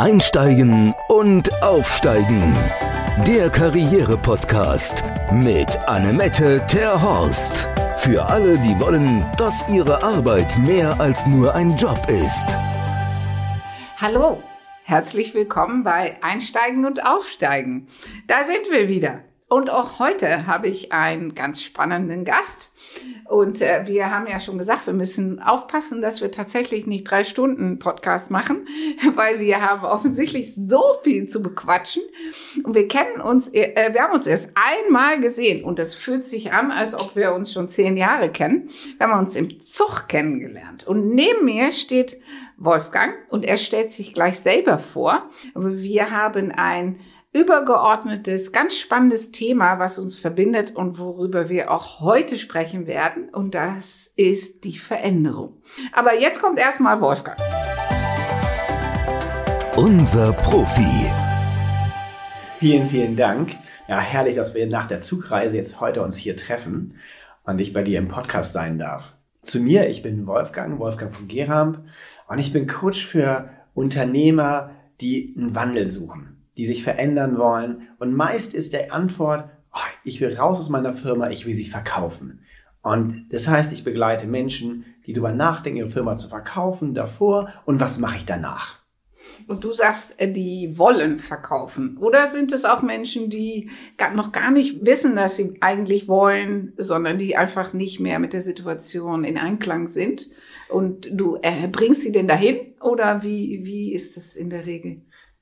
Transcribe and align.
Einsteigen 0.00 0.94
und 1.08 1.62
Aufsteigen. 1.62 2.56
Der 3.26 3.50
Karriere-Podcast 3.50 5.04
mit 5.30 5.76
Annemette 5.86 6.64
Terhorst. 6.66 7.68
Für 7.98 8.24
alle, 8.24 8.56
die 8.60 8.80
wollen, 8.80 9.26
dass 9.36 9.62
ihre 9.68 10.02
Arbeit 10.02 10.56
mehr 10.66 10.98
als 10.98 11.26
nur 11.26 11.54
ein 11.54 11.76
Job 11.76 11.98
ist. 12.08 12.46
Hallo, 13.98 14.42
herzlich 14.84 15.34
willkommen 15.34 15.84
bei 15.84 16.16
Einsteigen 16.22 16.86
und 16.86 17.04
Aufsteigen. 17.04 17.86
Da 18.26 18.44
sind 18.44 18.70
wir 18.70 18.88
wieder. 18.88 19.20
Und 19.52 19.68
auch 19.68 19.98
heute 19.98 20.46
habe 20.46 20.68
ich 20.68 20.92
einen 20.92 21.34
ganz 21.34 21.60
spannenden 21.60 22.24
Gast. 22.24 22.70
Und 23.24 23.60
äh, 23.60 23.82
wir 23.84 24.08
haben 24.08 24.28
ja 24.28 24.38
schon 24.38 24.58
gesagt, 24.58 24.86
wir 24.86 24.94
müssen 24.94 25.42
aufpassen, 25.42 26.00
dass 26.00 26.20
wir 26.20 26.30
tatsächlich 26.30 26.86
nicht 26.86 27.02
drei 27.02 27.24
Stunden 27.24 27.80
Podcast 27.80 28.30
machen, 28.30 28.68
weil 29.16 29.40
wir 29.40 29.60
haben 29.60 29.84
offensichtlich 29.84 30.54
so 30.54 30.80
viel 31.02 31.26
zu 31.26 31.42
bequatschen. 31.42 32.02
Und 32.62 32.76
wir 32.76 32.86
kennen 32.86 33.20
uns, 33.20 33.48
äh, 33.48 33.90
wir 33.92 34.02
haben 34.02 34.14
uns 34.14 34.28
erst 34.28 34.52
einmal 34.54 35.18
gesehen 35.18 35.64
und 35.64 35.80
das 35.80 35.96
fühlt 35.96 36.24
sich 36.24 36.52
an, 36.52 36.70
als 36.70 36.94
ob 36.94 37.16
wir 37.16 37.34
uns 37.34 37.52
schon 37.52 37.68
zehn 37.68 37.96
Jahre 37.96 38.30
kennen. 38.30 38.70
Wir 38.98 39.08
haben 39.08 39.18
uns 39.18 39.34
im 39.34 39.58
Zug 39.58 40.06
kennengelernt. 40.06 40.86
Und 40.86 41.12
neben 41.12 41.44
mir 41.44 41.72
steht 41.72 42.20
Wolfgang 42.56 43.14
und 43.30 43.44
er 43.44 43.58
stellt 43.58 43.90
sich 43.90 44.14
gleich 44.14 44.38
selber 44.38 44.78
vor. 44.78 45.28
Wir 45.56 46.12
haben 46.12 46.52
ein 46.52 47.00
übergeordnetes, 47.32 48.50
ganz 48.50 48.76
spannendes 48.76 49.30
Thema, 49.30 49.78
was 49.78 50.00
uns 50.00 50.16
verbindet 50.16 50.74
und 50.74 50.98
worüber 50.98 51.48
wir 51.48 51.70
auch 51.70 52.00
heute 52.00 52.38
sprechen 52.38 52.88
werden. 52.88 53.28
Und 53.28 53.54
das 53.54 54.12
ist 54.16 54.64
die 54.64 54.76
Veränderung. 54.76 55.62
Aber 55.92 56.18
jetzt 56.18 56.42
kommt 56.42 56.58
erstmal 56.58 57.00
Wolfgang. 57.00 57.38
Unser 59.76 60.32
Profi. 60.32 61.06
Vielen, 62.58 62.86
vielen 62.86 63.14
Dank. 63.14 63.56
Ja, 63.86 64.00
herrlich, 64.00 64.34
dass 64.34 64.54
wir 64.56 64.66
nach 64.66 64.88
der 64.88 65.00
Zugreise 65.00 65.56
jetzt 65.56 65.80
heute 65.80 66.02
uns 66.02 66.16
hier 66.16 66.36
treffen 66.36 66.96
und 67.44 67.60
ich 67.60 67.72
bei 67.72 67.84
dir 67.84 67.98
im 67.98 68.08
Podcast 68.08 68.52
sein 68.52 68.78
darf. 68.78 69.14
Zu 69.42 69.60
mir, 69.60 69.88
ich 69.88 70.02
bin 70.02 70.26
Wolfgang, 70.26 70.80
Wolfgang 70.80 71.14
von 71.14 71.28
Geramp 71.28 71.84
und 72.26 72.40
ich 72.40 72.52
bin 72.52 72.66
Coach 72.66 73.06
für 73.06 73.50
Unternehmer, 73.72 74.72
die 75.00 75.34
einen 75.38 75.54
Wandel 75.54 75.86
suchen 75.86 76.39
die 76.60 76.66
sich 76.66 76.84
verändern 76.84 77.38
wollen. 77.38 77.88
Und 77.98 78.14
meist 78.14 78.52
ist 78.52 78.74
der 78.74 78.92
Antwort, 78.92 79.48
oh, 79.72 79.78
ich 80.04 80.20
will 80.20 80.36
raus 80.36 80.60
aus 80.60 80.68
meiner 80.68 80.92
Firma, 80.92 81.30
ich 81.30 81.46
will 81.46 81.54
sie 81.54 81.70
verkaufen. 81.70 82.40
Und 82.82 83.32
das 83.32 83.48
heißt, 83.48 83.72
ich 83.72 83.82
begleite 83.82 84.26
Menschen, 84.26 84.84
die 85.06 85.14
darüber 85.14 85.32
nachdenken, 85.32 85.78
ihre 85.78 85.88
Firma 85.88 86.18
zu 86.18 86.28
verkaufen, 86.28 86.92
davor 86.92 87.48
und 87.64 87.80
was 87.80 87.98
mache 87.98 88.18
ich 88.18 88.26
danach. 88.26 88.78
Und 89.46 89.64
du 89.64 89.72
sagst, 89.72 90.20
äh, 90.20 90.30
die 90.30 90.76
wollen 90.76 91.18
verkaufen. 91.18 91.96
Oder 91.96 92.26
sind 92.26 92.52
es 92.52 92.66
auch 92.66 92.82
Menschen, 92.82 93.30
die 93.30 93.70
noch 94.14 94.32
gar 94.32 94.50
nicht 94.50 94.84
wissen, 94.84 95.16
dass 95.16 95.36
sie 95.36 95.56
eigentlich 95.62 96.08
wollen, 96.08 96.74
sondern 96.76 97.16
die 97.16 97.38
einfach 97.38 97.72
nicht 97.72 98.00
mehr 98.00 98.18
mit 98.18 98.34
der 98.34 98.42
Situation 98.42 99.24
in 99.24 99.38
Einklang 99.38 99.88
sind? 99.88 100.28
Und 100.68 101.08
du 101.10 101.38
äh, 101.40 101.68
bringst 101.68 102.02
sie 102.02 102.12
denn 102.12 102.28
dahin? 102.28 102.74
Oder 102.82 103.22
wie, 103.22 103.60
wie 103.64 103.94
ist 103.94 104.18
das 104.18 104.36
in 104.36 104.50
der 104.50 104.66
Regel? 104.66 105.00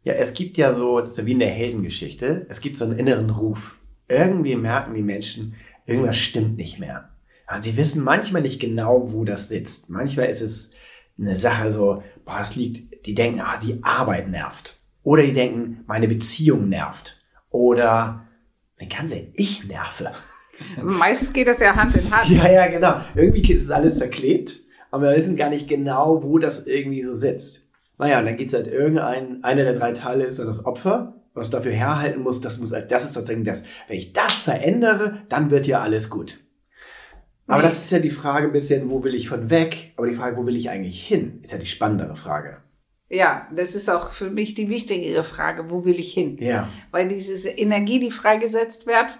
Ja, 0.08 0.14
es 0.14 0.32
gibt 0.32 0.56
ja 0.56 0.72
so, 0.72 1.00
das 1.00 1.10
ist 1.10 1.18
ja 1.18 1.26
wie 1.26 1.32
in 1.32 1.38
der 1.38 1.50
Heldengeschichte, 1.50 2.46
es 2.48 2.62
gibt 2.62 2.78
so 2.78 2.86
einen 2.86 2.98
inneren 2.98 3.28
Ruf. 3.28 3.76
Irgendwie 4.08 4.56
merken 4.56 4.94
die 4.94 5.02
Menschen, 5.02 5.54
irgendwas 5.84 6.16
stimmt 6.16 6.56
nicht 6.56 6.78
mehr. 6.78 7.10
Und 7.54 7.62
sie 7.62 7.76
wissen 7.76 8.02
manchmal 8.02 8.40
nicht 8.40 8.58
genau, 8.58 9.12
wo 9.12 9.26
das 9.26 9.50
sitzt. 9.50 9.90
Manchmal 9.90 10.30
ist 10.30 10.40
es 10.40 10.70
eine 11.18 11.36
Sache 11.36 11.70
so, 11.70 12.02
boah, 12.24 12.38
es 12.40 12.56
liegt, 12.56 13.04
die 13.04 13.14
denken, 13.14 13.42
ah, 13.42 13.60
die 13.62 13.80
Arbeit 13.82 14.30
nervt. 14.30 14.80
Oder 15.02 15.24
die 15.24 15.34
denken, 15.34 15.84
meine 15.86 16.08
Beziehung 16.08 16.70
nervt. 16.70 17.20
Oder, 17.50 18.26
dann 18.78 18.88
kann 18.88 19.08
sie, 19.08 19.30
ich 19.34 19.68
nerve. 19.68 20.12
Meistens 20.82 21.34
geht 21.34 21.48
das 21.48 21.60
ja 21.60 21.76
Hand 21.76 21.96
in 21.96 22.10
Hand. 22.10 22.30
Ja, 22.30 22.50
ja, 22.50 22.66
genau. 22.68 23.02
Irgendwie 23.14 23.52
ist 23.52 23.64
es 23.64 23.70
alles 23.70 23.98
verklebt, 23.98 24.62
aber 24.90 25.10
wir 25.10 25.16
wissen 25.18 25.36
gar 25.36 25.50
nicht 25.50 25.68
genau, 25.68 26.22
wo 26.22 26.38
das 26.38 26.66
irgendwie 26.66 27.04
so 27.04 27.12
sitzt. 27.12 27.67
Naja, 27.98 28.20
und 28.20 28.26
dann 28.26 28.36
geht's 28.36 28.54
halt 28.54 28.68
irgendein, 28.68 29.42
einer 29.42 29.64
der 29.64 29.74
drei 29.74 29.92
Teile 29.92 30.24
ist 30.24 30.38
dann 30.38 30.46
das 30.46 30.64
Opfer, 30.64 31.14
was 31.34 31.50
dafür 31.50 31.72
herhalten 31.72 32.22
muss, 32.22 32.40
das 32.40 32.58
muss, 32.58 32.70
das 32.70 33.04
ist 33.04 33.14
sozusagen 33.14 33.44
das, 33.44 33.64
wenn 33.88 33.96
ich 33.96 34.12
das 34.12 34.42
verändere, 34.42 35.22
dann 35.28 35.50
wird 35.50 35.66
ja 35.66 35.80
alles 35.80 36.10
gut. 36.10 36.38
Aber 37.48 37.62
das 37.62 37.78
ist 37.78 37.90
ja 37.90 37.98
die 37.98 38.10
Frage 38.10 38.48
ein 38.48 38.52
bisschen, 38.52 38.90
wo 38.90 39.02
will 39.02 39.14
ich 39.14 39.30
von 39.30 39.48
weg? 39.48 39.94
Aber 39.96 40.06
die 40.06 40.14
Frage, 40.14 40.36
wo 40.36 40.44
will 40.44 40.56
ich 40.56 40.68
eigentlich 40.68 41.02
hin, 41.02 41.40
ist 41.42 41.52
ja 41.52 41.58
die 41.58 41.66
spannendere 41.66 42.14
Frage. 42.14 42.58
Ja, 43.08 43.48
das 43.56 43.74
ist 43.74 43.88
auch 43.88 44.12
für 44.12 44.28
mich 44.28 44.54
die 44.54 44.68
wichtigere 44.68 45.24
Frage, 45.24 45.70
wo 45.70 45.86
will 45.86 45.98
ich 45.98 46.12
hin? 46.12 46.36
Ja. 46.40 46.68
Weil 46.90 47.08
diese 47.08 47.48
Energie, 47.48 48.00
die 48.00 48.10
freigesetzt 48.10 48.86
wird, 48.86 49.18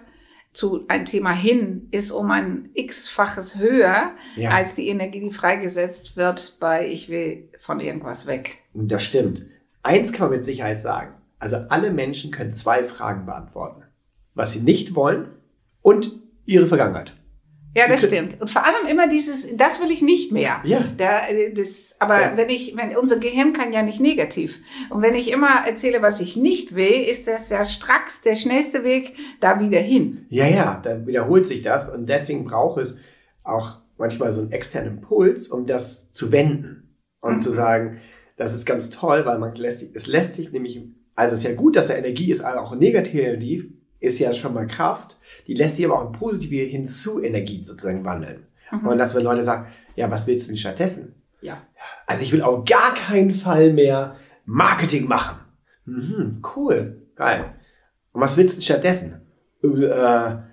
zu 0.53 0.85
ein 0.87 1.05
Thema 1.05 1.31
hin, 1.31 1.87
ist 1.91 2.11
um 2.11 2.29
ein 2.29 2.69
x-faches 2.73 3.57
höher 3.57 4.11
ja. 4.35 4.51
als 4.51 4.75
die 4.75 4.87
Energie, 4.89 5.21
die 5.21 5.31
freigesetzt 5.31 6.17
wird 6.17 6.57
bei 6.59 6.87
ich 6.87 7.09
will 7.09 7.49
von 7.59 7.79
irgendwas 7.79 8.27
weg. 8.27 8.58
Das 8.73 9.03
stimmt. 9.03 9.45
Eins 9.83 10.13
kann 10.13 10.27
man 10.29 10.37
mit 10.37 10.45
Sicherheit 10.45 10.81
sagen. 10.81 11.15
Also 11.39 11.57
alle 11.69 11.91
Menschen 11.91 12.31
können 12.31 12.51
zwei 12.51 12.83
Fragen 12.83 13.25
beantworten. 13.25 13.83
Was 14.33 14.51
sie 14.51 14.59
nicht 14.59 14.95
wollen 14.95 15.29
und 15.81 16.11
ihre 16.45 16.67
Vergangenheit. 16.67 17.13
Ja, 17.75 17.87
das 17.87 18.03
stimmt. 18.03 18.41
Und 18.41 18.49
vor 18.49 18.65
allem 18.65 18.87
immer 18.89 19.07
dieses, 19.07 19.55
das 19.55 19.79
will 19.79 19.91
ich 19.91 20.01
nicht 20.01 20.31
mehr. 20.31 20.61
Ja. 20.63 20.83
Da, 20.97 21.21
das, 21.55 21.95
aber 21.99 22.21
ja. 22.21 22.37
wenn 22.37 22.49
ich, 22.49 22.75
wenn 22.75 22.95
unser 22.97 23.19
Gehirn 23.19 23.53
kann 23.53 23.71
ja 23.71 23.83
nicht 23.83 23.99
negativ. 23.99 24.59
Und 24.89 25.03
wenn 25.03 25.13
ich 25.13 25.31
immer 25.31 25.65
erzähle, 25.67 26.01
was 26.01 26.19
ich 26.19 26.35
nicht 26.35 26.73
will, 26.73 27.03
ist 27.07 27.27
das 27.27 27.49
ja 27.49 27.63
stracks 27.63 28.21
der 28.21 28.35
schnellste 28.35 28.83
Weg 28.83 29.15
da 29.39 29.59
wieder 29.59 29.79
hin. 29.79 30.25
Ja, 30.29 30.47
ja, 30.47 30.79
dann 30.83 31.05
wiederholt 31.05 31.45
sich 31.45 31.61
das 31.61 31.89
und 31.89 32.07
deswegen 32.07 32.45
braucht 32.45 32.81
es 32.81 32.97
auch 33.43 33.77
manchmal 33.97 34.33
so 34.33 34.41
einen 34.41 34.51
externen 34.51 34.97
Impuls, 34.97 35.47
um 35.47 35.67
das 35.67 36.09
zu 36.11 36.31
wenden 36.31 36.97
und 37.21 37.35
mhm. 37.35 37.41
zu 37.41 37.51
sagen, 37.51 37.99
das 38.39 38.53
ist 38.53 38.65
ganz 38.65 38.89
toll, 38.89 39.25
weil 39.25 39.37
man 39.37 39.53
lässt 39.55 39.79
sich, 39.79 39.89
es 39.93 40.07
lässt 40.07 40.35
sich 40.35 40.53
nämlich, 40.53 40.81
also 41.13 41.35
es 41.35 41.41
ist 41.41 41.49
ja 41.49 41.55
gut, 41.55 41.75
dass 41.75 41.87
da 41.87 41.95
Energie 41.95 42.31
ist, 42.31 42.39
also 42.39 42.59
auch 42.59 42.73
negative 42.73 43.21
Energie 43.21 43.73
ist 43.99 44.17
ja 44.17 44.33
schon 44.33 44.53
mal 44.53 44.65
Kraft, 44.65 45.17
die 45.45 45.53
lässt 45.53 45.75
sich 45.75 45.85
aber 45.85 45.99
auch 45.99 46.05
in 46.05 46.17
positive 46.17 46.63
hinzu 46.63 47.21
Energie 47.21 47.65
sozusagen 47.65 48.05
wandeln. 48.05 48.47
Mhm. 48.71 48.87
Und 48.87 48.97
dass 48.97 49.13
wenn 49.13 49.23
Leute 49.23 49.43
sagen, 49.43 49.67
ja, 49.97 50.09
was 50.09 50.25
willst 50.25 50.47
du 50.47 50.51
denn 50.51 50.57
stattdessen? 50.57 51.15
Ja. 51.41 51.61
Also 52.07 52.23
ich 52.23 52.31
will 52.31 52.41
auf 52.41 52.63
gar 52.63 52.93
keinen 52.93 53.31
Fall 53.31 53.73
mehr 53.73 54.15
Marketing 54.45 55.05
machen. 55.05 55.39
Mhm, 55.83 56.41
cool, 56.55 57.09
geil. 57.17 57.55
Und 58.13 58.21
was 58.21 58.37
willst 58.37 58.55
du 58.55 58.59
denn 58.61 58.65
stattdessen? 58.65 59.19
Äh, 59.61 59.67
ja, 59.67 60.45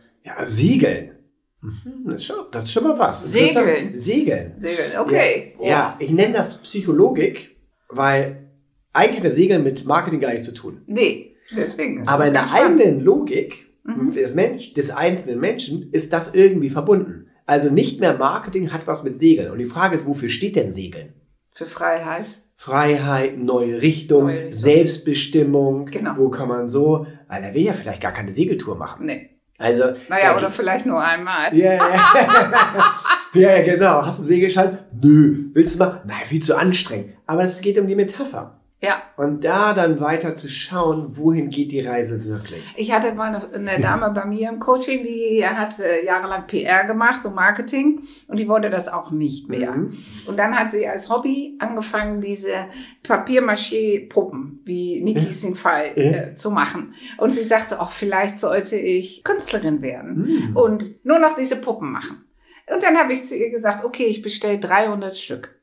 segeln. 0.44 1.12
Mhm, 1.60 2.02
das, 2.06 2.16
ist 2.16 2.24
schon, 2.24 2.46
das 2.50 2.64
ist 2.64 2.72
schon 2.72 2.82
mal 2.82 2.98
was. 2.98 3.30
Segeln. 3.30 3.96
Segeln. 3.96 4.54
Segeln, 4.60 4.98
okay. 4.98 5.54
Ja, 5.60 5.68
ja, 5.68 5.96
ich 6.00 6.10
nenne 6.10 6.32
das 6.32 6.58
Psychologik, 6.58 7.55
weil 7.88 8.50
eigentlich 8.92 9.18
hat 9.18 9.24
der 9.24 9.32
Segeln 9.32 9.62
mit 9.62 9.84
Marketing 9.84 10.20
gar 10.20 10.30
nichts 10.30 10.46
zu 10.46 10.54
tun. 10.54 10.82
Nee, 10.86 11.36
deswegen. 11.54 12.06
Aber 12.08 12.26
in 12.26 12.32
der 12.32 12.52
eigenen 12.52 13.00
Logik 13.00 13.66
mhm. 13.84 14.12
des, 14.12 14.34
Mensch, 14.34 14.74
des 14.74 14.90
einzelnen 14.90 15.40
Menschen 15.40 15.90
ist 15.92 16.12
das 16.12 16.34
irgendwie 16.34 16.70
verbunden. 16.70 17.28
Also 17.44 17.70
nicht 17.70 18.00
mehr 18.00 18.16
Marketing 18.16 18.72
hat 18.72 18.86
was 18.86 19.04
mit 19.04 19.18
Segeln. 19.18 19.50
Und 19.52 19.58
die 19.58 19.66
Frage 19.66 19.96
ist, 19.96 20.06
wofür 20.06 20.28
steht 20.28 20.56
denn 20.56 20.72
Segeln? 20.72 21.12
Für 21.52 21.66
Freiheit. 21.66 22.42
Freiheit, 22.56 23.38
neue 23.38 23.80
Richtung, 23.82 24.24
neue 24.24 24.46
Richtung. 24.46 24.52
Selbstbestimmung. 24.52 25.86
Genau. 25.86 26.16
Wo 26.16 26.30
kann 26.30 26.48
man 26.48 26.68
so, 26.68 27.06
weil 27.28 27.42
er 27.44 27.54
will 27.54 27.62
ja 27.62 27.74
vielleicht 27.74 28.02
gar 28.02 28.12
keine 28.12 28.32
Segeltour 28.32 28.76
machen. 28.76 29.06
Nee. 29.06 29.35
Also. 29.58 29.94
Naja, 30.08 30.36
oder 30.36 30.50
vielleicht 30.50 30.84
nur 30.86 31.02
einmal. 31.02 31.54
Ja, 31.56 31.72
yeah. 31.72 32.94
ja, 33.34 33.62
genau. 33.62 34.04
Hast 34.04 34.18
du 34.18 34.22
einen 34.22 34.28
Segelschein? 34.28 34.78
Nö. 35.02 35.50
Willst 35.54 35.74
du 35.74 35.78
mal? 35.78 36.02
Nein, 36.04 36.26
viel 36.26 36.42
zu 36.42 36.56
anstrengend. 36.56 37.14
Aber 37.26 37.44
es 37.44 37.60
geht 37.60 37.78
um 37.78 37.86
die 37.86 37.94
Metapher. 37.94 38.55
Ja. 38.82 39.02
Und 39.16 39.42
da 39.44 39.72
dann 39.72 40.00
weiter 40.00 40.34
zu 40.34 40.50
schauen, 40.50 41.16
wohin 41.16 41.48
geht 41.48 41.72
die 41.72 41.80
Reise 41.80 42.24
wirklich. 42.26 42.62
Ich 42.76 42.92
hatte 42.92 43.14
mal 43.14 43.34
eine, 43.34 43.54
eine 43.54 43.80
Dame 43.80 44.10
bei 44.10 44.26
mir 44.26 44.50
im 44.50 44.60
Coaching, 44.60 45.02
die 45.02 45.46
hat 45.46 45.80
äh, 45.80 46.04
jahrelang 46.04 46.46
PR 46.46 46.84
gemacht 46.84 47.24
und 47.24 47.34
Marketing 47.34 48.02
und 48.28 48.38
die 48.38 48.48
wollte 48.48 48.68
das 48.68 48.88
auch 48.88 49.10
nicht 49.10 49.48
mehr. 49.48 49.72
Mhm. 49.72 49.96
Und 50.26 50.38
dann 50.38 50.58
hat 50.58 50.72
sie 50.72 50.86
als 50.86 51.08
Hobby 51.08 51.56
angefangen, 51.58 52.20
diese 52.20 52.66
Papiermaché-Puppen, 53.02 54.60
wie 54.64 55.00
Niki 55.02 55.32
Sinfall, 55.32 55.96
äh, 55.96 56.34
zu 56.34 56.50
machen. 56.50 56.94
Und 57.16 57.30
sie 57.30 57.44
sagte, 57.44 57.80
auch 57.80 57.92
vielleicht 57.92 58.36
sollte 58.36 58.76
ich 58.76 59.24
Künstlerin 59.24 59.80
werden 59.80 60.50
mhm. 60.50 60.56
und 60.56 61.04
nur 61.06 61.18
noch 61.18 61.34
diese 61.34 61.56
Puppen 61.56 61.90
machen. 61.92 62.26
Und 62.70 62.82
dann 62.82 62.98
habe 62.98 63.14
ich 63.14 63.26
zu 63.26 63.34
ihr 63.34 63.50
gesagt, 63.50 63.86
okay, 63.86 64.04
ich 64.04 64.20
bestelle 64.20 64.58
300 64.58 65.16
Stück. 65.16 65.58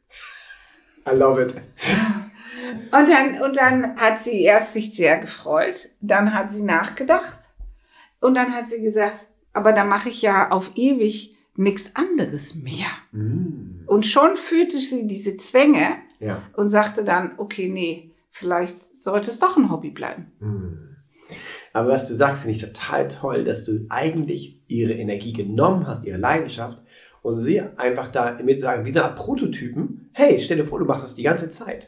I 1.07 1.15
love 1.15 1.39
it. 1.44 1.54
Und 2.92 3.10
dann, 3.10 3.42
und 3.42 3.56
dann 3.56 3.96
hat 3.98 4.24
sie 4.24 4.42
erst 4.42 4.74
sich 4.74 4.94
sehr 4.94 5.20
gefreut, 5.20 5.90
dann 6.02 6.34
hat 6.34 6.52
sie 6.52 6.64
nachgedacht 6.64 7.38
und 8.20 8.36
dann 8.36 8.54
hat 8.54 8.70
sie 8.70 8.81
gesagt, 8.81 9.28
aber 9.54 9.74
da 9.74 9.84
mache 9.84 10.10
ich 10.10 10.22
ja 10.22 10.50
auf 10.50 10.72
ewig 10.75 11.36
nichts 11.56 11.96
anderes 11.96 12.56
mehr. 12.56 12.88
Mm. 13.12 13.84
Und 13.86 14.06
schon 14.06 14.36
fühlte 14.38 14.80
sie 14.80 15.08
diese 15.08 15.38
Zwänge 15.38 15.98
ja. 16.20 16.42
und 16.56 16.70
sagte 16.70 17.04
dann, 17.04 17.34
okay, 17.38 17.70
nee, 17.70 18.12
vielleicht 18.30 18.75
sollte 19.02 19.30
es 19.30 19.40
doch 19.40 19.58
ein 19.58 19.70
Hobby 19.70 19.92
bleiben. 19.92 20.31
Hm. 20.40 20.96
Aber 21.74 21.90
was 21.90 22.08
du 22.08 22.16
sagst, 22.16 22.44
finde 22.44 22.58
ich 22.58 22.64
total 22.64 23.08
toll, 23.08 23.44
dass 23.44 23.66
du 23.66 23.86
eigentlich 23.90 24.60
ihre 24.68 24.94
Energie 24.94 25.34
genommen 25.34 25.88
hast, 25.88 26.06
ihre 26.06 26.18
Leidenschaft, 26.18 26.81
und 27.24 27.40
sie 27.40 27.62
einfach 27.62 28.10
da 28.10 28.38
mit 28.44 28.62
sagen, 28.62 28.86
wie 28.86 28.92
so 28.92 29.02
eine 29.02 29.16
Prototypen, 29.16 30.10
hey, 30.12 30.40
stell 30.42 30.58
dir 30.58 30.66
vor, 30.66 30.80
du 30.80 30.86
machst 30.86 31.04
das 31.04 31.16
die 31.16 31.24
ganze 31.24 31.50
Zeit. 31.50 31.88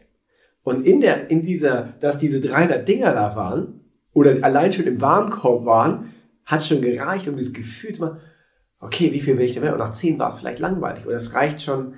Und 0.66 0.86
in 0.86 1.00
der, 1.00 1.30
in 1.32 1.44
dieser, 1.44 1.94
dass 2.02 2.20
diese 2.20 2.42
300 2.42 2.86
Dinger 2.86 3.14
da 3.14 3.38
waren, 3.38 3.80
oder 4.14 4.36
allein 4.42 4.74
schon 4.74 4.88
im 4.88 5.00
Warenkorb 5.00 5.66
waren, 5.66 6.14
hat 6.44 6.66
schon 6.66 6.82
gereicht, 6.82 7.30
um 7.30 7.38
dieses 7.38 7.54
Gefühl 7.54 7.94
zu 7.94 8.02
machen, 8.02 8.18
okay, 8.80 9.14
wie 9.14 9.22
viel 9.22 9.38
will 9.38 9.46
ich 9.46 9.54
denn 9.54 9.64
mehr? 9.64 9.72
Und 9.72 9.80
nach 9.80 9.92
10 9.92 10.20
war 10.20 10.30
es 10.30 10.38
vielleicht 10.38 10.60
langweilig, 10.60 11.06
oder 11.06 11.16
es 11.16 11.34
reicht 11.34 11.62
schon, 11.62 11.94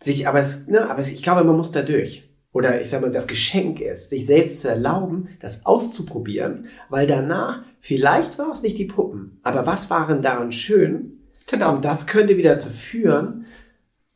sich, 0.00 0.26
aber 0.26 0.40
es, 0.40 0.66
ne, 0.66 0.88
aber 0.88 1.00
es, 1.00 1.10
ich 1.10 1.22
glaube, 1.22 1.44
man 1.44 1.56
muss 1.56 1.72
da 1.72 1.82
durch 1.82 2.32
oder 2.52 2.80
ich 2.80 2.90
sage 2.90 3.06
mal, 3.06 3.12
das 3.12 3.26
Geschenk 3.26 3.80
ist, 3.80 4.10
sich 4.10 4.26
selbst 4.26 4.60
zu 4.60 4.68
erlauben, 4.68 5.28
das 5.40 5.64
auszuprobieren, 5.64 6.66
weil 6.90 7.06
danach, 7.06 7.62
vielleicht 7.80 8.38
war 8.38 8.50
es 8.50 8.62
nicht 8.62 8.78
die 8.78 8.84
Puppen, 8.84 9.40
aber 9.42 9.66
was 9.66 9.90
waren 9.90 10.22
daran 10.22 10.52
schön? 10.52 11.18
Genau. 11.46 11.74
Und 11.74 11.84
das 11.84 12.06
könnte 12.06 12.36
wieder 12.36 12.52
dazu 12.52 12.70
führen, 12.70 13.46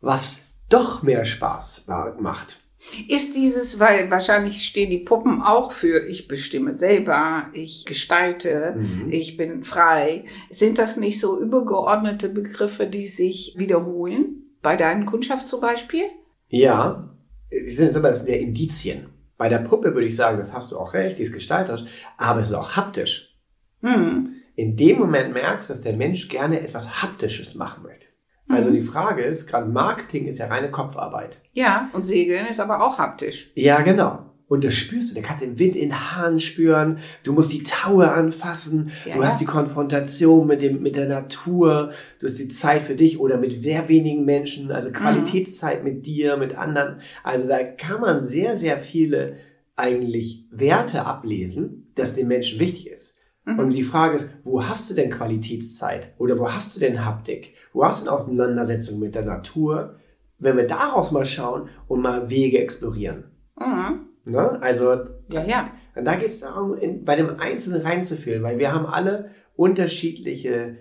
was 0.00 0.42
doch 0.68 1.02
mehr 1.02 1.24
Spaß 1.24 1.86
macht. 2.20 2.60
Ist 3.08 3.36
dieses, 3.36 3.78
weil 3.78 4.10
wahrscheinlich 4.10 4.62
stehen 4.62 4.90
die 4.90 4.98
Puppen 4.98 5.42
auch 5.42 5.72
für 5.72 6.06
ich 6.06 6.28
bestimme 6.28 6.74
selber, 6.74 7.50
ich 7.52 7.84
gestalte, 7.84 8.76
mhm. 8.78 9.10
ich 9.10 9.36
bin 9.36 9.64
frei. 9.64 10.24
Sind 10.50 10.78
das 10.78 10.96
nicht 10.96 11.20
so 11.20 11.40
übergeordnete 11.40 12.28
Begriffe, 12.28 12.86
die 12.86 13.06
sich 13.06 13.54
wiederholen? 13.56 14.42
Bei 14.62 14.76
deinen 14.76 15.04
Kundschaft 15.04 15.46
zum 15.48 15.60
Beispiel? 15.60 16.04
Ja, 16.48 17.10
die 17.52 17.70
sind 17.70 17.96
aber 17.96 18.10
das 18.10 18.20
sind 18.20 18.30
ja 18.30 18.36
Indizien. 18.36 19.08
Bei 19.36 19.48
der 19.48 19.58
Puppe 19.58 19.94
würde 19.94 20.06
ich 20.06 20.16
sagen, 20.16 20.38
das 20.38 20.52
hast 20.52 20.72
du 20.72 20.78
auch 20.78 20.94
recht, 20.94 21.18
die 21.18 21.22
ist 21.22 21.32
gestaltet, 21.32 21.84
aber 22.16 22.40
es 22.40 22.48
ist 22.48 22.54
auch 22.54 22.76
haptisch. 22.76 23.36
Hm. 23.82 24.36
In 24.54 24.76
dem 24.76 24.98
Moment 24.98 25.34
merkst 25.34 25.68
du, 25.68 25.74
dass 25.74 25.82
der 25.82 25.92
Mensch 25.92 26.28
gerne 26.28 26.60
etwas 26.60 27.02
Haptisches 27.02 27.54
machen 27.54 27.82
möchte. 27.82 28.05
Also 28.48 28.70
mhm. 28.70 28.75
die 28.75 28.82
Frage 28.82 29.22
ist, 29.22 29.46
gerade 29.46 29.66
Marketing 29.66 30.26
ist 30.26 30.38
ja 30.38 30.46
reine 30.46 30.70
Kopfarbeit. 30.70 31.40
Ja, 31.52 31.90
und 31.93 32.04
Segeln 32.04 32.46
ist 32.46 32.60
aber 32.60 32.84
auch 32.84 32.98
haptisch. 32.98 33.50
Ja, 33.54 33.81
genau. 33.81 34.26
Und 34.48 34.62
das 34.62 34.75
spürst 34.75 35.10
du, 35.10 35.16
da 35.16 35.26
kannst 35.26 35.43
du 35.43 35.48
den 35.48 35.58
Wind 35.58 35.75
in 35.75 35.88
den 35.88 36.12
Haaren 36.12 36.38
spüren, 36.38 36.98
du 37.25 37.32
musst 37.32 37.52
die 37.52 37.64
Taue 37.64 38.12
anfassen, 38.12 38.93
ja, 39.04 39.16
du 39.16 39.25
hast 39.25 39.40
die 39.40 39.44
Konfrontation 39.44 40.46
mit, 40.46 40.62
dem, 40.62 40.82
mit 40.82 40.94
der 40.94 41.08
Natur, 41.08 41.90
du 42.20 42.26
hast 42.26 42.38
die 42.38 42.46
Zeit 42.46 42.82
für 42.82 42.94
dich 42.94 43.19
oder 43.19 43.38
mit 43.38 43.64
sehr 43.64 43.88
wenigen 43.88 44.25
Menschen, 44.25 44.70
also 44.70 44.90
mhm. 44.90 44.94
Qualitätszeit 44.94 45.82
mhm. 45.82 45.90
mit 45.90 46.06
dir, 46.06 46.37
mit 46.37 46.56
anderen. 46.56 47.00
Also 47.25 47.49
da 47.49 47.64
kann 47.64 48.00
man 48.00 48.25
sehr, 48.25 48.56
sehr 48.56 48.78
viele 48.78 49.37
eigentlich 49.75 50.44
Werte 50.52 51.04
ablesen, 51.04 51.90
dass 51.96 52.14
den 52.14 52.28
Menschen 52.28 52.60
wichtig 52.60 52.88
ist. 52.88 53.15
Mhm. 53.46 53.58
Und 53.60 53.70
die 53.70 53.84
Frage 53.84 54.16
ist, 54.16 54.31
wo 54.44 54.62
hast 54.62 54.90
du 54.90 54.94
denn 54.94 55.10
Qualitätszeit? 55.10 56.12
Oder 56.19 56.38
wo 56.38 56.50
hast 56.52 56.75
du 56.75 56.81
denn 56.81 57.04
Haptik? 57.04 57.54
Wo 57.72 57.84
hast 57.84 58.00
du 58.00 58.04
denn 58.04 58.14
Auseinandersetzung 58.14 58.98
mit 58.98 59.14
der 59.14 59.25
Natur? 59.25 59.94
Wenn 60.38 60.56
wir 60.56 60.66
daraus 60.66 61.12
mal 61.12 61.25
schauen 61.25 61.69
und 61.87 62.02
mal 62.02 62.28
Wege 62.28 62.58
explorieren. 62.58 63.25
Mhm. 63.58 64.06
Ne? 64.25 64.60
Also, 64.60 65.04
ja, 65.31 65.44
ja. 65.44 65.70
da 65.94 66.16
geht 66.16 66.26
es 66.26 66.40
darum, 66.40 66.76
in, 66.76 67.04
bei 67.04 67.14
dem 67.14 67.38
Einzelnen 67.38 67.82
reinzufühlen, 67.82 68.43
weil 68.43 68.58
wir 68.58 68.72
haben 68.72 68.84
alle 68.84 69.31
unterschiedliche 69.54 70.76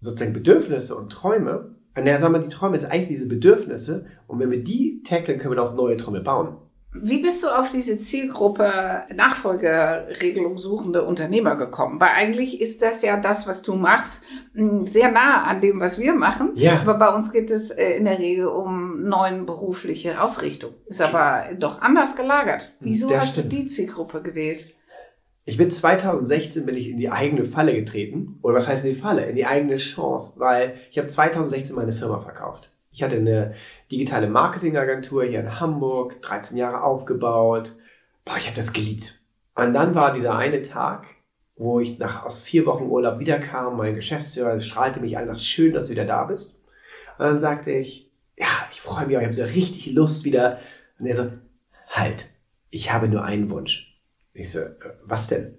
sozusagen 0.00 0.32
Bedürfnisse 0.32 0.96
und 0.96 1.10
Träume. 1.10 1.76
Und 1.96 2.06
ja, 2.06 2.18
sagen 2.18 2.34
wir, 2.34 2.40
die 2.40 2.48
Träume 2.48 2.78
sind 2.78 2.90
eigentlich 2.90 3.08
diese 3.08 3.28
Bedürfnisse. 3.28 4.06
Und 4.26 4.40
wenn 4.40 4.50
wir 4.50 4.62
die 4.62 5.02
tackeln, 5.04 5.38
können 5.38 5.52
wir 5.52 5.56
daraus 5.56 5.74
neue 5.74 5.96
Träume 5.96 6.20
bauen. 6.20 6.56
Wie 7.02 7.22
bist 7.22 7.42
du 7.42 7.48
auf 7.48 7.70
diese 7.70 7.98
Zielgruppe 7.98 8.70
Nachfolgeregelung 9.14 10.58
suchende 10.58 11.04
Unternehmer 11.04 11.56
gekommen? 11.56 12.00
Weil 12.00 12.10
eigentlich 12.10 12.60
ist 12.60 12.82
das 12.82 13.02
ja 13.02 13.18
das, 13.18 13.46
was 13.46 13.62
du 13.62 13.74
machst, 13.74 14.24
sehr 14.84 15.10
nah 15.10 15.44
an 15.44 15.60
dem, 15.60 15.80
was 15.80 15.98
wir 15.98 16.14
machen. 16.14 16.52
Ja. 16.54 16.80
Aber 16.80 16.94
bei 16.94 17.14
uns 17.14 17.32
geht 17.32 17.50
es 17.50 17.70
äh, 17.70 17.96
in 17.96 18.04
der 18.04 18.18
Regel 18.18 18.46
um 18.46 19.02
neuen 19.02 19.46
berufliche 19.46 20.20
Ausrichtung. 20.22 20.74
Ist 20.86 21.02
aber 21.02 21.44
doch 21.58 21.80
anders 21.80 22.16
gelagert. 22.16 22.74
Wieso 22.80 23.08
das 23.08 23.20
hast 23.20 23.32
stimmt. 23.32 23.52
du 23.52 23.56
die 23.56 23.66
Zielgruppe 23.66 24.22
gewählt? 24.22 24.74
Ich 25.44 25.56
bin 25.56 25.70
2016 25.70 26.66
bin 26.66 26.74
ich 26.74 26.90
in 26.90 26.98
die 26.98 27.10
eigene 27.10 27.46
Falle 27.46 27.74
getreten. 27.74 28.38
Oder 28.42 28.56
was 28.56 28.68
heißt 28.68 28.84
in 28.84 28.94
die 28.94 29.00
Falle? 29.00 29.24
In 29.24 29.34
die 29.34 29.46
eigene 29.46 29.76
Chance, 29.76 30.34
weil 30.38 30.74
ich 30.90 30.98
habe 30.98 31.08
2016 31.08 31.74
meine 31.74 31.94
Firma 31.94 32.20
verkauft. 32.20 32.70
Ich 32.90 33.02
hatte 33.02 33.16
eine 33.16 33.54
digitale 33.90 34.28
Marketingagentur 34.28 35.24
hier 35.24 35.40
in 35.40 35.60
Hamburg, 35.60 36.20
13 36.22 36.56
Jahre 36.56 36.82
aufgebaut. 36.82 37.76
Boah, 38.24 38.36
ich 38.36 38.46
habe 38.46 38.56
das 38.56 38.72
geliebt. 38.72 39.20
Und 39.54 39.74
dann 39.74 39.94
war 39.94 40.12
dieser 40.12 40.36
eine 40.36 40.62
Tag, 40.62 41.06
wo 41.56 41.80
ich 41.80 41.98
nach 41.98 42.24
aus 42.24 42.40
vier 42.40 42.66
Wochen 42.66 42.84
Urlaub 42.84 43.18
wiederkam. 43.18 43.76
Mein 43.76 43.94
Geschäftsführer 43.94 44.60
strahlte 44.60 45.00
mich 45.00 45.16
an 45.16 45.22
und 45.22 45.28
sagte, 45.28 45.42
schön, 45.42 45.72
dass 45.72 45.86
du 45.86 45.90
wieder 45.90 46.04
da 46.04 46.24
bist. 46.24 46.60
Und 47.18 47.24
dann 47.24 47.38
sagte 47.38 47.72
ich, 47.72 48.10
ja, 48.36 48.46
ich 48.70 48.80
freue 48.80 49.06
mich, 49.06 49.16
ich 49.16 49.24
habe 49.24 49.34
so 49.34 49.42
richtig 49.42 49.86
Lust 49.92 50.24
wieder. 50.24 50.60
Und 50.98 51.06
er 51.06 51.16
so, 51.16 51.32
halt, 51.88 52.26
ich 52.70 52.92
habe 52.92 53.08
nur 53.08 53.24
einen 53.24 53.50
Wunsch. 53.50 53.98
Ich 54.32 54.52
so, 54.52 54.60
was 55.04 55.26
denn? 55.26 55.56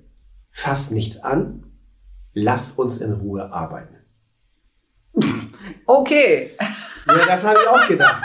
Fass 0.51 0.91
nichts 0.91 1.21
an, 1.21 1.63
lass 2.33 2.71
uns 2.71 3.01
in 3.01 3.13
Ruhe 3.13 3.51
arbeiten. 3.51 3.95
Okay. 5.85 6.51
Ja, 7.17 7.25
das 7.25 7.43
habe 7.43 7.59
ich 7.61 7.67
auch 7.67 7.87
gedacht. 7.87 8.23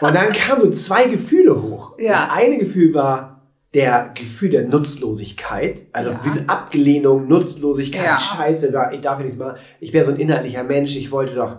Und 0.00 0.14
dann 0.14 0.32
kamen 0.32 0.60
so 0.60 0.70
zwei 0.70 1.08
Gefühle 1.08 1.62
hoch. 1.62 1.98
Ja. 1.98 2.12
Das 2.12 2.30
eine 2.30 2.58
Gefühl 2.58 2.92
war 2.94 3.36
der 3.74 4.12
Gefühl 4.14 4.50
der 4.50 4.66
Nutzlosigkeit, 4.66 5.82
also 5.92 6.10
ja. 6.10 6.20
diese 6.24 6.48
Ablehnung, 6.48 7.28
Nutzlosigkeit, 7.28 8.04
ja. 8.04 8.16
Scheiße, 8.16 8.72
ich 8.92 9.00
darf 9.00 9.18
nichts 9.18 9.36
machen. 9.36 9.58
Ich 9.80 9.92
wäre 9.92 10.04
so 10.04 10.12
ein 10.12 10.18
inhaltlicher 10.18 10.64
Mensch, 10.64 10.96
ich 10.96 11.10
wollte 11.10 11.34
doch. 11.34 11.58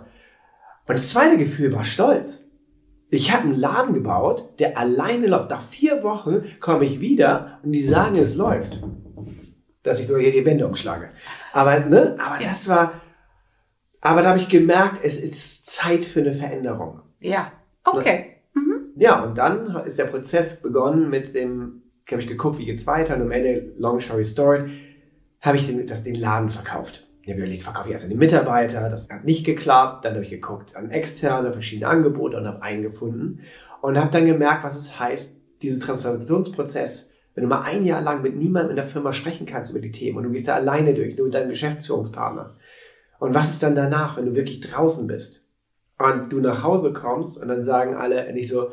Und 0.86 0.94
das 0.94 1.10
zweite 1.10 1.36
Gefühl 1.36 1.72
war 1.72 1.84
Stolz. 1.84 2.48
Ich 3.10 3.32
habe 3.32 3.44
einen 3.44 3.54
Laden 3.54 3.94
gebaut, 3.94 4.58
der 4.58 4.76
alleine 4.76 5.28
läuft. 5.28 5.50
Nach 5.50 5.62
vier 5.62 6.02
Wochen 6.02 6.42
komme 6.60 6.84
ich 6.84 7.00
wieder 7.00 7.60
und 7.62 7.72
die 7.72 7.82
sagen, 7.82 8.16
es 8.16 8.34
läuft. 8.34 8.82
Dass 9.82 10.00
ich 10.00 10.06
so 10.06 10.18
hier 10.18 10.32
die 10.32 10.44
Wände 10.44 10.66
umschlage. 10.66 11.10
Aber, 11.52 11.78
ne, 11.80 12.16
aber 12.18 12.42
ja. 12.42 12.48
das 12.48 12.68
war, 12.68 12.94
aber 14.00 14.22
da 14.22 14.30
habe 14.30 14.38
ich 14.38 14.48
gemerkt, 14.48 15.00
es 15.02 15.18
ist 15.18 15.66
Zeit 15.66 16.04
für 16.04 16.20
eine 16.20 16.34
Veränderung. 16.34 17.00
Ja, 17.20 17.52
okay. 17.84 18.36
Mhm. 18.54 18.92
Ja, 18.96 19.24
und 19.24 19.36
dann 19.36 19.76
ist 19.84 19.98
der 19.98 20.04
Prozess 20.04 20.60
begonnen 20.60 21.10
mit 21.10 21.34
dem, 21.34 21.82
habe 22.10 22.20
ich 22.20 22.28
geguckt, 22.28 22.58
wie 22.58 22.64
geht's 22.64 22.86
weiter 22.86 23.16
und 23.16 23.22
am 23.22 23.30
Ende, 23.30 23.72
long 23.76 24.00
story 24.00 24.24
story, 24.24 24.70
habe 25.40 25.56
ich 25.56 25.66
den, 25.66 25.86
das, 25.86 26.04
den 26.04 26.14
Laden 26.14 26.50
verkauft. 26.50 27.06
Ich 27.22 27.28
habe 27.30 27.40
überlegt, 27.40 27.64
verkaufe 27.64 27.88
ich 27.88 27.92
erst 27.92 28.04
an 28.04 28.10
die 28.10 28.16
Mitarbeiter, 28.16 28.88
das 28.88 29.08
hat 29.10 29.24
nicht 29.24 29.44
geklappt, 29.44 30.04
dann 30.04 30.14
habe 30.14 30.24
ich 30.24 30.30
geguckt 30.30 30.74
an 30.76 30.90
externe, 30.90 31.52
verschiedene 31.52 31.88
Angebote 31.88 32.36
und 32.38 32.46
habe 32.46 32.62
einen 32.62 32.82
gefunden 32.82 33.40
und 33.82 33.98
habe 33.98 34.10
dann 34.10 34.24
gemerkt, 34.24 34.64
was 34.64 34.76
es 34.78 34.98
heißt, 34.98 35.42
diesen 35.60 35.80
Transformationsprozess, 35.80 37.12
wenn 37.34 37.42
du 37.42 37.48
mal 37.48 37.62
ein 37.62 37.84
Jahr 37.84 38.00
lang 38.00 38.22
mit 38.22 38.34
niemandem 38.36 38.70
in 38.70 38.76
der 38.76 38.86
Firma 38.86 39.12
sprechen 39.12 39.46
kannst 39.46 39.72
über 39.72 39.80
die 39.80 39.92
Themen 39.92 40.16
und 40.16 40.24
du 40.24 40.30
gehst 40.30 40.48
da 40.48 40.54
alleine 40.54 40.94
durch, 40.94 41.16
nur 41.16 41.26
mit 41.26 41.34
deinem 41.34 41.50
Geschäftsführungspartner, 41.50 42.56
und 43.18 43.34
was 43.34 43.50
ist 43.50 43.62
dann 43.62 43.74
danach, 43.74 44.16
wenn 44.16 44.26
du 44.26 44.34
wirklich 44.34 44.60
draußen 44.60 45.06
bist 45.06 45.44
und 45.98 46.30
du 46.30 46.40
nach 46.40 46.62
Hause 46.62 46.92
kommst 46.92 47.40
und 47.40 47.48
dann 47.48 47.64
sagen 47.64 47.94
alle 47.94 48.32
nicht 48.32 48.48
so, 48.48 48.70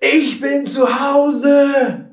ich 0.00 0.40
bin 0.40 0.66
zu 0.66 1.00
Hause. 1.00 2.06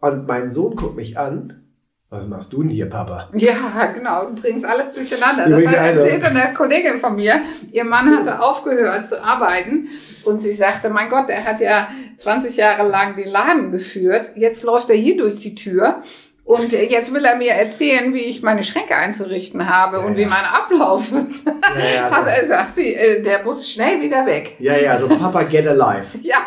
Und 0.00 0.26
mein 0.26 0.50
Sohn 0.50 0.76
guckt 0.76 0.96
mich 0.96 1.18
an. 1.18 1.62
Was 2.08 2.26
machst 2.28 2.52
du 2.52 2.62
denn 2.62 2.70
hier, 2.70 2.88
Papa? 2.88 3.30
Ja, 3.34 3.54
genau. 3.92 4.26
Du 4.26 4.40
bringst 4.40 4.64
alles 4.64 4.92
durcheinander. 4.92 5.48
Das 5.48 5.66
hat 5.66 5.78
also 5.78 6.00
erzählt 6.00 6.24
eine 6.24 6.54
Kollegin 6.54 7.00
von 7.00 7.16
mir. 7.16 7.40
Ihr 7.72 7.84
Mann 7.84 8.16
hatte 8.16 8.40
aufgehört 8.40 9.08
zu 9.08 9.20
arbeiten 9.20 9.88
und 10.24 10.38
sie 10.38 10.52
sagte, 10.52 10.88
mein 10.88 11.08
Gott, 11.08 11.28
er 11.28 11.44
hat 11.44 11.60
ja 11.60 11.88
20 12.16 12.56
Jahre 12.56 12.88
lang 12.88 13.16
den 13.16 13.28
Laden 13.28 13.72
geführt. 13.72 14.30
Jetzt 14.36 14.62
läuft 14.62 14.88
er 14.90 14.96
hier 14.96 15.16
durch 15.16 15.40
die 15.40 15.56
Tür 15.56 16.02
und 16.46 16.70
jetzt 16.70 17.12
will 17.12 17.24
er 17.24 17.34
mir 17.34 17.50
erzählen, 17.50 18.14
wie 18.14 18.24
ich 18.24 18.40
meine 18.40 18.62
Schränke 18.62 18.94
einzurichten 18.94 19.68
habe 19.68 19.96
ja, 19.96 20.04
und 20.04 20.16
wie 20.16 20.26
mein 20.26 20.44
Ablauf 20.44 21.10
ist. 21.10 21.44
Ja, 21.44 21.84
ja, 21.84 22.08
das, 22.08 22.28
also, 22.28 22.48
sagt 22.48 22.76
sie, 22.76 22.94
äh, 22.94 23.20
der 23.20 23.42
muss 23.42 23.68
schnell 23.68 24.00
wieder 24.00 24.24
weg. 24.26 24.54
Ja, 24.60 24.76
ja, 24.76 24.96
so 24.96 25.08
Papa 25.08 25.42
get 25.42 25.66
alive. 25.66 26.16
ja, 26.22 26.38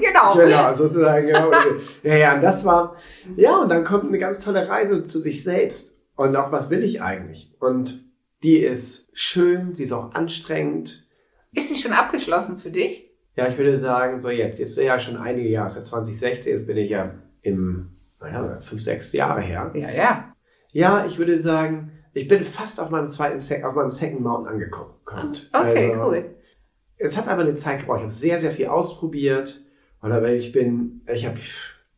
genau. 0.00 0.36
Genau, 0.36 0.72
sozusagen. 0.72 1.26
Genau. 1.26 1.50
ja, 2.04 2.14
ja, 2.14 2.34
und 2.36 2.40
das 2.40 2.64
war, 2.64 2.94
ja, 3.36 3.56
und 3.56 3.68
dann 3.68 3.82
kommt 3.82 4.04
eine 4.04 4.20
ganz 4.20 4.44
tolle 4.44 4.68
Reise 4.68 5.02
zu 5.02 5.18
sich 5.18 5.42
selbst. 5.42 5.98
Und 6.14 6.36
auch, 6.36 6.52
was 6.52 6.70
will 6.70 6.84
ich 6.84 7.02
eigentlich? 7.02 7.52
Und 7.58 8.04
die 8.44 8.58
ist 8.58 9.10
schön, 9.12 9.74
die 9.74 9.82
ist 9.82 9.92
auch 9.92 10.14
anstrengend. 10.14 11.04
Ist 11.52 11.68
sie 11.68 11.82
schon 11.82 11.92
abgeschlossen 11.92 12.60
für 12.60 12.70
dich? 12.70 13.10
Ja, 13.34 13.48
ich 13.48 13.58
würde 13.58 13.76
sagen, 13.76 14.20
so 14.20 14.30
jetzt, 14.30 14.60
jetzt 14.60 14.78
ist 14.78 14.84
ja 14.84 15.00
schon 15.00 15.16
einige 15.16 15.48
Jahre, 15.48 15.68
seit 15.68 15.86
2016, 15.86 16.52
jetzt 16.52 16.68
bin 16.68 16.76
ich 16.76 16.90
ja 16.90 17.14
im 17.42 17.97
naja, 18.20 18.58
fünf, 18.60 18.82
sechs 18.82 19.12
Jahre 19.12 19.40
her. 19.40 19.70
Ja, 19.74 19.90
ja. 19.90 20.34
Ja, 20.70 21.06
ich 21.06 21.18
würde 21.18 21.38
sagen, 21.38 21.92
ich 22.12 22.28
bin 22.28 22.44
fast 22.44 22.80
auf 22.80 22.90
meinem 22.90 23.06
zweiten, 23.06 23.38
auf 23.64 23.74
meinem 23.74 23.90
Second 23.90 24.20
Mountain 24.20 24.52
angekommen. 24.54 24.94
Ah, 25.06 25.60
okay, 25.60 25.92
also, 25.92 26.02
cool. 26.02 26.24
Es 26.98 27.16
hat 27.16 27.28
aber 27.28 27.42
eine 27.42 27.54
Zeit 27.54 27.80
gebraucht. 27.80 27.98
Ich 27.98 28.02
habe 28.02 28.12
sehr, 28.12 28.40
sehr 28.40 28.52
viel 28.52 28.66
ausprobiert. 28.66 29.62
Oder 30.02 30.22
ich 30.32 30.52
bin, 30.52 31.00
ich 31.12 31.26
habe, 31.26 31.38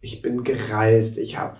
ich 0.00 0.22
bin 0.22 0.44
gereist. 0.44 1.18
Ich 1.18 1.38
habe 1.38 1.56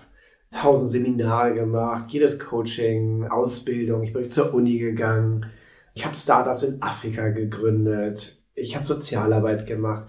tausend 0.53 0.91
Seminare 0.91 1.53
gemacht, 1.53 2.11
jedes 2.11 2.39
Coaching, 2.39 3.27
Ausbildung. 3.27 4.03
Ich 4.03 4.13
bin 4.13 4.29
zur 4.29 4.53
Uni 4.53 4.77
gegangen. 4.77 5.45
Ich 5.93 6.05
habe 6.05 6.15
Startups 6.15 6.63
in 6.63 6.81
Afrika 6.81 7.29
gegründet. 7.29 8.37
Ich 8.55 8.75
habe 8.75 8.85
Sozialarbeit 8.85 9.65
gemacht. 9.65 10.07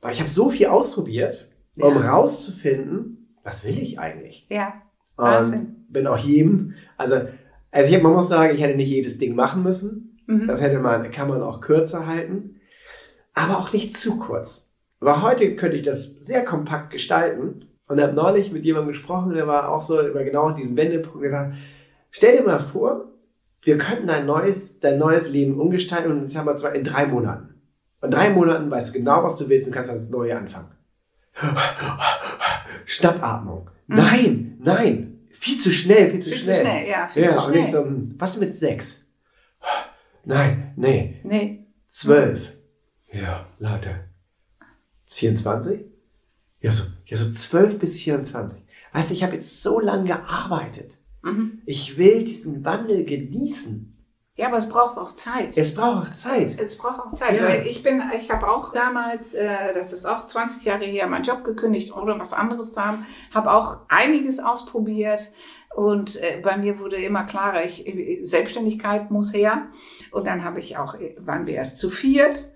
Weil 0.00 0.12
ich 0.12 0.20
habe 0.20 0.30
so 0.30 0.50
viel 0.50 0.66
ausprobiert, 0.66 1.48
um 1.76 1.94
Ja. 1.94 2.12
rauszufinden, 2.12 3.17
was 3.48 3.64
will 3.64 3.78
ich 3.78 3.98
eigentlich? 3.98 4.46
Ja, 4.50 4.74
Wahnsinn. 5.16 5.58
Und 5.58 5.92
bin 5.92 6.06
auch 6.06 6.18
jedem, 6.18 6.74
also, 6.98 7.16
also 7.70 7.94
ich, 7.94 8.02
man 8.02 8.12
muss 8.12 8.28
sagen, 8.28 8.54
ich 8.54 8.62
hätte 8.62 8.76
nicht 8.76 8.90
jedes 8.90 9.16
Ding 9.16 9.34
machen 9.34 9.62
müssen. 9.62 10.18
Mhm. 10.26 10.46
Das 10.46 10.60
hätte 10.60 10.78
man, 10.78 11.10
kann 11.10 11.28
man 11.28 11.42
auch 11.42 11.62
kürzer 11.62 12.06
halten, 12.06 12.60
aber 13.34 13.58
auch 13.58 13.72
nicht 13.72 13.96
zu 13.96 14.18
kurz. 14.18 14.70
Aber 15.00 15.22
heute 15.22 15.56
könnte 15.56 15.78
ich 15.78 15.82
das 15.82 16.20
sehr 16.20 16.44
kompakt 16.44 16.90
gestalten 16.90 17.68
und 17.86 18.00
habe 18.02 18.12
neulich 18.12 18.52
mit 18.52 18.64
jemandem 18.64 18.88
gesprochen, 18.88 19.32
der 19.32 19.46
war 19.46 19.70
auch 19.70 19.80
so 19.80 20.06
über 20.06 20.24
genau 20.24 20.50
diesen 20.50 20.76
Wendepunkt 20.76 21.22
gesagt, 21.22 21.54
stell 22.10 22.36
dir 22.36 22.42
mal 22.42 22.60
vor, 22.60 23.06
wir 23.62 23.78
könnten 23.78 24.06
dein 24.08 24.26
neues, 24.26 24.78
dein 24.80 24.98
neues 24.98 25.30
Leben 25.30 25.58
umgestalten 25.58 26.12
und 26.12 26.24
ich 26.24 26.32
sag 26.32 26.44
mal 26.44 26.58
zwar 26.58 26.74
in 26.74 26.84
drei 26.84 27.06
Monaten. 27.06 27.54
In 28.02 28.10
drei 28.10 28.28
Monaten 28.28 28.70
weißt 28.70 28.90
du 28.90 28.98
genau, 28.98 29.24
was 29.24 29.36
du 29.36 29.48
willst 29.48 29.66
und 29.68 29.74
kannst 29.74 29.90
das 29.90 30.10
Neue 30.10 30.36
anfangen. 30.36 30.68
Schnappatmung. 32.84 33.70
Mhm. 33.86 33.96
Nein, 33.96 34.56
nein, 34.60 35.18
viel 35.30 35.58
zu 35.58 35.72
schnell, 35.72 36.10
viel 36.10 36.20
zu 36.20 36.30
Viel 36.30 36.38
zu 36.38 36.44
schnell. 36.44 36.60
schnell, 36.60 36.88
ja, 36.88 37.08
viel 37.08 37.22
ja, 37.24 37.30
zu 37.32 37.38
und 37.46 37.52
schnell. 37.52 37.64
ich 37.64 37.70
so, 37.70 37.84
hm, 37.84 38.14
was 38.18 38.38
mit 38.38 38.54
sechs? 38.54 39.06
Nein, 40.24 40.72
nee, 40.76 41.20
Nee. 41.24 41.66
zwölf. 41.88 42.42
Ja, 43.12 43.46
Leute. 43.58 44.04
24? 45.10 45.80
Ja, 46.60 46.72
so, 46.72 46.84
ja, 47.06 47.16
so 47.16 47.30
12 47.32 47.78
bis 47.78 48.00
24. 48.00 48.60
Weißt 48.92 49.10
du, 49.10 49.14
ich 49.14 49.22
habe 49.22 49.34
jetzt 49.34 49.62
so 49.62 49.80
lange 49.80 50.04
gearbeitet. 50.08 50.98
Mhm. 51.22 51.62
Ich 51.66 51.96
will 51.96 52.24
diesen 52.24 52.64
Wandel 52.64 53.04
genießen. 53.04 53.87
Ja, 54.38 54.46
aber 54.46 54.58
es 54.58 54.68
braucht 54.68 54.96
auch 54.98 55.16
Zeit. 55.16 55.58
Es 55.58 55.74
braucht 55.74 56.10
auch 56.10 56.12
Zeit. 56.12 56.60
Es 56.60 56.78
braucht 56.78 57.00
auch 57.00 57.12
Zeit, 57.12 57.36
Ja. 57.40 57.48
weil 57.48 57.66
ich 57.66 57.82
bin, 57.82 58.00
ich 58.16 58.30
habe 58.30 58.48
auch 58.48 58.72
damals, 58.72 59.34
äh, 59.34 59.74
das 59.74 59.92
ist 59.92 60.06
auch 60.06 60.26
20 60.26 60.64
Jahre 60.64 60.84
her, 60.84 61.08
meinen 61.08 61.24
Job 61.24 61.42
gekündigt, 61.42 61.92
ohne 61.96 62.16
was 62.20 62.32
anderes 62.32 62.72
zu 62.72 62.80
haben, 62.84 63.04
habe 63.34 63.50
auch 63.50 63.80
einiges 63.88 64.38
ausprobiert 64.38 65.32
und 65.74 66.22
äh, 66.22 66.40
bei 66.40 66.56
mir 66.56 66.78
wurde 66.78 66.96
immer 66.96 67.24
klarer, 67.24 67.64
ich, 67.64 67.84
äh, 67.88 68.22
Selbstständigkeit 68.22 69.10
muss 69.10 69.34
her 69.34 69.66
und 70.12 70.24
dann 70.28 70.44
habe 70.44 70.60
ich 70.60 70.78
auch, 70.78 70.94
äh, 70.94 71.16
waren 71.18 71.46
wir 71.46 71.54
erst 71.54 71.78
zu 71.78 71.90
viert, 71.90 72.48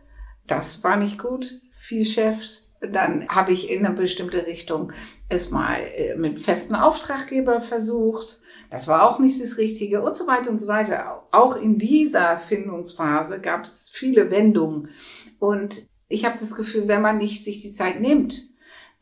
das 0.47 0.85
war 0.85 0.97
nicht 0.97 1.19
gut, 1.19 1.61
vier 1.81 2.05
Chefs, 2.05 2.73
dann 2.81 3.27
habe 3.29 3.51
ich 3.51 3.69
in 3.71 3.85
eine 3.85 3.95
bestimmte 3.97 4.47
Richtung 4.47 4.93
es 5.29 5.51
mal 5.51 5.81
mit 6.17 6.41
festen 6.41 6.75
Auftraggeber 6.75 7.61
versucht. 7.61 8.41
Das 8.73 8.89
war 8.89 9.09
auch 9.09 9.19
nicht 9.19 9.41
das 9.41 9.59
Richtige 9.59 10.01
und 10.01 10.17
so 10.17 10.27
weiter 10.27 10.51
und 10.51 10.59
so 10.59 10.67
weiter. 10.67 11.23
Auch 11.31 11.57
in 11.57 11.77
dieser 11.77 12.39
Findungsphase 12.41 13.39
gab 13.39 13.65
es 13.65 13.91
viele 13.93 14.31
Wendungen. 14.31 14.89
Und 15.39 15.83
ich 16.09 16.25
habe 16.25 16.39
das 16.39 16.55
Gefühl, 16.55 16.89
wenn 16.89 17.03
man 17.03 17.19
nicht 17.19 17.45
sich 17.45 17.61
die 17.61 17.73
Zeit 17.73 18.01
nimmt, 18.01 18.43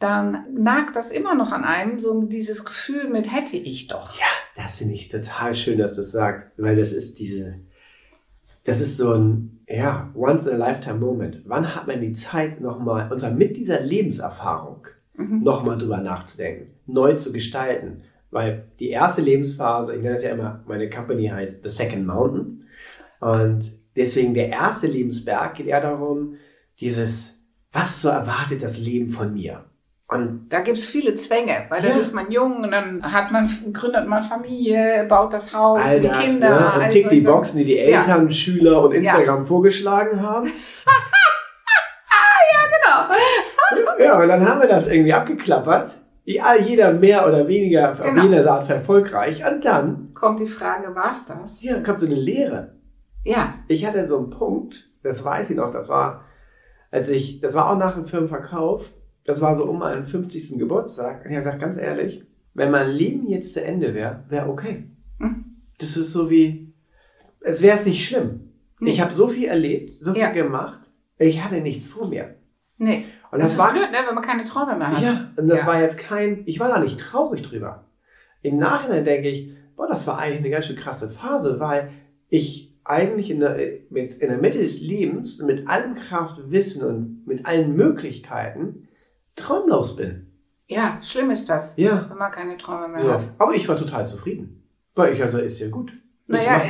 dann 0.01 0.45
nagt 0.55 0.97
das 0.97 1.13
immer 1.13 1.35
noch 1.35 1.53
an 1.53 1.65
einem, 1.65 2.01
so 2.01 2.23
dieses 2.23 2.65
Gefühl 2.65 3.09
mit 3.09 3.33
hätte 3.33 3.57
ich 3.57 3.87
doch. 3.87 4.19
Ja, 4.19 4.27
das 4.57 4.79
finde 4.79 4.95
ich 4.95 5.09
total 5.09 5.55
schön, 5.55 5.79
dass 5.79 5.95
du 5.95 6.01
es 6.01 6.11
sagst, 6.11 6.49
weil 6.57 6.75
das 6.75 6.91
ist 6.91 7.21
diese, 7.21 7.55
das 8.65 8.81
ist 8.81 8.97
so 8.97 9.13
ein, 9.15 9.61
ja, 9.69 10.11
once 10.17 10.47
in 10.47 10.55
a 10.61 10.67
lifetime 10.69 10.99
Moment. 10.99 11.43
Wann 11.45 11.77
hat 11.77 11.87
man 11.87 12.01
die 12.01 12.13
Zeit 12.13 12.61
nochmal, 12.61 13.13
und 13.13 13.21
zwar 13.21 13.31
mit 13.31 13.57
dieser 13.57 13.81
Lebenserfahrung, 13.81 14.87
Mhm. 15.15 15.43
nochmal 15.43 15.77
drüber 15.77 15.99
nachzudenken, 15.99 16.73
neu 16.87 17.13
zu 17.15 17.33
gestalten? 17.33 18.03
Weil 18.31 18.69
die 18.79 18.91
erste 18.91 19.23
Lebensphase, 19.23 19.97
ich 19.97 20.03
nenne 20.03 20.15
es 20.15 20.23
ja 20.23 20.31
immer, 20.31 20.63
meine 20.67 20.89
Company 20.89 21.29
heißt 21.29 21.63
The 21.63 21.69
Second 21.69 22.07
Mountain. 22.07 22.69
Und 23.21 23.73
deswegen 23.97 24.35
der 24.35 24.49
erste 24.49 24.87
Lebensberg 24.87 25.55
geht 25.55 25.67
eher 25.67 25.81
darum, 25.81 26.37
dieses, 26.79 27.41
was 27.73 28.01
so 28.01 28.09
erwartet 28.09 28.63
das 28.63 28.79
Leben 28.79 29.11
von 29.11 29.35
mir? 29.35 29.65
Und 30.09 30.49
Da 30.49 30.61
gibt's 30.61 30.87
viele 30.87 31.15
Zwänge, 31.15 31.67
weil 31.69 31.83
dann 31.83 31.93
Ja. 31.93 31.99
ist 31.99 32.13
man 32.15 32.31
jung 32.33 32.65
und 32.65 32.71
dann 32.73 33.01
hat 33.13 33.31
man, 33.31 33.49
gründet 33.73 34.09
man 34.09 34.23
Familie, 34.23 35.05
baut 35.09 35.33
das 35.33 35.55
Haus, 35.55 35.81
all 35.85 36.01
die 36.01 36.09
das, 36.09 36.19
Kinder. 36.25 36.51
ne? 36.51 36.57
und 36.57 36.83
all 36.83 36.89
tickt 36.91 37.13
die 37.13 37.21
Boxen, 37.21 37.59
die 37.59 37.65
die 37.65 37.79
Eltern, 37.79 38.29
Schüler 38.31 38.83
und 38.85 38.93
Instagram 38.93 39.47
vorgeschlagen 39.47 40.21
haben. 40.23 40.51
Genau. 42.83 44.05
Ja, 44.05 44.21
und 44.21 44.29
dann 44.29 44.49
haben 44.49 44.61
wir 44.61 44.69
das 44.69 44.89
irgendwie 44.89 45.13
abgeklappert. 45.13 45.91
Ja, 46.25 46.55
jeder 46.55 46.93
mehr 46.93 47.27
oder 47.27 47.49
weniger 47.49 47.93
auf 47.93 48.01
Genau. 48.03 48.23
jeder 48.25 48.51
Art 48.51 48.69
erfolgreich. 48.71 49.43
Und 49.51 49.65
dann, 49.65 50.13
Kommt 50.15 50.41
die 50.41 50.47
Frage, 50.49 50.95
war's 50.95 51.27
das? 51.27 51.59
hier 51.59 51.83
kommt 51.83 52.01
so 52.01 52.07
eine 52.07 52.15
Lehre. 52.15 52.75
Ja. 53.25 53.55
Ich 53.69 53.87
hatte 53.87 54.07
so 54.07 54.19
einen 54.19 54.31
Punkt, 54.31 54.89
das 55.03 55.25
weiß 55.25 55.51
ich 55.51 55.57
noch, 55.57 55.71
das 55.73 55.89
war, 55.89 56.25
als 56.91 57.09
ich, 57.09 57.41
das 57.41 57.55
war 57.55 57.71
auch 57.71 57.79
nach 57.79 57.95
dem 57.95 58.07
Firmenverkauf, 58.07 58.85
das 59.25 59.41
war 59.41 59.55
so 59.57 59.65
um 59.65 59.79
meinen 59.79 60.05
50. 60.05 60.59
Geburtstag. 60.59 61.25
Und 61.25 61.31
ich 61.31 61.37
habe 61.37 61.45
gesagt, 61.45 61.61
ganz 61.61 61.77
ehrlich, 61.77 62.25
wenn 62.55 62.71
mein 62.71 62.91
Leben 62.91 63.29
jetzt 63.29 63.53
zu 63.53 63.63
Ende 63.65 63.95
wäre, 63.95 64.25
wäre 64.29 64.49
okay. 64.49 64.85
Hm. 65.19 65.45
Das 65.79 65.97
ist 65.97 66.13
so 66.13 66.31
wie, 66.31 66.73
es 67.41 67.63
wäre 67.63 67.77
es 67.77 67.87
nicht 67.87 68.07
schlimm. 68.07 68.53
Nee. 68.81 68.91
Ich 68.91 69.01
habe 69.01 69.13
so 69.13 69.29
viel 69.29 69.49
erlebt, 69.49 69.93
so 70.01 70.13
viel 70.13 70.23
Ja. 70.23 70.31
gemacht, 70.33 70.81
ich 71.19 71.43
hatte 71.45 71.61
nichts 71.61 71.89
vor 71.89 72.09
mir. 72.09 72.35
Nee. 72.79 73.05
Und 73.33 73.39
das, 73.41 73.49
das, 73.49 73.53
ist 73.53 73.59
war, 73.59 73.73
blöd, 73.73 73.91
ne, 73.93 73.99
wenn 74.07 74.15
man 74.15 74.25
keine 74.25 74.45
Träume 74.45 74.77
mehr 74.77 74.89
hat. 74.89 75.03
ja, 75.03 75.31
und 75.37 75.47
das 75.49 75.61
Ja. 75.63 75.67
war 75.69 75.81
jetzt 75.81 75.99
kein, 75.99 76.43
ich 76.47 76.59
war 76.61 76.69
da 76.69 76.79
nicht 76.81 76.99
traurig 76.99 77.43
drüber. 77.43 77.85
Im 78.43 78.59
Nachhinein 78.59 79.05
denke 79.05 79.29
ich, 79.29 79.53
boah, 79.77 79.87
das 79.87 80.07
war 80.07 80.19
eigentlich 80.19 80.39
eine 80.41 80.51
ganz 80.51 80.67
schön 80.67 80.77
krasse 80.77 81.11
Phase, 81.11 81.61
weil 81.61 81.91
ich 82.29 82.73
eigentlich 82.85 83.31
in 83.31 83.41
der, 83.41 83.57
mit, 83.91 84.15
in 84.17 84.31
der 84.31 84.39
Mitte 84.39 84.59
des 84.59 84.81
Lebens 84.81 85.41
mit 85.43 85.69
allem 85.69 85.95
Kraft, 85.95 86.51
Wissen 86.51 86.83
und 86.85 87.27
mit 87.27 87.47
allen 87.47 87.77
Möglichkeiten 87.77 88.89
traumlos 89.37 89.97
bin. 89.97 90.27
Ja, 90.67 90.99
schlimm 91.03 91.31
ist 91.31 91.49
das, 91.49 91.77
Ja. 91.77 92.07
wenn 92.09 92.19
man 92.19 92.31
keine 92.33 92.57
Träume 92.57 92.89
mehr 92.89 92.99
So. 92.99 93.13
hat. 93.13 93.25
Aber 93.39 93.55
ich 93.55 93.69
war 93.69 93.77
total 93.77 94.05
zufrieden. 94.07 94.63
Weil 94.95 95.13
ich 95.13 95.23
also, 95.23 95.39
ist 95.39 95.59
ja 95.61 95.69
gut. 95.69 95.93
Naja, 96.31 96.63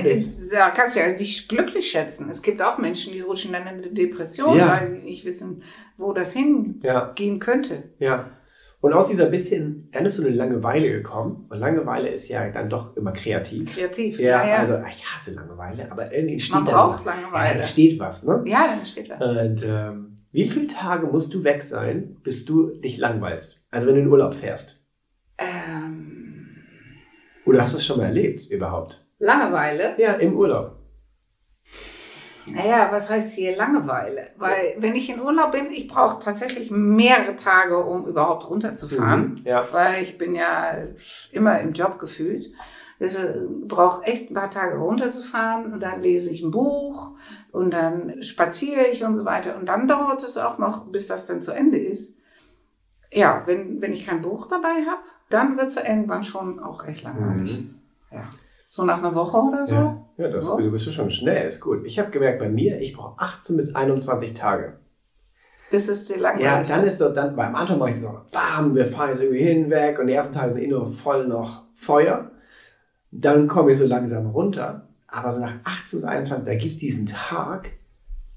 da 0.51 0.71
kannst 0.71 0.97
du 0.97 1.01
ja 1.01 1.13
dich 1.13 1.47
glücklich 1.49 1.91
schätzen. 1.91 2.29
Es 2.29 2.43
gibt 2.43 2.63
auch 2.63 2.79
Menschen, 2.79 3.13
die 3.13 3.21
rutschen 3.21 3.53
dann 3.53 3.63
in 3.63 3.69
eine 3.85 3.89
Depression, 3.91 4.57
Ja. 4.57 4.69
weil 4.81 4.95
die 4.97 5.03
nicht 5.05 5.25
wissen, 5.25 5.63
wo 5.97 6.13
das 6.13 6.33
hingehen 6.33 6.81
Ja, 6.83 7.15
könnte. 7.39 7.85
ja. 7.99 8.31
Und 8.83 8.95
aus 8.95 9.09
dieser 9.09 9.27
bisschen, 9.27 9.91
dann 9.93 10.07
ist 10.07 10.17
so 10.17 10.27
eine 10.27 10.35
Langeweile 10.35 10.91
gekommen. 10.91 11.45
Und 11.51 11.59
Langeweile 11.59 12.09
ist 12.09 12.29
ja 12.29 12.49
dann 12.49 12.71
doch 12.71 12.97
immer 12.97 13.13
kreativ. 13.13 13.75
Kreativ. 13.75 14.19
Ja, 14.19 14.43
ja. 14.49 14.57
also 14.57 14.77
ich 14.91 15.05
hasse 15.05 15.35
Langeweile, 15.35 15.93
aber 15.93 16.11
irgendwie 16.15 16.41
steht 16.41 16.55
man 16.55 16.65
braucht 16.65 17.05
was. 17.05 17.15
Ja, 17.15 17.21
Langeweile. 17.21 17.59
da 17.59 17.63
steht 17.63 17.99
was, 18.01 18.25
ne? 18.25 18.43
Ja, 18.47 18.69
dann 18.75 18.87
steht 18.87 19.11
was. 19.11 19.21
Und 19.21 19.63
ähm, 19.69 20.19
wie 20.33 20.49
viele 20.49 20.67
Tage 20.67 21.07
musst 21.09 21.35
du 21.35 21.45
weg 21.45 21.63
sein, 21.63 22.17
bis 22.23 22.47
du 22.47 22.71
dich 22.81 22.97
langweilst? 22.97 23.67
Also 23.71 23.87
wenn 23.87 23.97
du 23.97 24.01
in 24.01 24.07
Urlaub 24.09 24.35
fährst. 24.35 24.83
Ähm, 25.37 26.49
Oder 27.45 27.61
hast 27.63 27.75
du 27.75 27.79
es 27.79 27.85
schon 27.85 27.99
mal 27.99 28.07
erlebt 28.07 28.49
überhaupt? 28.51 29.07
Langeweile? 29.21 29.95
Ja, 29.99 30.15
im 30.15 30.35
Urlaub. 30.37 30.77
Naja, 32.47 32.89
was 32.91 33.09
heißt 33.11 33.33
hier 33.33 33.57
Langeweile? 33.57 34.29
Weil 34.39 34.75
wenn 34.79 34.97
ich 34.97 35.11
in 35.11 35.21
Urlaub 35.21 35.53
bin, 35.53 35.71
ich 35.71 35.87
brauche 35.89 36.23
tatsächlich 36.23 36.71
mehrere 36.71 37.37
Tage, 37.37 37.77
um 37.85 38.07
überhaupt 38.07 38.49
runterzufahren. 38.51 39.35
Mhm, 39.35 39.41
Ja. 39.45 39.69
Weil 39.73 40.03
ich 40.03 40.19
bin 40.19 40.35
ja 40.35 40.75
immer 41.33 41.61
im 41.61 41.73
Job 41.75 41.99
gefühlt. 41.99 42.47
Ich 42.99 43.17
brauche 43.69 44.05
echt 44.05 44.31
ein 44.31 44.35
paar 44.35 44.51
Tage 44.51 44.77
runterzufahren 44.79 45.73
und 45.73 45.81
dann 45.81 46.01
lese 46.01 46.31
ich 46.31 46.43
ein 46.43 46.51
Buch 46.51 47.13
und 47.53 47.71
dann 47.71 48.23
spaziere 48.23 48.87
ich 48.87 49.05
und 49.05 49.17
so 49.17 49.25
weiter. 49.25 49.57
Und 49.57 49.67
dann 49.67 49.87
dauert 49.87 50.23
es 50.23 50.37
auch 50.37 50.59
noch, 50.59 50.87
bis 50.87 51.07
das 51.07 51.27
dann 51.27 51.41
zu 51.43 51.53
Ende 51.53 51.79
ist. 51.79 52.19
Ja, 53.13 53.43
wenn, 53.47 53.81
wenn 53.81 53.93
ich 53.93 54.07
kein 54.07 54.23
Buch 54.23 54.49
dabei 54.49 54.85
habe, 54.87 55.03
dann 55.29 55.57
wird 55.57 55.69
es 55.69 55.77
irgendwann 55.77 56.25
schon 56.25 56.59
auch 56.59 56.87
echt 56.87 57.05
langweilig. 57.05 57.61
Mhm. 57.61 57.75
Ja. 58.13 58.23
So 58.71 58.85
nach 58.85 58.99
einer 58.99 59.15
Woche 59.15 59.37
oder 59.37 59.67
so. 59.67 59.73
Ja, 59.73 60.07
ja 60.17 60.29
das, 60.29 60.47
So. 60.47 60.57
du 60.57 60.71
bist 60.71 60.93
schon 60.93 61.11
schnell, 61.11 61.49
ist 61.49 61.61
gut. 61.61 61.85
Ich 61.85 61.99
habe 61.99 62.11
gemerkt, 62.11 62.39
bei 62.39 62.49
mir, 62.49 62.81
ich 62.81 62.97
brauche 62.97 63.21
18 63.21 63.57
bis 63.57 63.75
21 63.75 64.33
Tage. 64.35 64.79
Das 65.73 65.89
ist 65.89 66.09
die 66.09 66.15
langweilig. 66.15 66.45
Ja, 66.45 66.63
dann 66.63 66.85
ist 66.85 66.99
so, 66.99 67.09
dann, 67.11 67.35
beim 67.35 67.55
Anfang 67.55 67.79
mache 67.79 67.91
ich 67.91 68.01
so, 68.01 68.21
bam, 68.33 68.75
wir 68.75 68.87
fahren 68.87 69.11
jetzt 69.11 69.23
irgendwie 69.23 69.43
hinweg 69.43 69.99
und 69.99 70.07
die 70.07 70.13
ersten 70.13 70.35
Tage 70.35 70.55
sind 70.55 70.63
eh 70.63 70.69
nur 70.69 70.91
voll 70.91 71.27
noch 71.27 71.65
Feuer. 71.75 72.31
Dann 73.11 73.49
komme 73.49 73.73
ich 73.73 73.79
so 73.79 73.87
langsam 73.87 74.27
runter. 74.27 74.87
Aber 75.09 75.33
so 75.33 75.41
nach 75.41 75.55
18 75.65 75.99
bis 75.99 76.05
21, 76.05 76.47
da 76.47 76.55
gibt 76.55 76.73
es 76.73 76.79
diesen 76.79 77.07
Tag, 77.07 77.73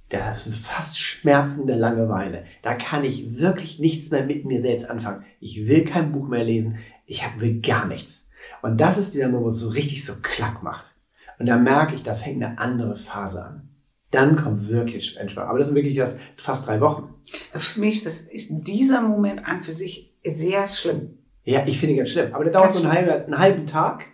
das 0.10 0.48
ist 0.48 0.58
fast 0.58 1.00
schmerzende 1.00 1.76
Langeweile. 1.76 2.46
Da 2.64 2.74
kann 2.74 3.04
ich 3.04 3.40
wirklich 3.40 3.80
nichts 3.80 4.10
mehr 4.10 4.26
mit 4.26 4.46
mir 4.46 4.60
selbst 4.60 4.90
anfangen. 4.90 5.24
Ich 5.40 5.68
will 5.68 5.86
kein 5.86 6.12
Buch 6.12 6.28
mehr 6.28 6.44
lesen. 6.44 6.78
Ich 7.06 7.24
will 7.38 7.62
gar 7.62 7.86
nichts. 7.88 8.23
Und 8.62 8.80
das 8.80 8.98
ist 8.98 9.14
dieser 9.14 9.28
Moment, 9.28 9.44
wo 9.46 9.48
es 9.50 9.60
so 9.60 9.70
richtig 9.70 10.06
so 10.06 10.14
klack 10.22 10.64
macht. 10.64 10.94
Und 11.40 11.48
da 11.48 11.58
merke 11.58 11.96
ich, 11.96 12.04
da 12.04 12.16
fängt 12.16 12.44
eine 12.44 12.58
andere 12.60 12.96
Phase 12.96 13.44
an. 13.44 13.70
Dann 14.12 14.36
kommt 14.36 14.70
wirklich 14.70 15.18
Entspannung. 15.18 15.50
Aber 15.50 15.58
das 15.58 15.68
sind 15.68 15.76
wirklich 15.76 15.96
das 15.96 16.20
fast 16.38 16.68
drei 16.68 16.80
Wochen. 16.82 17.14
Für 17.56 17.80
mich 17.80 17.96
ist, 17.96 18.06
das, 18.06 18.22
ist 18.22 18.50
dieser 18.52 19.02
Moment 19.02 19.46
an 19.46 19.64
für 19.64 19.74
sich 19.74 20.14
sehr 20.24 20.68
schlimm. 20.68 21.18
Ja, 21.44 21.64
ich 21.66 21.80
finde 21.80 21.94
ihn 21.94 21.98
ganz 21.98 22.12
schlimm. 22.12 22.34
Aber 22.34 22.44
der 22.44 22.54
dauert 22.54 22.68
Ganz 22.68 22.78
so 22.78 22.84
einen 22.88 22.94
halben, 22.94 23.26
einen 23.26 23.40
halben 23.40 23.66
Tag. 23.66 24.06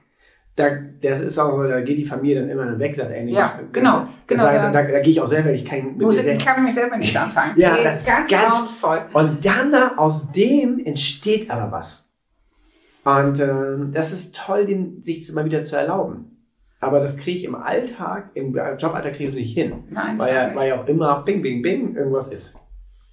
Da, 0.56 0.70
das 1.02 1.22
ist 1.22 1.38
auch, 1.38 1.64
da 1.68 1.80
geht 1.82 1.98
die 1.98 2.06
Familie 2.06 2.42
dann 2.42 2.50
immer 2.50 2.80
weg, 2.80 2.96
sagt, 2.96 3.12
nee, 3.12 3.32
Ja, 3.32 3.60
genau, 3.72 3.92
das- 4.00 4.08
genau, 4.28 4.44
Da, 4.44 4.54
ja. 4.56 4.72
da, 4.72 4.84
da, 4.84 5.00
gehe 5.00 5.12
ich 5.12 5.22
auch 5.22 5.28
selber, 5.28 5.52
ich 5.54 5.64
kann 5.64 5.86
mit 5.86 5.98
mir 5.98 6.04
Muss 6.04 6.18
ich, 6.18 6.44
kann 6.46 6.64
mich 6.64 6.74
selber 6.74 6.98
nicht 6.98 7.16
anfangen. 7.22 7.58
Ja, 7.58 7.78
das- 7.82 8.04
ganz, 8.04 8.30
ganz-. 8.30 8.64
Und 9.14 9.46
dann 9.46 9.74
aus 9.98 10.32
dem 10.32 10.80
entsteht 10.84 11.50
aber 11.50 11.72
was. 11.72 12.09
Und 13.18 13.40
ähm, 13.40 13.92
das 13.94 14.12
ist 14.12 14.36
toll, 14.36 14.66
den, 14.66 15.04
sich 15.04 15.32
mal 15.34 15.46
wieder 15.46 15.64
zu 15.64 15.76
erlauben. 15.78 16.38
Aber 16.82 17.00
das 17.00 17.18
kriege 17.18 17.38
ich 17.38 17.44
im 17.46 17.56
Alltag, 17.56 18.32
im 18.36 18.54
Joballtag 18.54 19.14
kriege 19.14 19.24
ich 19.26 19.30
es 19.30 19.36
nicht 19.36 19.54
hin. 19.54 19.84
Nein, 19.90 20.18
Weil 20.18 20.34
ja, 20.34 20.56
weil 20.56 20.70
ja 20.70 20.80
auch 20.82 20.88
immer 20.88 21.22
bing, 21.24 21.42
bing, 21.42 21.62
bing 21.62 21.96
irgendwas 21.96 22.32
ist. 22.32 22.56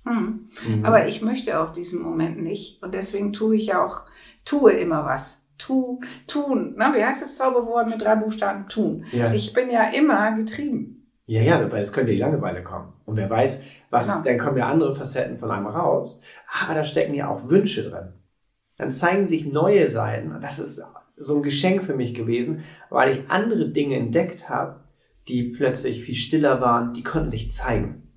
Hm. 0.05 0.49
Mhm. 0.69 0.85
Aber 0.85 1.09
ich 1.09 1.21
möchte 1.23 1.59
auch 1.61 1.73
diesen 1.73 2.01
Moment 2.03 2.41
nicht. 2.41 2.81
Und 2.83 2.95
deswegen 2.95 3.33
tue 3.33 3.57
ich 3.57 3.67
ja 3.67 3.85
auch, 3.85 4.03
tue 4.45 4.73
immer 4.73 5.05
was. 5.05 5.43
Tu, 5.59 6.01
tun. 6.27 6.75
Na, 6.77 6.95
wie 6.95 7.03
heißt 7.03 7.23
das 7.23 7.37
Zauberwort 7.39 7.91
mit 7.91 8.01
drei 8.03 8.15
Buchstaben? 8.17 8.69
Tun. 8.69 9.05
ja. 9.11 9.33
Ich 9.33 9.53
bin 9.55 9.71
ja 9.71 9.89
immer 9.89 10.37
getrieben. 10.37 11.09
ja, 11.27 11.41
ja, 11.41 11.73
weil 11.73 11.83
es 11.83 11.93
könnte 11.93 12.13
die 12.13 12.19
Langeweile 12.19 12.63
kommen. 12.63 12.93
Und 13.07 13.17
wer 13.17 13.31
weiß, 13.31 13.63
was, 13.91 14.07
Genau. 14.13 14.25
dann 14.25 14.39
kommen 14.39 14.59
ja 14.59 14.67
andere 14.69 14.95
Facetten 14.95 15.39
von 15.39 15.51
einem 15.51 15.67
raus. 15.67 16.21
Aber 16.63 16.75
da 16.75 16.85
stecken 16.85 17.15
ja 17.15 17.29
auch 17.29 17.49
Wünsche 17.49 17.89
drin. 17.89 18.13
Dann 18.79 18.91
zeigen 18.91 19.29
sich 19.29 19.47
neue 19.47 19.91
Seiten. 19.91 20.33
Und 20.33 20.43
das 20.43 20.59
ist 20.59 20.83
so 21.17 21.37
ein 21.37 21.43
Geschenk 21.43 21.85
für 21.85 21.95
mich 21.95 22.15
gewesen, 22.15 22.63
weil 22.91 23.13
ich 23.13 23.31
andere 23.31 23.71
Dinge 23.71 23.97
entdeckt 23.97 24.49
habe, 24.49 24.81
die 25.29 25.45
plötzlich 25.45 26.05
viel 26.05 26.15
stiller 26.15 26.61
waren, 26.61 26.95
die 26.95 27.03
konnten 27.03 27.31
sich 27.31 27.51
zeigen. 27.51 28.09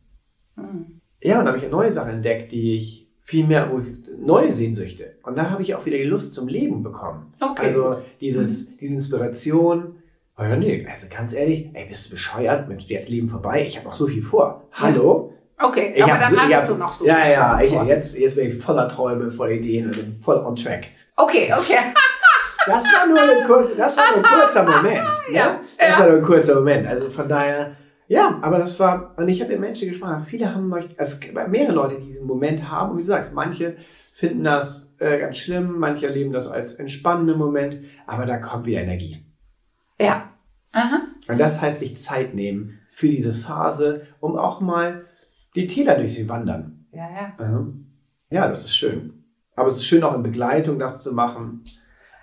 Hm. 0.56 1.00
Ja, 1.22 1.40
und 1.40 1.46
da 1.46 1.54
habe 1.54 1.64
ich 1.64 1.72
neue 1.72 1.92
Sachen 1.92 2.12
entdeckt, 2.12 2.52
die 2.52 2.76
ich 2.76 3.10
viel 3.22 3.46
mehr, 3.46 3.72
wo 3.72 3.80
ich 3.80 3.88
neue 4.18 4.52
Sehnsüchte. 4.52 5.16
Und 5.24 5.38
da 5.38 5.50
habe 5.50 5.62
ich 5.62 5.76
auch 5.76 5.86
wieder 5.86 5.98
die 5.98 6.04
Lust 6.04 6.34
zum 6.34 6.48
Leben 6.48 6.82
bekommen. 6.82 7.34
Okay. 7.40 7.68
Also 7.68 8.02
dieses, 8.20 8.76
diese 8.78 8.94
Inspiration. 8.94 9.96
Oh 10.38 10.44
ja, 10.44 10.56
nee, 10.56 10.88
also 10.90 11.08
ganz 11.10 11.34
ehrlich, 11.34 11.70
ey, 11.74 11.88
bist 11.88 12.08
du 12.08 12.12
bescheuert? 12.12 12.70
Mensch, 12.70 12.86
ist 12.86 12.90
jetzt 12.90 13.10
Leben 13.10 13.30
vorbei. 13.30 13.66
Ich 13.68 13.78
habe 13.78 13.88
noch 13.88 13.96
so 13.96 14.08
viel 14.08 14.24
vor. 14.24 14.68
Hallo? 14.72 15.34
Okay, 15.62 15.94
Ich 15.96 16.04
aber 16.04 16.14
hab 16.20 16.30
dann 16.30 16.40
hattest 16.50 16.70
du 16.70 16.76
noch 16.76 16.94
so 16.94 17.06
Ja, 17.06 17.16
viel 17.16 17.32
ja, 17.34 17.62
ich, 17.62 17.74
jetzt, 17.88 18.18
jetzt 18.18 18.36
bin 18.36 18.50
ich 18.58 18.64
voller 18.64 18.88
Träume, 18.88 19.32
voller 19.32 19.52
Ideen 19.52 19.88
und 19.88 19.92
bin 19.92 20.20
voll 20.24 20.38
on 20.38 20.56
track. 20.56 20.86
Okay, 21.18 21.54
okay. 21.58 21.76
Das 22.66 22.84
war 22.84 23.08
nur 23.08 23.20
ein 23.20 23.46
kurzer, 23.46 23.76
das 23.76 23.98
war 23.98 24.04
nur 24.16 24.26
ein 24.26 24.40
kurzer 24.42 24.64
Moment. 24.84 25.04
Ne? 25.30 25.36
Ja, 25.36 25.60
Das 25.78 25.90
ja. 25.90 26.00
war 26.00 26.08
nur 26.08 26.18
ein 26.18 26.24
kurzer 26.24 26.56
Moment. 26.56 26.88
Also 26.88 27.10
von 27.10 27.28
daher, 27.28 27.76
ja, 28.08 28.40
aber 28.42 28.60
das 28.60 28.80
war, 28.80 29.14
und 29.18 29.28
ich 29.28 29.42
habe 29.42 29.52
mit 29.52 29.60
Menschen 29.62 29.90
gesprochen, 29.90 30.26
viele 30.30 30.54
haben, 30.54 30.72
euch- 30.72 30.90
also 30.98 31.14
es 31.16 31.20
gibt 31.20 31.48
mehrere 31.50 31.74
Leute, 31.74 31.96
die 31.96 32.06
diesen 32.06 32.26
Moment 32.28 32.70
haben, 32.70 32.92
und 32.92 32.98
wie 32.98 33.02
du 33.02 33.08
sagst, 33.08 33.34
manche 33.34 33.76
finden 34.14 34.44
das 34.44 34.96
äh, 35.00 35.18
ganz 35.20 35.38
schlimm, 35.38 35.78
manche 35.80 36.08
erleben 36.08 36.32
das 36.34 36.48
als 36.48 36.76
entspannenden 36.76 37.38
Moment, 37.38 37.80
aber 38.08 38.26
da 38.26 38.38
kommt 38.38 38.66
wieder 38.66 38.82
Energie. 38.82 39.26
Ja. 40.00 40.30
Aha. 40.72 41.02
Und 41.28 41.38
das 41.40 41.60
heißt, 41.62 41.80
sich 41.80 41.98
Zeit 41.98 42.34
nehmen 42.34 42.80
für 42.92 43.08
diese 43.08 43.34
Phase, 43.34 44.08
um 44.20 44.38
auch 44.38 44.62
mal 44.62 45.06
die 45.56 45.68
Täler 45.68 45.96
durch 45.96 46.14
sie 46.14 46.30
wandern. 46.30 46.86
Ja, 46.92 47.10
ja. 47.10 47.66
Ja, 48.32 48.48
das 48.48 48.66
ist 48.66 48.76
schön. 48.76 49.24
Aber 49.56 49.70
es 49.70 49.78
ist 49.78 49.86
schön 49.86 50.04
auch 50.04 50.16
in 50.16 50.24
Begleitung 50.24 50.80
das 50.80 51.04
zu 51.04 51.14
machen. 51.14 51.64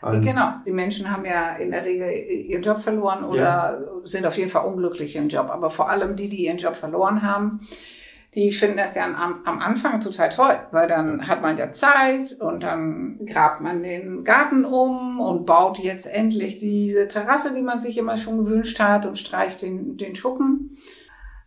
Und 0.02 0.22
Genau. 0.22 0.52
Die 0.64 0.72
Menschen 0.72 1.10
haben 1.10 1.24
ja 1.24 1.56
in 1.56 1.70
der 1.70 1.84
Regel 1.84 2.10
ihren 2.10 2.62
Job 2.62 2.80
verloren 2.80 3.24
oder 3.24 4.02
sind 4.04 4.26
auf 4.26 4.36
jeden 4.36 4.50
Fall 4.50 4.66
unglücklich 4.66 5.16
im 5.16 5.28
Job. 5.28 5.48
Aber 5.50 5.70
vor 5.70 5.90
allem 5.90 6.16
die, 6.16 6.28
die 6.28 6.46
ihren 6.46 6.58
Job 6.58 6.76
verloren 6.76 7.22
haben, 7.22 7.60
die 8.34 8.52
finden 8.52 8.76
das 8.76 8.94
ja 8.94 9.06
am, 9.06 9.40
am 9.44 9.58
Anfang 9.60 10.00
total 10.00 10.28
toll, 10.28 10.58
weil 10.70 10.88
dann 10.88 11.26
hat 11.26 11.40
man 11.40 11.56
ja 11.56 11.72
Zeit 11.72 12.36
und 12.38 12.62
dann 12.62 13.18
grabt 13.24 13.62
man 13.62 13.82
den 13.82 14.24
Garten 14.24 14.66
um 14.66 15.20
und 15.20 15.46
baut 15.46 15.78
jetzt 15.78 16.06
endlich 16.06 16.58
diese 16.58 17.08
Terrasse, 17.08 17.54
die 17.54 17.62
man 17.62 17.80
sich 17.80 17.96
immer 17.96 18.18
schon 18.18 18.44
gewünscht 18.44 18.78
hat 18.78 19.06
und 19.06 19.16
streicht 19.16 19.62
den, 19.62 19.96
den 19.96 20.14
Schuppen. 20.14 20.76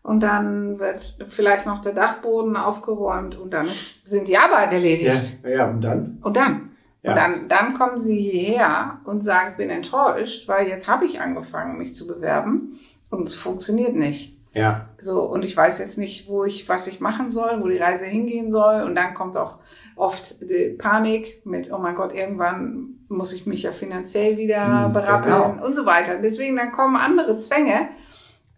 Und 0.09 0.21
dann 0.21 0.79
wird 0.79 1.17
vielleicht 1.29 1.67
noch 1.67 1.81
der 1.83 1.93
Dachboden 1.93 2.55
aufgeräumt 2.57 3.37
und 3.37 3.53
dann 3.53 3.65
ist, 3.65 4.09
sind 4.09 4.27
die 4.27 4.39
Arbeit 4.39 4.73
erledigt. 4.73 5.37
ja, 5.43 5.49
ja, 5.49 5.69
und 5.69 5.81
dann? 5.83 6.17
Und 6.23 6.35
dann? 6.35 6.71
Ja. 7.03 7.11
Und 7.11 7.17
dann, 7.17 7.47
dann 7.47 7.73
kommen 7.75 7.99
sie 7.99 8.19
hierher 8.19 9.01
und 9.05 9.21
sagen, 9.23 9.53
bin 9.57 9.69
enttäuscht, 9.69 10.47
weil 10.47 10.67
jetzt 10.67 10.87
habe 10.87 11.05
ich 11.05 11.21
angefangen, 11.21 11.77
mich 11.77 11.95
zu 11.95 12.07
bewerben 12.07 12.79
und 13.11 13.27
es 13.27 13.35
funktioniert 13.35 13.95
nicht. 13.95 14.35
Ja, 14.51 14.87
So, 14.97 15.21
und 15.21 15.43
ich 15.43 15.55
weiß 15.55 15.77
jetzt 15.77 15.99
nicht, 15.99 16.27
wo 16.27 16.43
ich, 16.43 16.67
was 16.67 16.87
ich 16.87 16.99
machen 16.99 17.29
soll, 17.29 17.61
wo 17.61 17.67
die 17.67 17.77
Reise 17.77 18.07
hingehen 18.07 18.49
soll. 18.49 18.81
Und 18.81 18.95
dann 18.95 19.13
kommt 19.13 19.37
auch 19.37 19.59
oft 19.95 20.41
die 20.41 20.75
Panik 20.75 21.45
mit, 21.45 21.71
oh 21.71 21.77
mein 21.77 21.93
Gott, 21.93 22.15
irgendwann 22.15 22.95
muss 23.09 23.31
ich 23.31 23.45
mich 23.45 23.61
ja 23.61 23.73
finanziell 23.73 24.37
wieder 24.37 24.85
Hm, 24.85 24.91
berappeln 24.93 25.35
genau. 25.53 25.65
und 25.67 25.75
so 25.75 25.85
weiter. 25.85 26.19
Deswegen 26.19 26.55
dann 26.55 26.71
kommen 26.71 26.95
andere 26.95 27.37
Zwänge, 27.37 27.89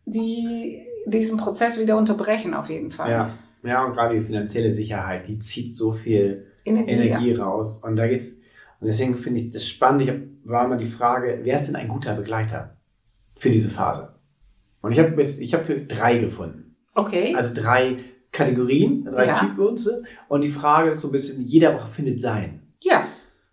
die 0.05 0.87
diesen 1.05 1.37
Prozess 1.37 1.79
wieder 1.79 1.97
unterbrechen, 1.97 2.53
auf 2.53 2.69
jeden 2.69 2.91
Fall. 2.91 3.11
ja. 3.11 3.37
Ja, 3.63 3.85
und 3.85 3.93
gerade 3.93 4.17
die 4.17 4.25
finanzielle 4.25 4.73
Sicherheit, 4.73 5.27
die 5.27 5.37
zieht 5.37 5.75
so 5.75 5.91
viel 5.93 6.47
Energie. 6.65 6.89
Energie 6.93 7.33
raus. 7.33 7.77
Und 7.83 7.95
da 7.95 8.07
geht's. 8.07 8.29
Und 8.79 8.87
deswegen 8.87 9.15
finde 9.17 9.39
ich 9.41 9.51
das 9.51 9.67
spannend. 9.67 10.01
Ich 10.01 10.09
hab, 10.09 10.15
war 10.45 10.67
mal 10.67 10.79
die 10.79 10.87
Frage, 10.87 11.41
wer 11.43 11.57
ist 11.57 11.67
denn 11.67 11.75
ein 11.75 11.87
guter 11.87 12.15
Begleiter 12.15 12.75
für 13.37 13.51
diese 13.51 13.69
Phase? 13.69 14.15
Und 14.81 14.93
ich 14.93 14.97
habe 14.99 15.21
ich 15.21 15.53
habe 15.53 15.63
für 15.63 15.77
drei 15.79 16.17
gefunden. 16.17 16.75
Okay. 16.95 17.35
Also 17.35 17.53
drei 17.53 17.99
Kategorien, 18.31 19.05
drei 19.05 19.27
Ja. 19.27 19.37
Typen. 19.37 19.77
Und 20.27 20.41
die 20.41 20.49
Frage 20.49 20.89
ist 20.89 21.01
so 21.01 21.09
ein 21.09 21.11
bisschen, 21.11 21.45
jeder 21.45 21.85
findet 21.87 22.19
sein. 22.19 22.61
ja. 22.81 23.01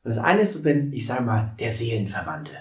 Und 0.04 0.14
das 0.14 0.24
eine 0.24 0.40
ist, 0.40 0.64
wenn, 0.64 0.90
ich 0.94 1.06
sage 1.06 1.22
mal, 1.24 1.52
der 1.60 1.68
Seelenverwandte. 1.68 2.52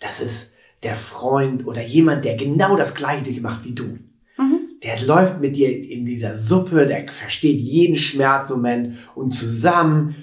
Das 0.00 0.20
ist 0.20 0.52
der 0.82 0.96
Freund 0.96 1.64
oder 1.64 1.82
jemand, 1.82 2.24
der 2.24 2.36
genau 2.36 2.76
das 2.76 2.96
Gleiche 2.96 3.22
durchmacht 3.22 3.64
wie 3.64 3.72
du. 3.74 3.98
Der 4.88 5.02
läuft 5.02 5.38
mit 5.38 5.54
dir 5.54 5.68
in 5.68 6.06
dieser 6.06 6.38
Suppe, 6.38 6.86
der 6.86 7.12
versteht 7.12 7.60
jeden 7.60 7.94
Schmerzmoment 7.94 8.96
und 9.14 9.32
zusammen 9.32 10.14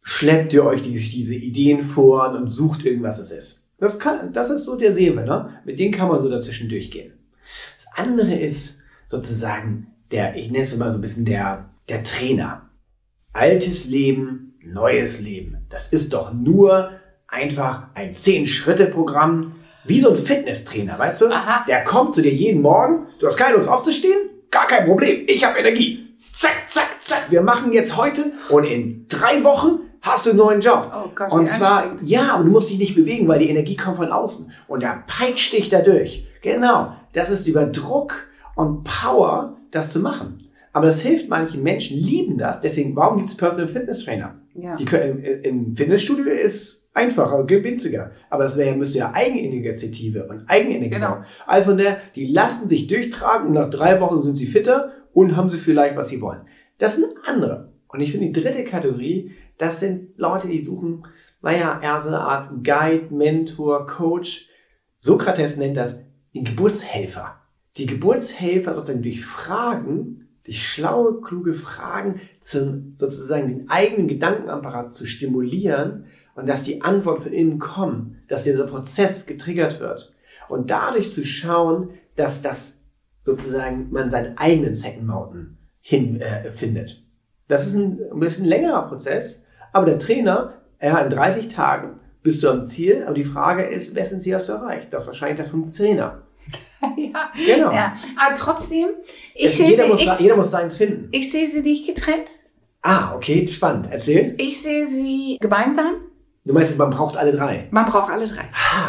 schleppt 0.00 0.52
ihr 0.52 0.64
euch 0.64 0.80
diese, 0.80 1.10
diese 1.10 1.34
Ideen 1.34 1.82
vor 1.82 2.30
und 2.34 2.48
sucht 2.48 2.84
irgendwas 2.84 3.18
es 3.18 3.32
ist. 3.32 3.68
Das, 3.78 3.98
kann, 3.98 4.32
das 4.32 4.50
ist 4.50 4.62
so 4.62 4.76
der 4.78 4.92
Seelenverwandte. 4.92 5.54
Ne? 5.54 5.60
Mit 5.64 5.80
dem 5.80 5.90
kann 5.90 6.06
man 6.06 6.22
so 6.22 6.30
dazwischen 6.30 6.68
durchgehen. 6.68 7.14
Das 7.78 8.04
andere 8.04 8.36
ist 8.36 8.78
sozusagen 9.06 9.88
der, 10.12 10.36
ich 10.36 10.52
nenne 10.52 10.62
es 10.62 10.72
immer 10.72 10.90
so 10.90 10.98
ein 10.98 11.02
bisschen 11.02 11.24
der, 11.24 11.68
der 11.88 12.04
Trainer. 12.04 12.70
Altes 13.32 13.86
Leben, 13.86 14.54
neues 14.62 15.20
Leben. 15.20 15.66
Das 15.68 15.88
ist 15.88 16.12
doch 16.12 16.32
nur 16.32 16.92
einfach 17.26 17.88
ein 17.94 18.14
Zehn-Schritte-Programm, 18.14 19.55
wie 19.86 20.00
so 20.00 20.10
ein 20.10 20.16
Fitnesstrainer, 20.16 20.98
weißt 20.98 21.22
du? 21.22 21.26
Aha. 21.26 21.64
Der 21.66 21.84
kommt 21.84 22.14
zu 22.14 22.22
dir 22.22 22.32
jeden 22.32 22.62
Morgen, 22.62 23.06
du 23.18 23.26
hast 23.26 23.36
keine 23.36 23.56
Lust 23.56 23.68
aufzustehen? 23.68 24.30
Gar 24.50 24.66
kein 24.66 24.86
Problem, 24.86 25.24
ich 25.26 25.44
habe 25.44 25.58
Energie. 25.58 26.16
Zack, 26.32 26.64
zack, 26.68 26.96
zack, 27.00 27.26
wir 27.30 27.42
machen 27.42 27.72
jetzt 27.72 27.96
heute 27.96 28.32
und 28.50 28.64
in 28.64 29.06
drei 29.08 29.42
Wochen 29.42 29.80
hast 30.02 30.26
du 30.26 30.30
einen 30.30 30.38
neuen 30.38 30.60
Job. 30.60 30.92
Oh 30.94 31.10
Gott, 31.14 31.32
und 31.32 31.48
zwar, 31.48 31.96
ja, 32.02 32.34
aber 32.34 32.44
du 32.44 32.50
musst 32.50 32.70
dich 32.70 32.78
nicht 32.78 32.94
bewegen, 32.94 33.26
weil 33.26 33.40
die 33.40 33.48
Energie 33.48 33.76
kommt 33.76 33.96
von 33.96 34.12
außen. 34.12 34.52
Und 34.68 34.82
da 34.82 35.02
peitscht 35.06 35.52
dich 35.52 35.68
dadurch. 35.68 36.26
Genau, 36.42 36.92
das 37.12 37.30
ist 37.30 37.46
über 37.46 37.66
Druck 37.66 38.28
und 38.54 38.84
Power, 38.84 39.56
das 39.70 39.92
zu 39.92 40.00
machen. 40.00 40.48
Aber 40.72 40.86
das 40.86 41.00
hilft 41.00 41.28
manchen 41.28 41.62
Menschen, 41.62 41.96
lieben 41.96 42.38
das. 42.38 42.60
Deswegen, 42.60 42.94
warum 42.94 43.16
gibt 43.16 43.30
es 43.30 43.36
Personal 43.36 43.68
Fitness 43.68 44.04
Trainer? 44.04 44.34
Ja. 44.54 44.76
Die 44.76 44.84
können, 44.84 45.24
im 45.24 45.74
Fitnessstudio 45.74 46.26
ist 46.26 46.85
einfacher, 46.96 47.44
günstiger. 47.44 48.10
Aber 48.30 48.44
das 48.44 48.56
wäre, 48.56 48.74
müsste 48.74 48.98
ja 48.98 49.12
Eigeninitiative 49.14 50.24
und 50.24 50.48
Eigenenergie 50.48 50.90
Genau. 50.90 51.18
Also 51.46 51.70
von 51.70 51.78
der, 51.78 51.98
die 52.14 52.26
lassen 52.26 52.68
sich 52.68 52.86
durchtragen 52.86 53.48
und 53.48 53.54
nach 53.54 53.70
drei 53.70 54.00
Wochen 54.00 54.20
sind 54.20 54.34
sie 54.34 54.46
fitter 54.46 54.92
und 55.12 55.36
haben 55.36 55.50
sie 55.50 55.58
vielleicht, 55.58 55.96
was 55.96 56.08
sie 56.08 56.20
wollen. 56.20 56.40
Das 56.78 56.96
sind 56.96 57.06
andere. 57.24 57.72
Und 57.88 58.00
ich 58.00 58.12
finde 58.12 58.26
die 58.26 58.40
dritte 58.40 58.64
Kategorie, 58.64 59.32
das 59.58 59.80
sind 59.80 60.18
Leute, 60.18 60.48
die 60.48 60.64
suchen, 60.64 61.06
naja, 61.42 61.80
eher 61.82 62.00
so 62.00 62.08
eine 62.08 62.20
Art 62.20 62.64
Guide, 62.64 63.14
Mentor, 63.14 63.86
Coach. 63.86 64.48
Sokrates 64.98 65.56
nennt 65.56 65.76
das 65.76 66.00
den 66.34 66.44
Geburtshelfer. 66.44 67.36
Die 67.76 67.86
Geburtshelfer 67.86 68.72
sozusagen 68.72 69.02
durch 69.02 69.24
Fragen, 69.24 70.28
durch 70.44 70.66
schlaue, 70.66 71.20
kluge 71.20 71.54
Fragen, 71.54 72.20
zum, 72.40 72.94
sozusagen 72.96 73.48
den 73.48 73.68
eigenen 73.68 74.08
Gedankenapparat 74.08 74.92
zu 74.92 75.06
stimulieren 75.06 76.04
und 76.36 76.48
dass 76.48 76.62
die 76.62 76.82
Antworten 76.82 77.22
von 77.22 77.32
innen 77.32 77.58
kommen, 77.58 78.22
dass 78.28 78.44
dieser 78.44 78.66
Prozess 78.66 79.26
getriggert 79.26 79.80
wird. 79.80 80.14
Und 80.48 80.70
dadurch 80.70 81.10
zu 81.10 81.24
schauen, 81.26 81.90
dass 82.14 82.40
das 82.42 82.78
sozusagen 83.24 83.88
man 83.90 84.08
seinen 84.10 84.38
eigenen 84.38 84.74
Second 84.74 85.06
Mountain 85.06 85.58
hin, 85.80 86.20
äh, 86.20 86.52
findet. 86.52 87.02
Das 87.48 87.66
ist 87.66 87.74
ein, 87.74 87.98
ein 88.12 88.20
bisschen 88.20 88.44
längerer 88.44 88.86
Prozess, 88.86 89.44
aber 89.72 89.86
der 89.86 89.98
Trainer, 89.98 90.54
ja, 90.80 90.98
in 91.00 91.10
30 91.10 91.48
Tagen 91.48 92.00
bist 92.22 92.42
du 92.42 92.48
am 92.50 92.66
Ziel, 92.66 93.02
aber 93.04 93.14
die 93.14 93.24
Frage 93.24 93.64
ist, 93.64 93.94
wessen 93.94 94.20
Ziel 94.20 94.34
hast 94.34 94.48
du 94.48 94.52
erreicht? 94.54 94.88
Das 94.92 95.02
ist 95.02 95.06
wahrscheinlich 95.08 95.38
das 95.38 95.50
vom 95.50 95.64
Trainer. 95.64 96.22
ja. 96.96 97.30
Genau. 97.34 97.72
ja. 97.72 97.96
Aber 98.16 98.34
trotzdem, 98.36 98.88
ich 99.34 99.46
Es- 99.46 99.56
sehe 99.58 99.70
jeder, 99.70 99.84
sie, 99.84 99.88
muss, 99.90 100.02
ich, 100.02 100.18
jeder 100.20 100.36
muss 100.36 100.50
seins 100.50 100.76
finden. 100.76 101.08
ich 101.12 101.30
sehe 101.32 101.48
sie 101.48 101.60
nicht 101.62 101.86
getrennt. 101.86 102.28
Ah, 102.82 103.14
okay, 103.14 103.46
spannend. 103.48 103.88
Erzähl. 103.90 104.34
Ich 104.38 104.60
sehe 104.62 104.86
sie 104.86 105.38
gemeinsam. 105.40 105.96
Du 106.46 106.52
meinst, 106.54 106.78
man 106.78 106.90
braucht 106.90 107.16
alle 107.16 107.32
drei? 107.32 107.66
Man 107.72 107.86
braucht 107.86 108.10
alle 108.12 108.26
drei. 108.26 108.44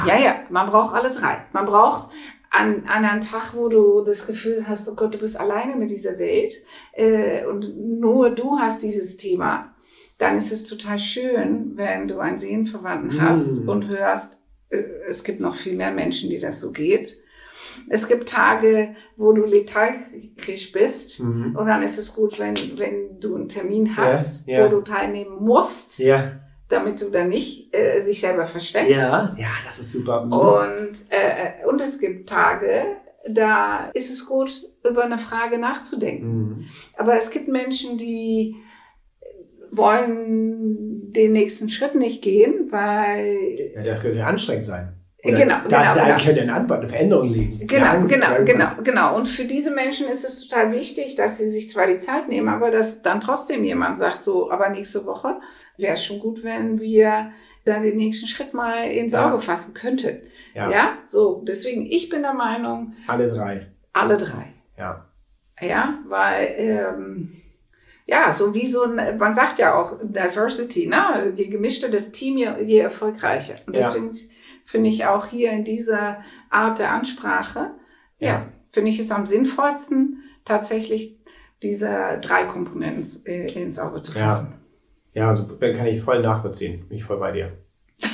Ja, 0.06 0.18
ja, 0.18 0.36
man 0.50 0.70
braucht 0.70 0.94
alle 0.96 1.10
drei. 1.10 1.38
Man 1.54 1.66
braucht 1.66 2.10
an, 2.52 2.84
an 2.88 3.04
einem 3.04 3.22
Tag, 3.22 3.54
wo 3.56 3.68
du 3.68 4.04
das 4.06 4.28
Gefühl 4.28 4.66
hast, 4.68 4.88
oh 4.88 4.96
Gott, 4.96 5.14
du 5.14 5.18
bist 5.18 5.40
alleine 5.40 5.76
mit 5.76 5.90
dieser 5.92 6.18
Welt 6.20 6.54
äh, 6.94 7.46
und 7.46 7.76
nur 8.00 8.30
du 8.30 8.58
hast 8.60 8.84
dieses 8.84 9.18
Thema, 9.18 9.74
dann 10.20 10.38
ist 10.38 10.52
es 10.52 10.64
total 10.66 10.98
schön, 11.00 11.74
wenn 11.76 12.08
du 12.08 12.20
einen 12.20 12.38
Seelenverwandten 12.38 13.22
hast 13.22 13.66
Mm. 13.66 13.70
und 13.70 13.88
hörst, 13.88 14.42
äh, 14.70 14.78
es 15.10 15.24
gibt 15.24 15.40
noch 15.40 15.56
viel 15.56 15.76
mehr 15.76 15.92
Menschen, 15.92 16.30
die 16.30 16.40
das 16.40 16.60
so 16.62 16.72
geht. 16.72 17.18
Es 17.90 18.08
gibt 18.08 18.30
Tage, 18.30 18.96
wo 19.18 19.34
du 19.34 19.44
lethargisch 19.46 20.72
bist 20.72 21.20
Mhm. 21.20 21.56
und 21.56 21.66
dann 21.68 21.82
ist 21.84 21.98
es 21.98 22.14
gut, 22.14 22.40
wenn, 22.40 22.56
wenn 22.78 23.20
du 23.20 23.36
einen 23.36 23.50
Termin 23.50 23.98
hast, 23.98 24.48
Ja, 24.48 24.60
ja. 24.60 24.66
wo 24.66 24.76
du 24.76 24.82
teilnehmen 24.82 25.38
musst, 25.44 25.98
Ja. 26.00 26.34
Damit 26.70 27.02
du 27.02 27.10
dann 27.10 27.30
nicht 27.30 27.74
äh, 27.76 28.00
sich 28.00 28.20
selber 28.22 28.48
versteckst. 28.48 28.92
Ja, 28.92 29.36
ja, 29.38 29.52
das 29.66 29.80
ist 29.80 29.92
super. 29.92 30.26
Mhm. 30.26 30.34
Und, 30.34 30.92
äh, 31.10 31.66
und 31.68 31.80
es 31.82 32.00
gibt 32.00 32.30
Tage, 32.30 32.98
da 33.30 33.90
ist 33.94 34.12
es 34.12 34.26
gut, 34.26 34.52
über 34.88 35.04
eine 35.04 35.18
Frage 35.18 35.58
nachzudenken. 35.58 36.28
Mhm. 36.28 36.66
Aber 36.98 37.16
es 37.16 37.32
gibt 37.32 37.48
Menschen, 37.48 37.98
die 37.98 38.56
wollen 39.72 41.12
den 41.12 41.34
nächsten 41.34 41.70
Schritt 41.70 41.96
nicht 41.96 42.22
gehen, 42.22 42.72
weil 42.72 43.72
Ja, 43.76 43.84
das 43.84 44.02
könnte 44.02 44.26
anstrengend 44.26 44.66
sein. 44.66 44.97
Äh, 45.34 45.38
genau, 45.44 45.56
Da 45.68 45.84
ist 45.84 45.94
genau, 45.94 46.08
ja 46.08 46.14
genau. 46.16 46.26
könnte 46.26 46.42
eine 46.42 46.54
Antwort, 46.54 46.80
eine 46.80 46.90
Veränderung 46.90 47.30
liegen. 47.30 47.60
Die 47.60 47.68
Genau, 47.68 47.86
Angst, 47.88 48.14
genau, 48.14 48.28
genau, 48.28 48.40
irgendwas. 48.40 48.84
genau. 48.84 49.16
Und 49.16 49.28
für 49.28 49.46
diese 49.46 49.72
Menschen 49.72 50.08
ist 50.08 50.24
es 50.24 50.48
total 50.48 50.72
wichtig, 50.72 51.16
dass 51.16 51.38
sie 51.38 51.50
sich 51.50 51.70
zwar 51.70 51.88
die 51.88 52.00
Zeit 52.00 52.28
nehmen, 52.30 52.48
aber 52.50 52.72
dass 52.72 53.02
dann 53.02 53.22
trotzdem 53.22 53.64
jemand 53.64 53.98
sagt, 53.98 54.24
so, 54.24 54.52
aber 54.52 54.70
nächste 54.70 55.06
Woche 55.06 55.40
wäre 55.78 55.94
es 55.94 56.04
schon 56.04 56.20
gut, 56.20 56.44
wenn 56.44 56.80
wir 56.80 57.32
dann 57.66 57.84
den 57.84 57.98
nächsten 57.98 58.28
Schritt 58.28 58.54
mal 58.54 58.90
ins 58.90 59.14
Ja. 59.14 59.30
Auge 59.32 59.42
fassen 59.42 59.74
könnten. 59.74 60.22
Ja, 60.54 60.70
Ja, 60.72 60.90
so, 61.06 61.44
deswegen, 61.48 61.86
ich 61.86 62.10
bin 62.10 62.22
der 62.24 62.34
Meinung, 62.34 62.94
alle 63.08 63.28
drei. 63.30 63.68
alle 63.94 64.18
drei. 64.18 64.54
Ja. 64.78 65.06
Ja, 65.60 66.00
weil, 66.08 66.54
ähm, 66.58 67.34
ja, 68.06 68.32
so 68.32 68.54
wie 68.56 68.66
so 68.66 68.84
ein, 68.84 69.18
man 69.18 69.34
sagt 69.34 69.60
ja 69.60 69.76
auch 69.76 69.98
Diversity, 70.02 70.88
ne? 70.88 71.34
Je 71.36 71.48
gemischter 71.48 71.90
das 71.90 72.12
Team, 72.12 72.38
je, 72.38 72.48
je 72.64 72.80
erfolgreicher. 72.80 73.56
Und 73.66 73.76
Ja. 73.76 73.92
Finde 74.68 74.90
ich 74.90 75.06
auch 75.06 75.26
hier 75.28 75.52
in 75.52 75.64
dieser 75.64 76.18
Art 76.52 76.78
der 76.78 76.92
Ansprache, 76.92 77.72
ja, 78.20 78.28
Ja. 78.30 78.46
finde 78.72 78.90
ich 78.92 79.00
es 79.00 79.10
am 79.12 79.26
sinnvollsten, 79.26 80.22
tatsächlich 80.46 81.18
diese 81.64 82.20
drei 82.22 82.44
Komponenten 82.44 83.08
äh, 83.26 83.48
ins 83.64 83.80
Auge 83.80 84.02
zu 84.02 84.12
Ja. 84.18 84.26
fassen. 84.30 84.54
Ja, 85.14 85.30
also 85.30 85.48
kann 85.58 85.88
ich 85.88 86.02
voll 86.04 86.22
nachvollziehen. 86.22 86.88
Bin 86.88 86.98
ich 86.98 87.04
voll 87.04 87.18
bei 87.18 87.32
dir. 87.32 87.54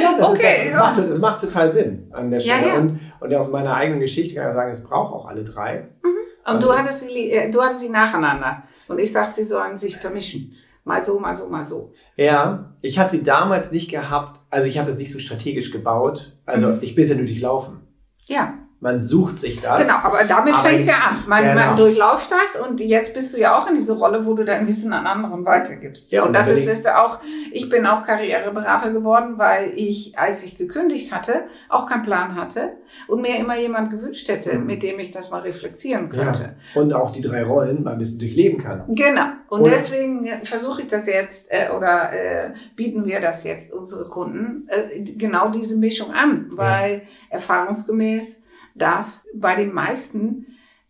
Ja, 0.00 0.16
das, 0.16 0.28
Okay, 0.28 0.38
ist, 0.38 0.42
das, 0.58 0.64
das, 0.64 0.72
ja. 0.74 0.78
macht, 0.80 0.98
das 1.10 1.18
macht 1.18 1.40
total 1.40 1.68
Sinn 1.68 2.08
an 2.12 2.30
der 2.30 2.40
Ja, 2.40 2.56
Stelle. 2.58 2.68
ja. 2.72 2.78
Und, 2.78 3.00
und 3.20 3.34
aus 3.34 3.50
meiner 3.50 3.74
eigenen 3.74 4.00
Geschichte 4.00 4.34
kann 4.34 4.48
ich 4.50 4.54
sagen, 4.54 4.72
es 4.72 4.84
braucht 4.84 5.12
auch 5.12 5.26
alle 5.26 5.44
drei. 5.44 5.88
Und 6.02 6.10
Also- 6.44 6.68
du 6.68 6.78
hattest 6.78 7.00
sie, 7.02 7.30
äh, 7.30 7.50
du 7.50 7.60
hattest 7.62 7.80
sie 7.80 7.88
nacheinander. 7.88 8.62
Und 8.88 8.98
ich 8.98 9.12
sagte, 9.12 9.34
sie 9.36 9.44
sollen 9.44 9.76
sich 9.76 9.96
vermischen. 9.96 10.54
Mal 10.84 11.00
so, 11.02 11.20
mal 11.20 11.34
so, 11.34 11.48
mal 11.48 11.64
so. 11.64 11.92
Ja, 12.16 12.74
ich 12.80 12.98
habe 12.98 13.08
sie 13.10 13.22
damals 13.22 13.70
nicht 13.70 13.90
gehabt, 13.90 14.40
also 14.50 14.66
ich 14.68 14.78
habe 14.78 14.90
es 14.90 14.98
nicht 14.98 15.12
so 15.12 15.18
strategisch 15.20 15.70
gebaut. 15.70 16.36
Also 16.44 16.68
Mhm. 16.68 16.78
ich 16.82 16.94
bin 16.94 17.06
ja 17.06 17.14
nur 17.14 17.26
durchlaufen. 17.26 17.82
Ja. 18.28 18.58
Man 18.82 18.98
sucht 18.98 19.38
sich 19.38 19.60
das. 19.60 19.80
Genau, 19.80 19.94
aber 20.02 20.24
damit 20.24 20.56
fängt 20.56 20.80
es 20.80 20.88
ja 20.88 20.94
an. 20.94 21.18
Man, 21.28 21.44
genau. 21.44 21.54
man 21.54 21.76
durchläuft 21.76 22.28
das 22.32 22.60
und 22.60 22.80
jetzt 22.80 23.14
bist 23.14 23.32
du 23.32 23.38
ja 23.38 23.56
auch 23.56 23.68
in 23.68 23.76
diese 23.76 23.96
Rolle, 23.96 24.26
wo 24.26 24.34
du 24.34 24.44
dein 24.44 24.66
Wissen 24.66 24.92
an 24.92 25.06
anderen 25.06 25.44
weitergibst. 25.46 26.10
Ja, 26.10 26.22
und, 26.22 26.28
und 26.28 26.32
das 26.34 26.48
ist 26.48 26.66
jetzt 26.66 26.88
auch, 26.88 27.20
ich 27.52 27.68
bin 27.70 27.86
auch 27.86 28.04
Karriereberater 28.04 28.92
geworden, 28.92 29.38
weil 29.38 29.72
ich, 29.76 30.18
als 30.18 30.42
ich 30.44 30.58
gekündigt 30.58 31.12
hatte, 31.14 31.44
auch 31.68 31.86
keinen 31.88 32.02
Plan 32.02 32.34
hatte 32.34 32.72
und 33.06 33.22
mir 33.22 33.38
immer 33.38 33.56
jemand 33.56 33.90
gewünscht 33.92 34.26
hätte, 34.28 34.58
Mhm. 34.58 34.66
mit 34.66 34.82
dem 34.82 34.98
ich 34.98 35.12
das 35.12 35.30
mal 35.30 35.42
reflektieren 35.42 36.08
könnte. 36.08 36.56
Und 36.74 36.92
auch 36.92 37.12
die 37.12 37.20
drei 37.20 37.44
Rollen 37.44 37.84
mal 37.84 37.92
ein 37.92 37.98
bisschen 37.98 38.18
durchleben 38.18 38.60
kann. 38.60 38.82
Genau. 38.88 39.26
Und 39.48 39.60
Oder- 39.60 39.70
deswegen 39.70 40.26
versuche 40.42 40.82
ich 40.82 40.88
das 40.88 41.06
jetzt 41.06 41.46
äh, 41.50 41.70
oder 41.70 42.12
äh, 42.12 42.50
bieten 42.74 43.06
wir 43.06 43.20
das 43.20 43.44
jetzt 43.44 43.72
unsere 43.72 44.08
Kunden 44.08 44.66
äh, 44.66 45.00
genau 45.02 45.50
diese 45.50 45.76
Mischung 45.78 46.10
an, 46.12 46.46
weil 46.56 47.02
erfahrungsgemäß 47.30 48.41
das 48.74 49.26
bei 49.34 49.54
den 49.56 49.72
meisten 49.72 50.46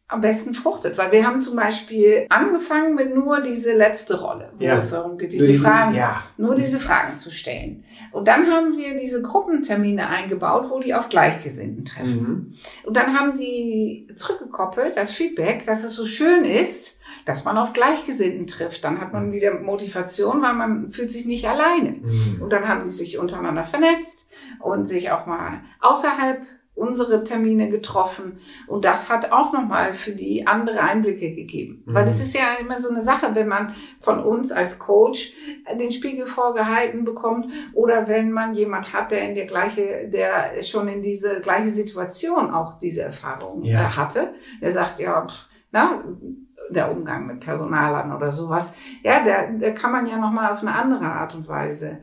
am 0.09 0.21
besten 0.21 0.53
fruchtet. 0.53 0.99
Weil 0.99 1.11
wir 1.11 1.27
haben 1.27 1.41
zum 1.41 1.57
Beispiel 1.57 2.27
angefangen 2.29 2.95
mit 2.95 3.15
nur 3.15 3.41
diese 3.41 3.73
letzte 3.73 4.21
Rolle, 4.21 4.53
wo 4.59 4.63
Ja. 4.65 4.77
es 4.77 4.91
darum 4.91 5.17
geht, 5.17 5.31
Nur 5.33 5.39
diese 5.41 5.53
die- 5.53 5.59
Fragen, 5.59 5.95
Ja. 5.95 6.23
nur 6.37 6.55
diese 6.55 6.79
Fragen 6.79 7.17
zu 7.17 7.31
stellen. 7.31 7.85
Und 8.11 8.29
dann 8.29 8.47
haben 8.51 8.77
wir 8.77 9.01
diese 9.01 9.23
Gruppentermine 9.23 10.07
eingebaut, 10.09 10.67
wo 10.71 10.81
die 10.81 10.93
auf 10.93 11.09
Gleichgesinnten 11.09 11.87
treffen. 11.87 12.21
Mhm. 12.21 12.55
Und 12.85 12.95
dann 12.97 13.19
haben 13.19 13.39
die 13.39 14.07
zurückgekoppelt, 14.17 14.99
das 14.99 15.13
Feedback, 15.13 15.65
dass 15.65 15.83
es 15.83 15.95
so 15.97 16.05
schön 16.05 16.45
ist, 16.45 16.99
dass 17.25 17.45
man 17.47 17.57
auf 17.57 17.73
Gleichgesinnten 17.73 18.47
trifft. 18.47 18.85
Dann 18.85 19.01
hat 19.01 19.15
man 19.15 19.33
wieder 19.33 19.55
Motivation, 19.61 20.43
weil 20.43 20.53
man 20.55 20.91
fühlt 20.91 21.11
sich 21.11 21.25
nicht 21.25 21.49
alleine. 21.49 21.91
Mhm. 22.03 22.43
Und 22.43 22.53
dann 22.53 22.69
haben 22.69 22.85
die 22.85 22.91
sich 22.91 23.19
untereinander 23.19 23.65
vernetzt 23.65 24.27
und 24.61 24.85
sich 24.87 25.11
auch 25.11 25.25
mal 25.25 25.61
außerhalb 25.81 26.43
unsere 26.75 27.23
Termine 27.23 27.69
getroffen. 27.69 28.41
Und 28.67 28.85
das 28.85 29.11
hat 29.11 29.31
auch 29.31 29.53
nochmal 29.53 29.93
für 29.93 30.13
die 30.13 30.47
andere 30.47 30.81
Einblicke 30.81 31.35
gegeben. 31.35 31.83
Mhm. 31.85 31.95
Weil 31.95 32.05
das 32.07 32.21
ist 32.21 32.35
ja 32.35 32.57
immer 32.61 32.81
so 32.81 32.89
eine 32.89 33.03
Sache, 33.03 33.35
wenn 33.35 33.49
man 33.49 33.75
von 34.01 34.21
uns 34.21 34.53
als 34.53 34.79
Coach 34.79 35.33
den 35.79 35.93
Spiegel 35.93 36.27
vorgehalten 36.27 37.05
bekommt 37.05 37.53
oder 37.75 38.09
wenn 38.09 38.33
man 38.33 38.55
jemand 38.55 38.93
hat, 38.93 39.11
der 39.11 39.29
in 39.29 39.35
der 39.35 39.47
gleiche, 39.47 40.09
der 40.09 40.63
schon 40.63 40.89
in 40.89 41.03
diese 41.03 41.41
gleiche 41.41 41.71
Situation 41.71 42.51
auch 42.51 42.79
diese 42.79 43.03
Erfahrung 43.03 43.63
Ja. 43.65 43.83
äh, 43.83 43.85
hatte, 43.85 44.35
der 44.61 44.71
sagt, 44.71 44.99
ja, 44.99 45.27
pff, 45.27 45.49
na, 45.73 46.03
der 46.71 46.91
Umgang 46.91 47.27
mit 47.27 47.41
Personalern 47.41 48.13
oder 48.15 48.33
sowas, 48.33 48.73
ja, 49.03 49.23
der, 49.25 49.53
der 49.53 49.75
kann 49.75 49.93
man 49.93 50.07
ja 50.07 50.17
nochmal 50.17 50.53
auf 50.53 50.61
eine 50.63 50.75
andere 50.75 51.05
Art 51.05 51.35
und 51.35 51.49
Weise 51.49 51.99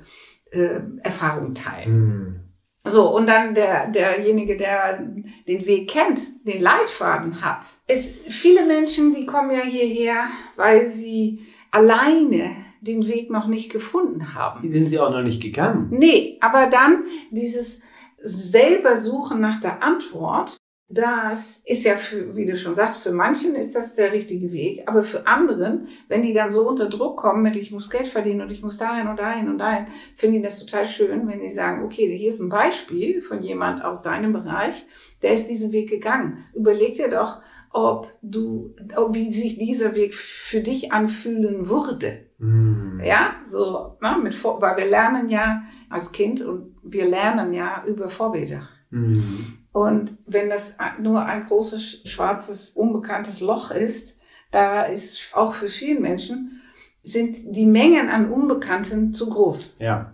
äh, 0.52 0.80
Erfahrung 1.02 1.54
teilen. 1.56 1.92
Mhm. 1.92 2.49
So, 2.90 3.16
und 3.16 3.28
dann 3.28 3.56
der, 3.56 3.88
derjenige, 3.88 4.58
der 4.58 5.00
den 5.48 5.66
Weg 5.66 5.90
kennt, 5.90 6.20
den 6.46 6.62
Leitfaden 6.62 7.42
hat. 7.42 7.66
Es, 7.88 8.14
viele 8.28 8.66
Menschen, 8.66 9.14
die 9.14 9.26
kommen 9.26 9.52
ja 9.52 9.62
hierher, 9.62 10.28
weil 10.56 10.86
sie 10.86 11.48
alleine 11.72 12.56
den 12.82 13.08
Weg 13.08 13.30
noch 13.30 13.48
nicht 13.48 13.72
gefunden 13.72 14.34
haben. 14.34 14.62
Die 14.62 14.72
sind 14.72 14.90
sie 14.90 15.00
auch 15.00 15.12
noch 15.12 15.24
nicht 15.24 15.42
gegangen. 15.42 15.88
Nee, 15.92 16.38
aber 16.42 16.68
dann 16.68 17.04
dieses 17.32 17.82
selber 18.22 18.98
Suchen 18.98 19.42
nach 19.42 19.60
der 19.62 19.84
Antwort, 19.84 20.58
das 20.92 21.62
ist 21.66 21.86
ja 21.86 21.96
für, 21.98 22.36
wie 22.36 22.48
du 22.48 22.58
schon 22.58 22.74
sagst, 22.74 23.04
für 23.04 23.12
manchen 23.12 23.54
ist 23.54 23.76
das 23.76 23.94
der 23.94 24.12
richtige 24.12 24.52
Weg, 24.52 24.84
aber 24.88 25.04
für 25.04 25.28
anderen, 25.28 25.88
wenn 26.08 26.24
die 26.24 26.34
dann 26.34 26.50
so 26.50 26.68
unter 26.68 26.90
Druck 26.90 27.18
kommen 27.18 27.44
mit, 27.44 27.56
ich 27.56 27.72
muss 27.72 27.92
Geld 27.92 28.08
verdienen 28.08 28.42
und 28.42 28.52
ich 28.52 28.64
muss 28.64 28.78
dahin 28.78 29.08
und 29.08 29.20
dahin 29.20 29.50
und 29.50 29.60
dahin, 29.60 29.86
finden 30.16 30.38
die 30.38 30.42
das 30.42 30.60
total 30.60 30.88
schön, 30.88 31.28
wenn 31.28 31.42
die 31.42 31.50
sagen, 31.50 31.84
okay, 31.84 32.10
hier 32.18 32.30
ist 32.30 32.40
ein 32.40 32.50
Beispiel 32.50 33.22
von 33.22 33.44
jemand 33.44 33.86
aus 33.86 34.02
deinem 34.02 34.34
Bereich, 34.34 34.88
der 35.22 35.34
ist 35.34 35.48
diesen 35.48 35.72
Weg 35.72 35.90
gegangen. 35.90 36.46
Überleg 36.56 36.96
dir 36.96 37.10
doch, 37.10 37.44
ob 37.70 38.12
du, 38.24 38.76
ob, 38.96 39.14
wie 39.14 39.32
sich 39.32 39.60
dieser 39.60 39.94
Weg 39.94 40.16
für 40.16 40.62
dich 40.62 40.92
anfühlen 40.92 41.70
würde. 41.70 42.26
Mhm. 42.40 43.00
Ja, 43.04 43.36
so, 43.46 43.98
ne, 44.02 44.18
mit 44.24 44.44
weil 44.44 44.78
wir 44.78 44.88
lernen 44.88 45.30
ja 45.30 45.62
als 45.88 46.12
Kind 46.12 46.42
und 46.42 46.76
wir 46.82 47.08
lernen 47.08 47.54
ja 47.54 47.84
über 47.86 48.10
Vorbilder. 48.10 48.68
Mhm. 48.90 49.59
Und 49.72 50.18
wenn 50.26 50.50
das 50.50 50.78
nur 51.00 51.26
ein 51.26 51.46
großes, 51.46 52.02
schwarzes, 52.06 52.72
unbekanntes 52.72 53.40
Loch 53.40 53.72
ist, 53.72 54.18
da 54.52 54.84
ist 54.84 55.30
auch 55.34 55.54
für 55.54 55.70
viele 55.70 56.00
Menschen, 56.00 56.62
sind 57.04 57.56
die 57.56 57.66
Mengen 57.66 58.10
an 58.10 58.32
Unbekannten 58.32 59.14
zu 59.14 59.30
groß. 59.30 59.78
Ja. 59.80 60.14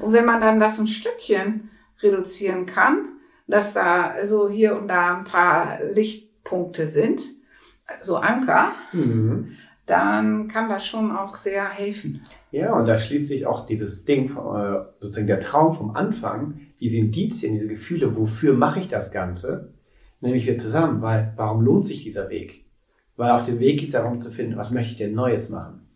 Und 0.00 0.12
wenn 0.12 0.24
man 0.24 0.40
dann 0.40 0.60
das 0.60 0.78
ein 0.78 0.88
Stückchen 0.88 1.70
reduzieren 2.02 2.66
kann, 2.66 3.08
dass 3.46 3.74
da 3.74 4.24
so 4.24 4.48
hier 4.48 4.76
und 4.76 4.88
da 4.88 5.18
ein 5.18 5.24
paar 5.24 5.78
Lichtpunkte 5.82 6.88
sind, 6.88 7.22
so 8.00 8.16
Anker, 8.16 8.72
Mhm. 8.92 9.56
Dann 9.90 10.46
kann 10.46 10.68
das 10.68 10.86
schon 10.86 11.10
auch 11.10 11.36
sehr 11.36 11.68
helfen. 11.68 12.20
Ja, 12.52 12.72
und 12.78 12.86
da 12.86 12.96
schließt 12.96 13.26
sich 13.26 13.44
auch 13.44 13.66
dieses 13.66 14.04
Ding, 14.04 14.30
äh, 14.30 14.84
sozusagen 15.00 15.26
der 15.26 15.40
Traum 15.40 15.76
vom 15.76 15.96
Anfang, 15.96 16.60
diese 16.78 16.98
Indizien, 16.98 17.54
diese 17.54 17.66
Gefühle, 17.66 18.16
wofür 18.16 18.54
mache 18.54 18.78
ich 18.78 18.88
das 18.88 19.10
Ganze, 19.10 19.74
nämlich 20.20 20.46
wir 20.46 20.58
zusammen, 20.58 21.02
weil 21.02 21.32
warum 21.36 21.62
lohnt 21.62 21.84
sich 21.84 22.04
dieser 22.04 22.30
Weg? 22.30 22.66
Weil 23.16 23.32
auf 23.32 23.44
dem 23.44 23.58
Weg 23.58 23.80
geht 23.80 23.88
es 23.88 23.94
darum 23.94 24.20
zu 24.20 24.30
finden, 24.30 24.56
was 24.56 24.70
möchte 24.70 24.92
ich 24.92 24.98
denn 24.98 25.14
Neues 25.14 25.50
machen? 25.50 25.88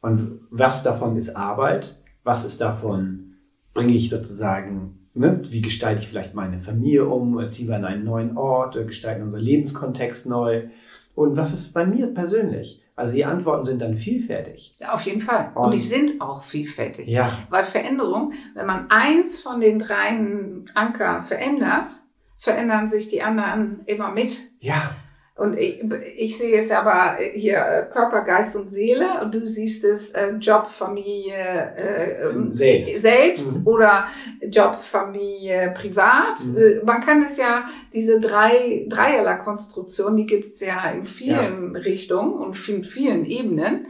Und 0.00 0.40
was 0.50 0.84
davon 0.84 1.16
ist 1.16 1.36
Arbeit? 1.36 2.00
Was 2.24 2.44
ist 2.44 2.60
davon, 2.60 3.34
bringe 3.74 3.94
ich 3.94 4.08
sozusagen, 4.08 5.08
ne, 5.14 5.42
wie 5.50 5.62
gestalte 5.62 6.00
ich 6.00 6.08
vielleicht 6.08 6.34
meine 6.34 6.60
Familie 6.60 7.06
um, 7.06 7.48
ziehen 7.48 7.68
wir 7.68 7.76
an 7.76 7.84
einen 7.84 8.04
neuen 8.04 8.36
Ort, 8.36 8.74
gestalten 8.86 9.22
unseren 9.22 9.42
Lebenskontext 9.42 10.28
neu? 10.28 10.68
Und 11.16 11.36
was 11.36 11.52
ist 11.52 11.72
bei 11.72 11.84
mir 11.84 12.06
persönlich? 12.06 12.81
Also 12.94 13.14
die 13.14 13.24
Antworten 13.24 13.64
sind 13.64 13.80
dann 13.80 13.96
vielfältig. 13.96 14.76
Ja, 14.78 14.92
auf 14.94 15.02
jeden 15.02 15.22
Fall. 15.22 15.50
Und, 15.54 15.64
Und- 15.64 15.70
die 15.74 15.78
sind 15.78 16.20
auch 16.20 16.42
vielfältig. 16.42 17.08
Ja. 17.08 17.38
Weil 17.48 17.64
Veränderung, 17.64 18.32
wenn 18.54 18.66
man 18.66 18.90
eins 18.90 19.40
von 19.40 19.60
den 19.60 19.78
dreien 19.78 20.70
Anker 20.74 21.22
verändert, 21.22 21.88
verändern 22.36 22.88
sich 22.88 23.08
die 23.08 23.22
anderen 23.22 23.82
immer 23.86 24.10
mit. 24.10 24.36
Ja. 24.60 24.94
Und 25.34 25.58
ich, 25.58 25.82
ich 26.16 26.36
sehe 26.36 26.58
es 26.58 26.70
aber 26.70 27.16
hier 27.32 27.56
äh, 27.56 27.86
Körper, 27.90 28.20
Geist 28.22 28.54
und 28.54 28.68
Seele 28.70 29.06
und 29.22 29.32
du 29.32 29.46
siehst 29.46 29.82
es 29.82 30.10
äh, 30.10 30.32
Job, 30.32 30.68
Familie 30.70 31.34
äh, 31.74 32.28
ähm, 32.28 32.54
Selbst. 32.54 32.98
selbst 33.00 33.60
Mhm. 33.60 33.66
oder 33.66 34.04
Job, 34.50 34.80
Familie, 34.82 35.72
privat. 35.74 36.38
Mhm. 36.44 36.56
Äh, 36.58 36.84
Man 36.84 37.00
kann 37.00 37.22
es 37.22 37.38
ja, 37.38 37.64
diese 37.94 38.20
drei 38.20 38.84
dreierlei 38.90 39.36
Konstruktion, 39.36 40.16
die 40.18 40.26
gibt 40.26 40.48
es 40.54 40.60
ja 40.60 40.90
in 40.90 41.06
vielen 41.06 41.76
Richtungen 41.76 42.34
und 42.34 42.68
in 42.68 42.84
vielen 42.84 43.24
Ebenen. 43.24 43.86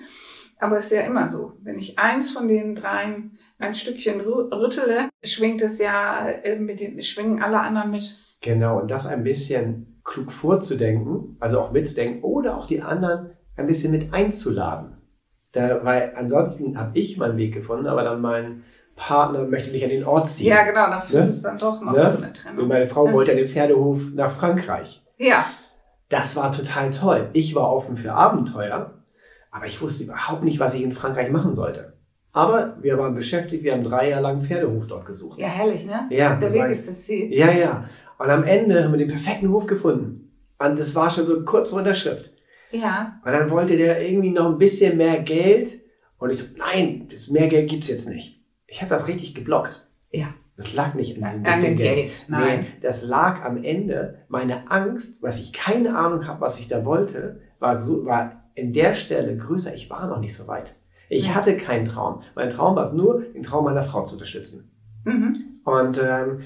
Aber 0.60 0.76
es 0.76 0.84
ist 0.86 0.92
ja 0.92 1.02
immer 1.02 1.26
so, 1.26 1.54
wenn 1.62 1.76
ich 1.76 1.98
eins 1.98 2.30
von 2.30 2.46
den 2.46 2.76
dreien 2.76 3.36
ein 3.58 3.74
Stückchen 3.74 4.20
rü- 4.20 4.48
rüttele, 4.52 5.08
schwingt 5.24 5.60
es 5.60 5.80
ja 5.80 6.28
äh, 6.28 6.56
mit 6.56 6.78
den, 6.78 7.02
schwingen 7.02 7.42
alle 7.42 7.58
anderen 7.58 7.90
mit. 7.90 8.16
Genau, 8.40 8.78
und 8.80 8.90
das 8.92 9.06
ein 9.08 9.24
bisschen 9.24 9.91
klug 10.04 10.32
vorzudenken, 10.32 11.36
also 11.40 11.60
auch 11.60 11.72
mitzudenken 11.72 12.22
oder 12.22 12.56
auch 12.56 12.66
die 12.66 12.82
anderen 12.82 13.30
ein 13.56 13.66
bisschen 13.66 13.92
mit 13.92 14.12
einzuladen. 14.12 14.96
Da, 15.52 15.84
weil 15.84 16.12
ansonsten 16.16 16.78
habe 16.78 16.98
ich 16.98 17.18
meinen 17.18 17.36
Weg 17.36 17.52
gefunden, 17.54 17.86
aber 17.86 18.02
dann 18.02 18.20
mein 18.20 18.64
Partner 18.96 19.44
möchte 19.44 19.70
nicht 19.70 19.84
an 19.84 19.90
den 19.90 20.04
Ort 20.04 20.28
ziehen. 20.28 20.48
Ja, 20.48 20.64
genau, 20.64 20.86
da 20.86 21.00
führt 21.00 21.24
Ne? 21.24 21.30
es 21.30 21.42
dann 21.42 21.58
doch 21.58 21.80
noch 21.82 21.92
Ne? 21.92 22.06
zu 22.06 22.18
einer 22.18 22.26
Und 22.28 22.36
Trennung. 22.36 22.68
meine 22.68 22.86
Frau 22.86 23.06
Ja. 23.06 23.12
wollte 23.12 23.30
an 23.32 23.36
den 23.36 23.48
Pferdehof 23.48 24.00
nach 24.14 24.30
Frankreich. 24.30 25.02
Ja, 25.18 25.46
Das 26.08 26.36
war 26.36 26.52
total 26.52 26.90
toll. 26.90 27.30
Ich 27.32 27.54
war 27.54 27.72
offen 27.72 27.96
für 27.96 28.12
Abenteuer, 28.12 28.92
aber 29.50 29.66
ich 29.66 29.80
wusste 29.80 30.04
überhaupt 30.04 30.42
nicht, 30.44 30.60
was 30.60 30.74
ich 30.74 30.82
in 30.82 30.92
Frankreich 30.92 31.30
machen 31.30 31.54
sollte. 31.54 31.94
Aber 32.34 32.76
wir 32.82 32.98
waren 32.98 33.14
beschäftigt, 33.14 33.62
wir 33.64 33.72
haben 33.72 33.84
drei 33.84 34.10
Jahre 34.10 34.22
lang 34.22 34.40
Pferdehof 34.42 34.86
dort 34.86 35.06
gesucht. 35.06 35.38
ja, 35.38 35.48
herrlich, 35.48 35.84
ne? 35.86 36.06
Ja, 36.10 36.36
Der 36.36 36.52
Weg 36.52 36.70
ist 36.70 36.86
das 36.88 37.02
Ziel. 37.04 37.32
Ja, 37.32 37.50
ja. 37.50 37.84
Und 38.18 38.30
am 38.30 38.44
Ende 38.44 38.84
haben 38.84 38.92
wir 38.92 38.98
den 38.98 39.08
perfekten 39.08 39.50
Hof 39.50 39.66
gefunden. 39.66 40.32
Und 40.58 40.78
das 40.78 40.94
war 40.94 41.10
schon 41.10 41.26
so 41.26 41.44
kurz 41.44 41.70
vor 41.70 41.78
Unterschrift. 41.80 42.30
Ja, 42.70 43.20
Und 43.24 43.32
dann 43.32 43.50
wollte 43.50 43.76
der 43.76 44.00
irgendwie 44.08 44.30
noch 44.30 44.46
ein 44.46 44.58
bisschen 44.58 44.96
mehr 44.96 45.20
Geld. 45.20 45.80
Und 46.18 46.30
ich 46.30 46.38
so, 46.38 46.46
nein, 46.56 47.08
das 47.10 47.30
mehr 47.30 47.48
Geld 47.48 47.68
gibt's 47.68 47.88
jetzt 47.88 48.08
nicht. 48.08 48.40
Ich 48.66 48.80
habe 48.80 48.88
das 48.88 49.08
richtig 49.08 49.34
geblockt. 49.34 49.86
Ja. 50.10 50.28
Das 50.56 50.74
lag 50.74 50.94
nicht 50.94 51.16
in 51.16 51.24
an 51.24 51.34
dem 51.34 51.42
bisschen 51.42 51.76
Geld. 51.76 51.96
Geld. 51.96 52.24
Nein. 52.28 52.60
Nee, 52.60 52.66
das 52.82 53.02
lag 53.02 53.42
am 53.44 53.62
Ende. 53.64 54.20
Meine 54.28 54.70
Angst, 54.70 55.22
was 55.22 55.40
ich 55.40 55.52
keine 55.52 55.96
Ahnung 55.96 56.26
habe, 56.26 56.40
was 56.40 56.60
ich 56.60 56.68
da 56.68 56.84
wollte, 56.84 57.40
war, 57.58 57.80
so, 57.80 58.04
war 58.06 58.44
in 58.54 58.72
der 58.72 58.94
Stelle 58.94 59.36
größer. 59.36 59.74
Ich 59.74 59.90
war 59.90 60.06
noch 60.06 60.20
nicht 60.20 60.34
so 60.36 60.46
weit. 60.46 60.74
Ich 61.08 61.26
Ja. 61.28 61.34
hatte 61.34 61.56
keinen 61.56 61.86
Traum. 61.86 62.20
Mein 62.34 62.50
Traum 62.50 62.76
war 62.76 62.84
es 62.84 62.92
nur, 62.92 63.20
den 63.22 63.42
Traum 63.42 63.64
meiner 63.64 63.82
Frau 63.82 64.04
zu 64.04 64.14
unterstützen. 64.14 64.70
Mhm. 65.04 65.60
Und 65.64 66.00
ähm, 66.02 66.40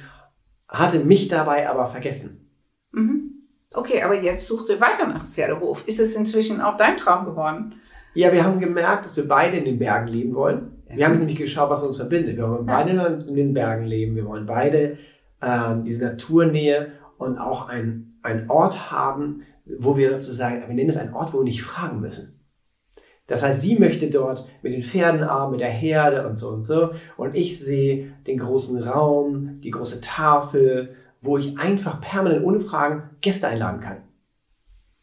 hatte 0.69 0.99
mich 1.01 1.29
dabei 1.29 1.69
aber 1.69 1.87
vergessen. 1.89 2.49
Mhm. 2.93 3.33
Okay, 3.75 4.03
aber 4.03 4.15
jetzt 4.21 4.47
sucht 4.47 4.69
ihr 4.71 4.81
weiter 4.81 5.07
nach 5.07 5.27
Pferdehof. 5.29 5.87
Ist 5.87 6.01
es 6.01 6.17
inzwischen 6.17 6.61
auch 6.61 6.77
dein 6.77 6.97
Traum 6.97 7.27
geworden? 7.27 7.75
Ja, 8.15 8.33
wir 8.33 8.45
haben 8.45 8.59
gemerkt, 8.61 9.05
dass 9.05 9.17
wir 9.17 9.29
beide 9.29 9.59
in 9.59 9.65
den 9.67 9.79
Bergen 9.79 10.09
leben 10.09 10.35
wollen. 10.35 10.71
Wir 10.89 10.97
Ja. 10.99 11.09
haben 11.09 11.19
nämlich 11.19 11.37
geschaut, 11.37 11.69
was 11.69 11.83
uns 11.83 11.99
verbindet. 11.99 12.37
Wir 12.39 12.49
wollen 12.49 12.67
Ja. 12.67 12.77
beide 12.83 13.19
in 13.29 13.35
den 13.37 13.53
Bergen 13.53 13.85
leben. 13.85 14.17
Wir 14.17 14.25
wollen 14.25 14.47
beide 14.47 14.97
ähm, 15.43 15.85
diese 15.85 16.07
Naturnähe 16.07 16.93
und 17.19 17.37
auch 17.39 17.69
einen 17.69 18.17
Ort 18.49 18.91
haben, 18.91 19.43
wo 19.67 19.97
wir 19.99 20.13
sozusagen, 20.13 20.63
wir 20.67 20.75
nennen 20.75 20.89
es 20.89 20.97
einen 20.97 21.13
Ort, 21.13 21.35
wo 21.35 21.39
wir 21.39 21.45
nicht 21.45 21.63
fragen 21.63 22.01
müssen. 22.01 22.36
Das 23.29 23.43
heißt, 23.43 23.61
sie 23.63 23.79
möchte 23.79 24.09
dort 24.09 24.49
mit 24.63 24.73
den 24.73 24.83
Pferden 24.83 25.25
arbeiten, 25.25 25.53
mit 25.53 25.61
der 25.61 25.71
Herde 25.71 26.27
und 26.29 26.37
so 26.37 26.49
und 26.49 26.65
so. 26.65 26.91
Und 27.17 27.35
ich 27.35 27.59
sehe 27.59 28.13
den 28.27 28.39
großen 28.39 28.83
Raum, 28.83 29.61
die 29.63 29.71
große 29.73 30.01
Tafel, 30.01 30.95
wo 31.23 31.37
ich 31.37 31.59
einfach 31.59 32.01
permanent 32.01 32.45
ohne 32.45 32.61
Fragen 32.61 33.11
Gäste 33.21 33.49
einladen 33.49 33.81
kann. 33.81 33.97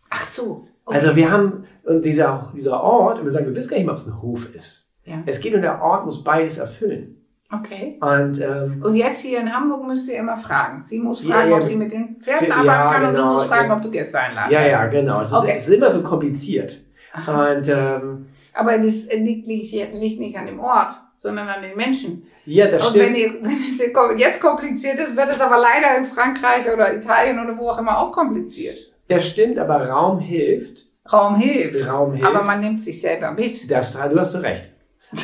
Ach 0.09 0.25
so. 0.25 0.67
Okay. 0.85 0.97
Also 0.97 1.15
wir 1.15 1.31
haben 1.31 1.63
und 1.83 2.03
dieser, 2.05 2.51
dieser 2.55 2.81
Ort, 2.81 3.19
und 3.19 3.25
wir 3.25 3.31
sagen, 3.31 3.45
wir 3.47 3.55
wissen 3.55 3.69
gar 3.69 3.77
nicht 3.77 3.85
mal, 3.85 3.93
ob 3.93 3.97
es 3.97 4.07
ein 4.07 4.21
Hof 4.21 4.53
ist. 4.53 4.91
ja. 5.05 5.21
Es 5.25 5.39
geht 5.39 5.53
nur, 5.53 5.61
der 5.61 5.81
Ort 5.81 6.05
muss 6.05 6.23
beides 6.23 6.57
erfüllen. 6.57 7.17
Okay. 7.51 7.99
Und 8.01 8.41
ähm, 8.41 8.81
Und 8.83 8.95
jetzt 8.95 9.19
hier 9.21 9.39
in 9.39 9.53
Hamburg 9.53 9.85
müsst 9.85 10.09
ihr 10.09 10.17
immer 10.17 10.37
fragen. 10.37 10.81
Sie 10.81 10.99
muss 10.99 11.23
Ja, 11.23 11.35
fragen, 11.35 11.51
ja, 11.51 11.57
ob 11.57 11.63
sie 11.63 11.75
mit 11.75 11.91
den 11.93 12.17
Pferden 12.21 12.51
arbeiten 12.51 12.67
ja, 12.67 12.91
kann 12.93 13.01
und 13.05 13.13
du 13.13 13.17
genau. 13.21 13.33
musst 13.33 13.45
fragen, 13.45 13.69
Ja. 13.69 13.75
ob 13.75 13.81
du 13.81 13.91
Gäste 13.91 14.19
einladen 14.19 14.51
ja, 14.51 14.65
ja, 14.65 14.77
kannst. 14.87 14.99
genau. 14.99 15.21
Es 15.21 15.31
ist, 15.31 15.37
Okay. 15.37 15.53
es 15.57 15.67
ist 15.67 15.73
immer 15.75 15.91
so 15.91 16.01
kompliziert. 16.03 16.79
Aha. 17.13 17.53
Und 17.53 17.67
ähm, 17.69 18.25
Aber 18.53 18.77
das 18.77 19.05
liegt, 19.13 19.47
liegt, 19.47 19.71
liegt 19.93 20.19
nicht 20.19 20.37
an 20.37 20.45
dem 20.47 20.59
Ort, 20.59 20.91
sondern 21.21 21.47
an 21.47 21.61
den 21.61 21.77
Menschen. 21.77 22.23
ja, 22.45 22.67
das 22.67 22.87
Und 22.89 22.95
wenn, 22.99 23.15
stimmt. 23.15 23.17
ihr, 23.17 23.33
wenn 23.43 23.51
es 23.51 24.19
jetzt 24.19 24.41
kompliziert 24.41 24.99
ist, 24.99 25.15
wird 25.15 25.29
es 25.29 25.39
aber 25.39 25.57
leider 25.57 25.97
in 25.97 26.05
Frankreich 26.05 26.65
oder 26.73 26.95
Italien 26.95 27.39
oder 27.39 27.57
wo 27.57 27.69
auch 27.69 27.79
immer 27.79 27.97
auch 27.99 28.11
kompliziert. 28.11 28.77
Das 29.07 29.27
stimmt, 29.27 29.57
aber 29.59 29.87
Raum 29.87 30.19
hilft. 30.19 30.85
Raum 31.11 31.35
hilft. 31.35 31.87
Raum 31.87 32.13
hilft. 32.13 32.27
Aber 32.27 32.43
man 32.43 32.61
nimmt 32.61 32.81
sich 32.81 32.99
selber 32.99 33.31
mit. 33.31 33.69
das, 33.69 33.93
du 33.93 34.19
hast 34.19 34.33
du 34.35 34.39
recht. 34.39 34.71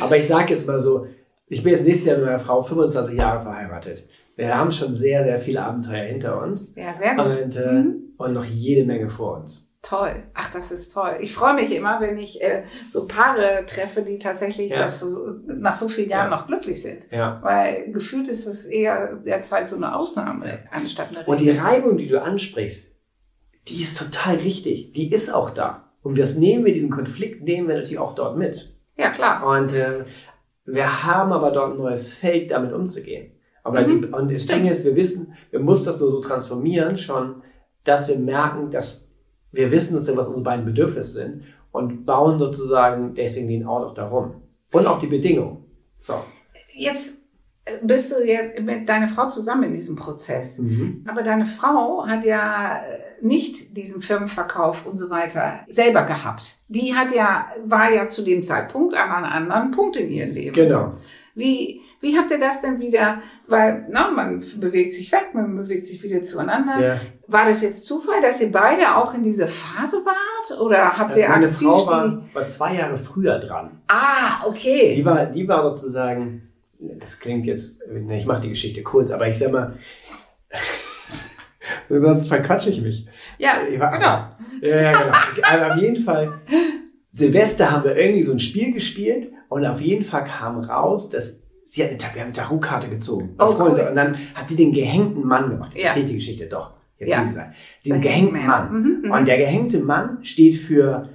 Aber 0.02 0.16
ich 0.16 0.26
sage 0.28 0.52
jetzt 0.52 0.66
mal 0.66 0.78
so, 0.78 1.06
ich 1.48 1.62
bin 1.64 1.72
jetzt 1.72 1.84
nächstes 1.84 2.06
Jahr 2.06 2.16
mit 2.18 2.26
meiner 2.26 2.38
Frau 2.38 2.62
25 2.62 3.16
Jahre 3.16 3.42
verheiratet. 3.42 4.06
Wir 4.36 4.56
haben 4.56 4.70
schon 4.70 4.94
sehr, 4.94 5.24
sehr 5.24 5.38
viele 5.40 5.62
Abenteuer 5.62 6.04
hinter 6.04 6.40
uns 6.40 6.74
Ja, 6.76 6.94
sehr 6.94 7.14
gut. 7.16 7.42
und, 7.42 7.56
äh, 7.56 7.72
Mhm. 7.72 7.94
und 8.16 8.32
noch 8.34 8.44
jede 8.44 8.84
Menge 8.86 9.08
vor 9.08 9.38
uns. 9.38 9.69
Toll. 9.90 10.22
Ach, 10.34 10.52
das 10.52 10.70
ist 10.70 10.94
toll. 10.94 11.16
Ich 11.18 11.34
freue 11.34 11.54
mich 11.54 11.74
immer, 11.74 12.00
wenn 12.00 12.16
ich 12.16 12.40
äh, 12.40 12.62
so 12.90 13.08
Paare 13.08 13.64
treffe, 13.66 14.02
die 14.02 14.20
tatsächlich 14.20 14.70
Ja. 14.70 14.76
das 14.78 15.00
so, 15.00 15.26
nach 15.48 15.74
so 15.74 15.88
vielen 15.88 16.10
Jahren 16.10 16.30
Ja. 16.30 16.36
noch 16.36 16.46
glücklich 16.46 16.80
sind. 16.80 17.08
Ja. 17.10 17.40
Weil 17.42 17.90
gefühlt 17.90 18.28
ist 18.28 18.46
es 18.46 18.66
eher 18.66 19.16
derzeit 19.16 19.66
so 19.66 19.74
eine 19.74 19.96
Ausnahme 19.96 20.60
anstatt 20.70 21.08
eine 21.10 21.24
Und 21.26 21.40
die 21.40 21.50
Regel. 21.50 21.62
Reibung, 21.64 21.96
die 21.96 22.06
du 22.06 22.22
ansprichst, 22.22 22.94
die 23.66 23.82
ist 23.82 23.98
total 23.98 24.36
richtig. 24.36 24.92
Die 24.92 25.12
ist 25.12 25.28
auch 25.34 25.50
da. 25.50 25.90
Und 26.02 26.16
das 26.18 26.36
nehmen 26.36 26.64
wir, 26.64 26.72
diesen 26.72 26.90
Konflikt 26.90 27.42
nehmen 27.42 27.66
wir 27.66 27.74
natürlich 27.74 27.98
auch 27.98 28.14
dort 28.14 28.38
mit. 28.38 28.76
Ja, 28.96 29.10
klar. 29.10 29.44
Und 29.44 29.72
äh, 29.74 30.04
wir 30.66 31.02
haben 31.04 31.32
aber 31.32 31.50
dort 31.50 31.72
ein 31.72 31.78
neues 31.78 32.14
Feld, 32.14 32.52
damit 32.52 32.72
umzugehen. 32.72 33.32
Aber 33.64 33.80
Mhm. 33.82 34.02
die, 34.02 34.06
und 34.08 34.32
das. 34.32 34.46
Ding 34.46 34.68
ist, 34.68 34.84
wir 34.84 34.94
wissen, 34.94 35.34
wir 35.50 35.58
müssen 35.60 35.86
das 35.86 35.98
nur 36.00 36.10
so 36.10 36.20
transformieren 36.20 36.96
schon, 36.96 37.42
dass 37.84 38.08
wir 38.08 38.16
merken, 38.18 38.70
dass 38.70 39.09
wir 39.52 39.70
wissen, 39.70 39.96
was 39.96 40.08
unsere 40.08 40.40
beiden 40.42 40.64
Bedürfnisse 40.64 41.12
sind 41.20 41.42
und 41.72 42.04
bauen 42.04 42.38
sozusagen 42.38 43.14
deswegen 43.14 43.48
den 43.48 43.66
auch 43.66 43.94
darum. 43.94 44.42
Und 44.72 44.86
auch 44.86 45.00
die 45.00 45.06
Bedingungen. 45.06 45.64
So. 46.00 46.14
Jetzt 46.72 47.22
äh, 47.64 47.78
bist 47.82 48.12
du 48.12 48.24
jetzt 48.24 48.60
mit 48.60 48.88
deiner 48.88 49.08
Frau 49.08 49.28
zusammen 49.28 49.64
in 49.64 49.74
diesem 49.74 49.96
Prozess. 49.96 50.58
Mhm. 50.58 51.04
Aber 51.08 51.22
deine 51.22 51.44
Frau 51.44 52.06
hat 52.06 52.24
ja 52.24 52.76
äh, 52.76 53.24
nicht 53.24 53.76
diesen 53.76 54.00
Firmenverkauf 54.00 54.86
und 54.86 54.98
so 54.98 55.10
weiter 55.10 55.60
selber 55.68 56.04
gehabt. 56.04 56.58
Die 56.68 56.94
hat 56.94 57.14
ja, 57.14 57.46
war 57.64 57.92
ja 57.92 58.08
zu 58.08 58.22
dem 58.22 58.42
Zeitpunkt 58.42 58.94
an 58.94 59.24
einem 59.24 59.50
anderen 59.50 59.72
Punkt 59.72 59.96
in 59.96 60.10
ihrem 60.10 60.32
Leben. 60.32 60.54
Genau. 60.54 60.94
Wie, 61.34 61.80
wie 62.00 62.16
habt 62.18 62.30
ihr 62.30 62.38
das 62.38 62.60
denn 62.62 62.80
wieder, 62.80 63.20
weil 63.46 63.86
na, 63.90 64.10
man 64.10 64.42
bewegt 64.56 64.94
sich 64.94 65.12
weg, 65.12 65.28
man 65.34 65.54
bewegt 65.56 65.86
sich 65.86 66.02
wieder 66.02 66.22
zueinander. 66.22 66.80
Ja. 66.80 67.00
War 67.26 67.46
das 67.46 67.62
jetzt 67.62 67.86
Zufall, 67.86 68.22
dass 68.22 68.40
ihr 68.40 68.50
beide 68.50 68.96
auch 68.96 69.12
in 69.14 69.22
dieser 69.22 69.48
Phase 69.48 69.98
wart? 70.04 70.60
Oder 70.60 70.96
habt 70.96 71.14
ihr 71.16 71.24
Äh, 71.24 71.28
Meine 71.28 71.46
aktiv 71.46 71.68
Frau 71.68 71.86
war, 71.86 72.22
war 72.32 72.46
zwei 72.46 72.74
Jahre 72.76 72.98
früher 72.98 73.38
dran. 73.38 73.82
Ah, 73.88 74.46
okay. 74.46 74.94
Sie 74.96 75.04
war, 75.04 75.26
die 75.26 75.46
war 75.46 75.62
sozusagen, 75.76 76.48
das 76.78 77.18
klingt 77.18 77.44
jetzt, 77.46 77.80
ne, 77.86 78.18
ich 78.18 78.24
mache 78.26 78.42
die 78.42 78.48
Geschichte 78.48 78.82
kurz, 78.82 79.10
aber 79.10 79.28
ich 79.28 79.38
sag 79.38 79.52
mal, 79.52 79.76
sonst 81.88 82.28
verquatsche 82.28 82.70
ich 82.70 82.80
mich. 82.80 83.06
Ja, 83.38 83.58
war- 83.78 83.92
genau. 83.92 84.26
Ja, 84.62 84.80
ja, 84.82 84.92
genau. 85.02 85.16
Also 85.42 85.64
auf 85.72 85.76
jeden 85.80 86.02
Fall, 86.04 86.32
Silvester 87.10 87.70
haben 87.70 87.84
wir 87.84 87.96
irgendwie 87.96 88.22
so 88.22 88.32
ein 88.32 88.38
Spiel 88.40 88.72
gespielt 88.72 89.28
und 89.48 89.64
auf 89.66 89.80
jeden 89.80 90.04
Fall 90.04 90.24
kam 90.24 90.58
raus, 90.60 91.10
dass 91.10 91.42
sie 91.72 91.82
hat 91.82 91.90
eine, 91.90 91.98
Ta- 91.98 92.08
wir 92.14 92.20
haben 92.22 92.28
eine 92.28 92.36
Tarotkarte 92.36 92.88
gezogen. 92.88 93.34
Oh, 93.38 93.52
Freunde. 93.52 93.82
cool. 93.82 93.88
Und 93.90 93.94
dann 93.96 94.16
hat 94.34 94.48
sie 94.48 94.56
den 94.56 94.72
gehängten 94.72 95.24
Mann 95.24 95.50
gemacht. 95.50 95.72
Jetzt 95.74 95.82
Ja. 95.82 95.88
erzähle 95.88 96.04
ich 96.06 96.10
die 96.10 96.16
Geschichte 96.16 96.46
doch. 96.48 96.72
Jetzt 96.98 97.10
Ja. 97.10 97.24
sie 97.24 97.32
sein. 97.32 97.54
Den 97.84 97.92
Der 97.92 98.00
gehängten. 98.00 98.46
Mann. 98.46 98.72
Mhm, 98.72 99.02
mhm. 99.04 99.10
Und 99.12 99.26
der 99.28 99.38
gehängte 99.38 99.78
Mann 99.80 100.18
steht 100.22 100.56
für, 100.56 101.08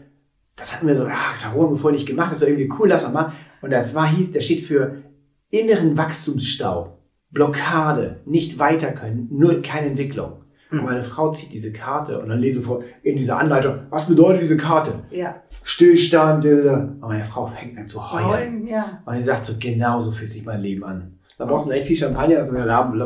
das 0.55 0.73
hatten 0.73 0.87
wir 0.87 0.95
so, 0.95 1.05
ach, 1.09 1.41
Tarot 1.41 1.63
haben 1.65 1.73
wir 1.73 1.77
vorher 1.77 1.97
nicht 1.97 2.07
gemacht, 2.07 2.31
das 2.31 2.39
ist 2.39 2.43
doch 2.43 2.47
irgendwie 2.49 2.71
cool, 2.79 2.87
lass 2.89 3.03
mal 3.03 3.09
machen. 3.11 3.33
Und 3.61 3.71
das 3.71 3.93
war 3.95 4.07
hieß, 4.07 4.31
der 4.31 4.41
steht 4.41 4.61
für 4.61 5.03
inneren 5.49 5.97
Wachstumsstau, 5.97 6.99
Blockade, 7.31 8.21
nicht 8.25 8.57
weiter 8.59 8.91
können, 8.93 9.27
nur 9.31 9.61
keine 9.61 9.87
Entwicklung. 9.87 10.44
Mhm. 10.71 10.80
Und 10.80 10.86
meine 10.86 11.04
Frau 11.04 11.32
zieht 11.32 11.54
diese 11.54 11.71
Karte 11.71 12.19
und 12.19 12.30
dann 12.30 12.39
lese 12.39 12.60
ich 12.60 12.65
vor 12.65 12.84
in 13.04 13.17
dieser 13.17 13.38
Anleitung, 13.38 13.80
was 13.89 14.08
bedeutet 14.08 14.43
diese 14.43 14.58
Karte? 14.58 14.93
Ja. 15.12 15.36
Stillstand. 15.63 16.45
Und 16.45 16.99
meine 17.01 17.25
Frau 17.25 17.47
fängt 17.47 17.78
an 17.78 17.88
zu 17.88 18.12
heulen. 18.12 18.28
Heulen, 18.28 18.67
ja. 18.67 19.01
Und 19.06 19.15
sie 19.15 19.23
sagt 19.23 19.45
so, 19.45 19.54
genau 19.60 19.99
so 19.99 20.12
fühlt 20.12 20.32
sich 20.32 20.45
mein 20.45 20.62
Leben 20.62 20.84
an. 20.84 21.19
Da 21.38 21.45
braucht 21.45 21.67
man 21.67 21.75
echt 21.75 21.88
viel 21.88 21.97
Champagner, 21.97 22.38
dass 22.38 22.51
wir 22.51 22.60
den 22.60 22.67
Laden. 22.67 23.01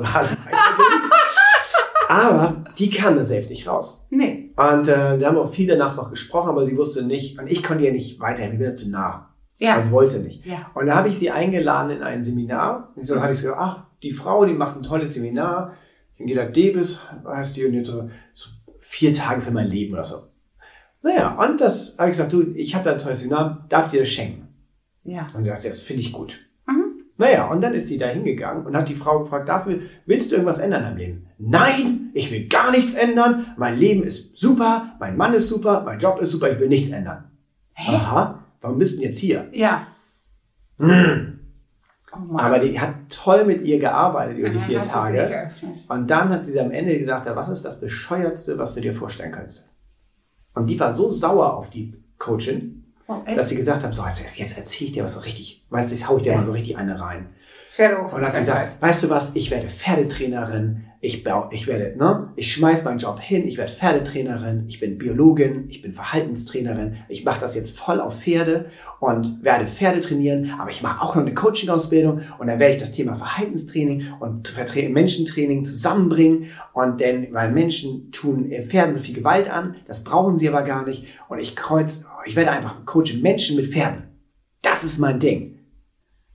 Aber 2.07 2.63
die 2.77 2.89
kam 2.89 3.17
da 3.17 3.23
selbst 3.23 3.49
nicht 3.51 3.67
raus. 3.67 4.07
Nee. 4.09 4.51
Und 4.55 4.87
äh, 4.87 5.17
da 5.17 5.27
haben 5.27 5.35
wir 5.35 5.41
auch 5.41 5.53
viel 5.53 5.67
danach 5.67 5.95
noch 5.95 6.09
gesprochen, 6.09 6.49
aber 6.49 6.65
sie 6.65 6.75
wusste 6.75 7.03
nicht, 7.03 7.39
und 7.39 7.47
ich 7.47 7.63
konnte 7.63 7.85
ihr 7.85 7.91
nicht 7.91 8.19
weiterhelfen, 8.19 8.59
ich 8.59 8.65
bin 8.65 8.75
zu 8.75 8.89
nah. 8.89 9.29
Ja. 9.59 9.75
Also 9.75 9.91
wollte 9.91 10.19
nicht. 10.19 10.45
ja. 10.45 10.71
Und 10.73 10.87
da 10.87 10.95
habe 10.95 11.09
ich 11.09 11.19
sie 11.19 11.29
eingeladen 11.31 11.91
in 11.91 12.01
ein 12.01 12.23
Seminar. 12.23 12.93
Und 12.95 13.05
so 13.05 13.21
habe 13.21 13.33
ich 13.33 13.41
gesagt, 13.41 13.57
ach, 13.59 13.83
die 14.01 14.11
Frau, 14.11 14.45
die 14.45 14.53
macht 14.53 14.77
ein 14.77 14.83
tolles 14.83 15.13
Seminar. 15.13 15.73
Angela 16.19 16.45
Debes 16.45 17.01
heißt 17.25 17.55
die 17.55 17.65
und 17.65 17.73
jetzt 17.73 17.87
so, 17.87 18.09
so 18.33 18.49
vier 18.79 19.13
Tage 19.13 19.41
für 19.41 19.51
mein 19.51 19.67
Leben 19.67 19.93
oder 19.93 20.03
so. 20.03 20.17
Naja, 21.01 21.35
und 21.35 21.61
das 21.61 21.97
habe 21.97 22.09
ich 22.09 22.17
gesagt, 22.17 22.33
du, 22.33 22.53
ich 22.55 22.75
habe 22.75 22.83
da 22.83 22.91
ein 22.91 22.97
tolles 22.97 23.19
Seminar, 23.19 23.65
darf 23.69 23.87
dir 23.87 24.01
das 24.01 24.09
schenken? 24.09 24.47
Ja. 25.03 25.27
Und 25.33 25.43
sie 25.43 25.49
sagt, 25.49 25.65
das 25.65 25.79
finde 25.79 26.01
ich 26.01 26.11
gut. 26.11 26.45
Mhm. 26.67 27.05
Naja, 27.17 27.49
und 27.49 27.61
dann 27.61 27.73
ist 27.73 27.87
sie 27.87 27.97
da 27.97 28.07
hingegangen 28.07 28.65
und 28.65 28.75
hat 28.75 28.89
die 28.89 28.95
Frau 28.95 29.19
gefragt, 29.19 29.47
dafür 29.47 29.79
willst 30.05 30.31
du 30.31 30.35
irgendwas 30.35 30.59
ändern 30.59 30.85
am 30.85 30.97
Leben? 30.97 31.27
Nein, 31.37 32.09
ich 32.13 32.31
will 32.31 32.47
gar 32.47 32.71
nichts 32.71 32.93
ändern. 32.93 33.53
Mein 33.57 33.77
Leben 33.77 34.03
ist 34.03 34.37
super, 34.37 34.95
mein 34.99 35.15
Mann 35.15 35.33
ist 35.33 35.47
super, 35.47 35.83
mein 35.85 35.99
Job 35.99 36.19
ist 36.19 36.31
super, 36.31 36.51
ich 36.51 36.59
will 36.59 36.67
nichts 36.67 36.89
ändern. 36.89 37.31
Hä? 37.73 37.95
Aha, 37.95 38.43
warum 38.59 38.77
bist 38.77 38.95
du 38.95 38.97
denn 38.97 39.09
jetzt 39.09 39.19
hier? 39.19 39.47
Ja. 39.53 39.87
Hm. 40.79 41.38
Oh. 42.11 42.37
Aber 42.37 42.59
die 42.59 42.79
hat 42.79 42.93
toll 43.09 43.45
mit 43.45 43.63
ihr 43.63 43.79
gearbeitet 43.79 44.37
über 44.37 44.49
die 44.49 44.59
vier 44.59 44.81
Tage. 44.81 45.51
Und 45.87 46.09
dann 46.09 46.29
hat 46.29 46.43
sie 46.43 46.59
am 46.59 46.71
Ende 46.71 46.97
gesagt, 46.97 47.27
was 47.35 47.49
ist 47.49 47.63
das 47.65 47.79
Bescheuertste, 47.79 48.57
was 48.57 48.73
du 48.75 48.81
dir 48.81 48.95
vorstellen 48.95 49.31
könntest? 49.31 49.69
Und 50.55 50.67
die 50.67 50.79
war 50.79 50.91
so 50.91 51.07
sauer 51.07 51.53
auf 51.53 51.69
die 51.69 51.93
Coachin, 52.17 52.75
Oh, 53.11 53.23
dass 53.35 53.49
sie 53.49 53.55
gesagt 53.55 53.83
hat, 53.83 53.91
so, 53.95 54.05
jetzt, 54.05 54.23
jetzt 54.35 54.55
erzähle 54.55 54.89
ich 54.89 54.93
dir 54.93 55.03
was 55.03 55.15
so 55.15 55.21
richtig, 55.21 55.65
weißt 55.71 55.89
du, 55.89 55.95
jetzt 55.95 56.07
hau 56.07 56.17
ich 56.17 56.23
dir 56.23 56.33
Ja. 56.33 56.37
mal 56.37 56.45
so 56.45 56.51
richtig 56.51 56.77
eine 56.77 56.99
rein. 56.99 57.29
Pferde 57.73 57.97
Und 58.03 58.11
dann 58.13 58.25
hat 58.27 58.35
sie 58.35 58.41
gesagt, 58.41 58.79
weißt 58.81 59.01
du 59.03 59.09
was, 59.09 59.35
ich 59.35 59.49
werde 59.49 59.67
Pferdetrainerin, 59.67 60.85
ich, 61.01 61.23
bau, 61.23 61.47
ich 61.51 61.65
werde, 61.65 61.97
ne, 61.97 62.33
ich 62.35 62.51
schmeiß 62.51 62.83
meinen 62.83 62.99
Job 62.99 63.19
hin, 63.21 63.47
ich 63.47 63.57
werde 63.57 63.71
Pferdetrainerin, 63.71 64.65
ich 64.67 64.81
bin 64.81 64.97
Biologin, 64.97 65.65
ich 65.69 65.81
bin 65.81 65.93
Verhaltenstrainerin, 65.93 66.97
ich 67.07 67.23
mache 67.23 67.39
das 67.39 67.55
jetzt 67.55 67.77
voll 67.77 68.01
auf 68.01 68.19
Pferde 68.19 68.65
und 68.99 69.41
werde 69.41 69.67
Pferde 69.67 70.01
trainieren, 70.01 70.53
aber 70.59 70.71
ich 70.71 70.81
mache 70.81 71.01
auch 71.01 71.15
noch 71.15 71.21
eine 71.21 71.33
Coaching-Ausbildung 71.33 72.21
und 72.37 72.47
dann 72.47 72.59
werde 72.59 72.73
ich 72.73 72.79
das 72.81 72.91
Thema 72.91 73.15
Verhaltenstraining 73.15 74.07
und 74.19 74.53
Menschentraining 74.89 75.63
zusammenbringen 75.63 76.47
und 76.73 76.99
denn, 76.99 77.33
weil 77.33 77.51
Menschen 77.51 78.11
tun 78.11 78.51
äh, 78.51 78.63
Pferden 78.63 78.95
so 78.95 79.01
viel 79.01 79.15
Gewalt 79.15 79.49
an, 79.49 79.75
das 79.87 80.03
brauchen 80.03 80.37
sie 80.37 80.49
aber 80.49 80.63
gar 80.63 80.85
nicht 80.85 81.05
und 81.29 81.39
ich 81.39 81.55
kreuz, 81.55 82.07
ich 82.25 82.35
werde 82.35 82.51
einfach 82.51 82.85
coachen 82.85 83.21
Menschen 83.21 83.55
mit 83.55 83.67
Pferden. 83.67 84.03
Das 84.61 84.83
ist 84.83 84.99
mein 84.99 85.21
Ding. 85.21 85.59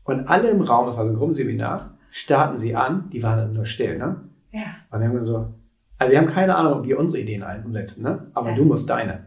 Und 0.04 0.28
alle 0.28 0.48
im 0.48 0.62
Raum, 0.62 0.86
das 0.86 0.96
war 0.96 1.04
so 1.04 1.10
ein 1.10 1.16
Gruppenseminar, 1.16 1.98
starten 2.10 2.58
sie 2.58 2.74
an, 2.74 3.10
die 3.12 3.22
waren 3.22 3.38
dann 3.38 3.52
nur 3.52 3.66
still, 3.66 3.98
ne? 3.98 4.22
Ja. 4.54 4.62
Und 4.90 5.00
dann 5.00 5.08
haben 5.08 5.14
wir 5.16 5.24
so, 5.24 5.52
also 5.98 6.12
wir 6.12 6.18
haben 6.18 6.28
keine 6.28 6.54
Ahnung, 6.54 6.74
ob 6.80 6.86
wir 6.86 6.98
unsere 6.98 7.18
Ideen 7.18 7.44
umsetzen, 7.64 8.04
ne? 8.04 8.30
Aber 8.34 8.50
Ja. 8.50 8.56
du 8.56 8.64
musst 8.64 8.88
deine. 8.88 9.26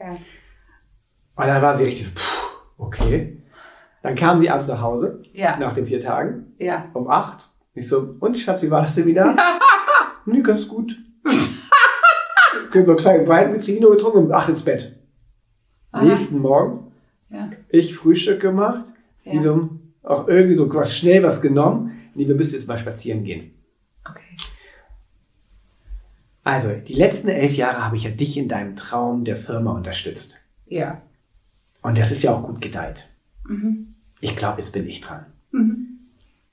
Ja. 0.00 0.10
Und 0.12 1.46
dann 1.46 1.62
war 1.62 1.74
sie 1.76 1.84
richtig 1.84 2.06
so, 2.06 2.12
puh, 2.14 2.84
okay. 2.84 3.42
Dann 4.02 4.16
kam 4.16 4.40
sie 4.40 4.50
abends 4.50 4.68
nach 4.68 4.80
Hause, 4.80 5.22
Ja. 5.32 5.56
nach 5.58 5.72
den 5.72 5.86
vier 5.86 6.00
Tagen, 6.00 6.52
Ja. 6.58 6.86
um 6.94 7.08
acht. 7.08 7.48
Ich 7.74 7.88
so, 7.88 8.16
und 8.20 8.36
Schatz, 8.36 8.62
wie 8.62 8.70
war 8.70 8.82
das 8.82 8.94
Seminar? 8.96 9.36
nee, 10.26 10.40
ganz 10.42 10.66
gut. 10.66 10.96
Ich 11.28 12.70
bin 12.72 12.84
so 12.86 12.92
einen 12.92 12.98
kleinen 13.00 13.28
Wein 13.28 13.52
mit 13.52 13.62
Zino 13.62 13.90
getrunken 13.90 14.18
und 14.26 14.32
acht 14.32 14.48
ins 14.48 14.62
Bett. 14.64 14.98
Aha. 15.92 16.04
Nächsten 16.04 16.40
Morgen, 16.40 16.92
Ja. 17.30 17.50
ich 17.68 17.94
Frühstück 17.96 18.40
gemacht, 18.40 18.84
sie 19.24 19.36
Ja. 19.36 19.42
so, 19.42 19.70
auch 20.02 20.26
irgendwie 20.28 20.54
so 20.56 20.72
was 20.74 20.96
schnell 20.96 21.22
was 21.22 21.40
genommen. 21.40 21.92
Nee, 22.14 22.26
wir 22.26 22.34
müssen 22.34 22.54
jetzt 22.54 22.66
mal 22.68 22.78
spazieren 22.78 23.22
gehen. 23.24 23.52
Also, 26.46 26.70
die 26.70 26.94
letzten 26.94 27.28
elf 27.28 27.54
Jahre 27.56 27.84
habe 27.84 27.96
ich 27.96 28.04
ja 28.04 28.10
dich 28.10 28.36
in 28.36 28.48
deinem 28.48 28.76
Traum 28.76 29.24
der 29.24 29.36
Firma 29.36 29.72
unterstützt. 29.72 30.44
Ja. 30.66 31.02
Und 31.82 31.98
das 31.98 32.12
ist 32.12 32.22
ja 32.22 32.32
auch 32.32 32.42
gut 32.44 32.60
gedeiht. 32.60 33.08
Mhm. 33.48 33.94
Ich 34.20 34.36
glaube, 34.36 34.60
jetzt 34.60 34.72
bin 34.72 34.86
ich 34.88 35.00
dran. 35.00 35.26
Mhm. 35.50 35.98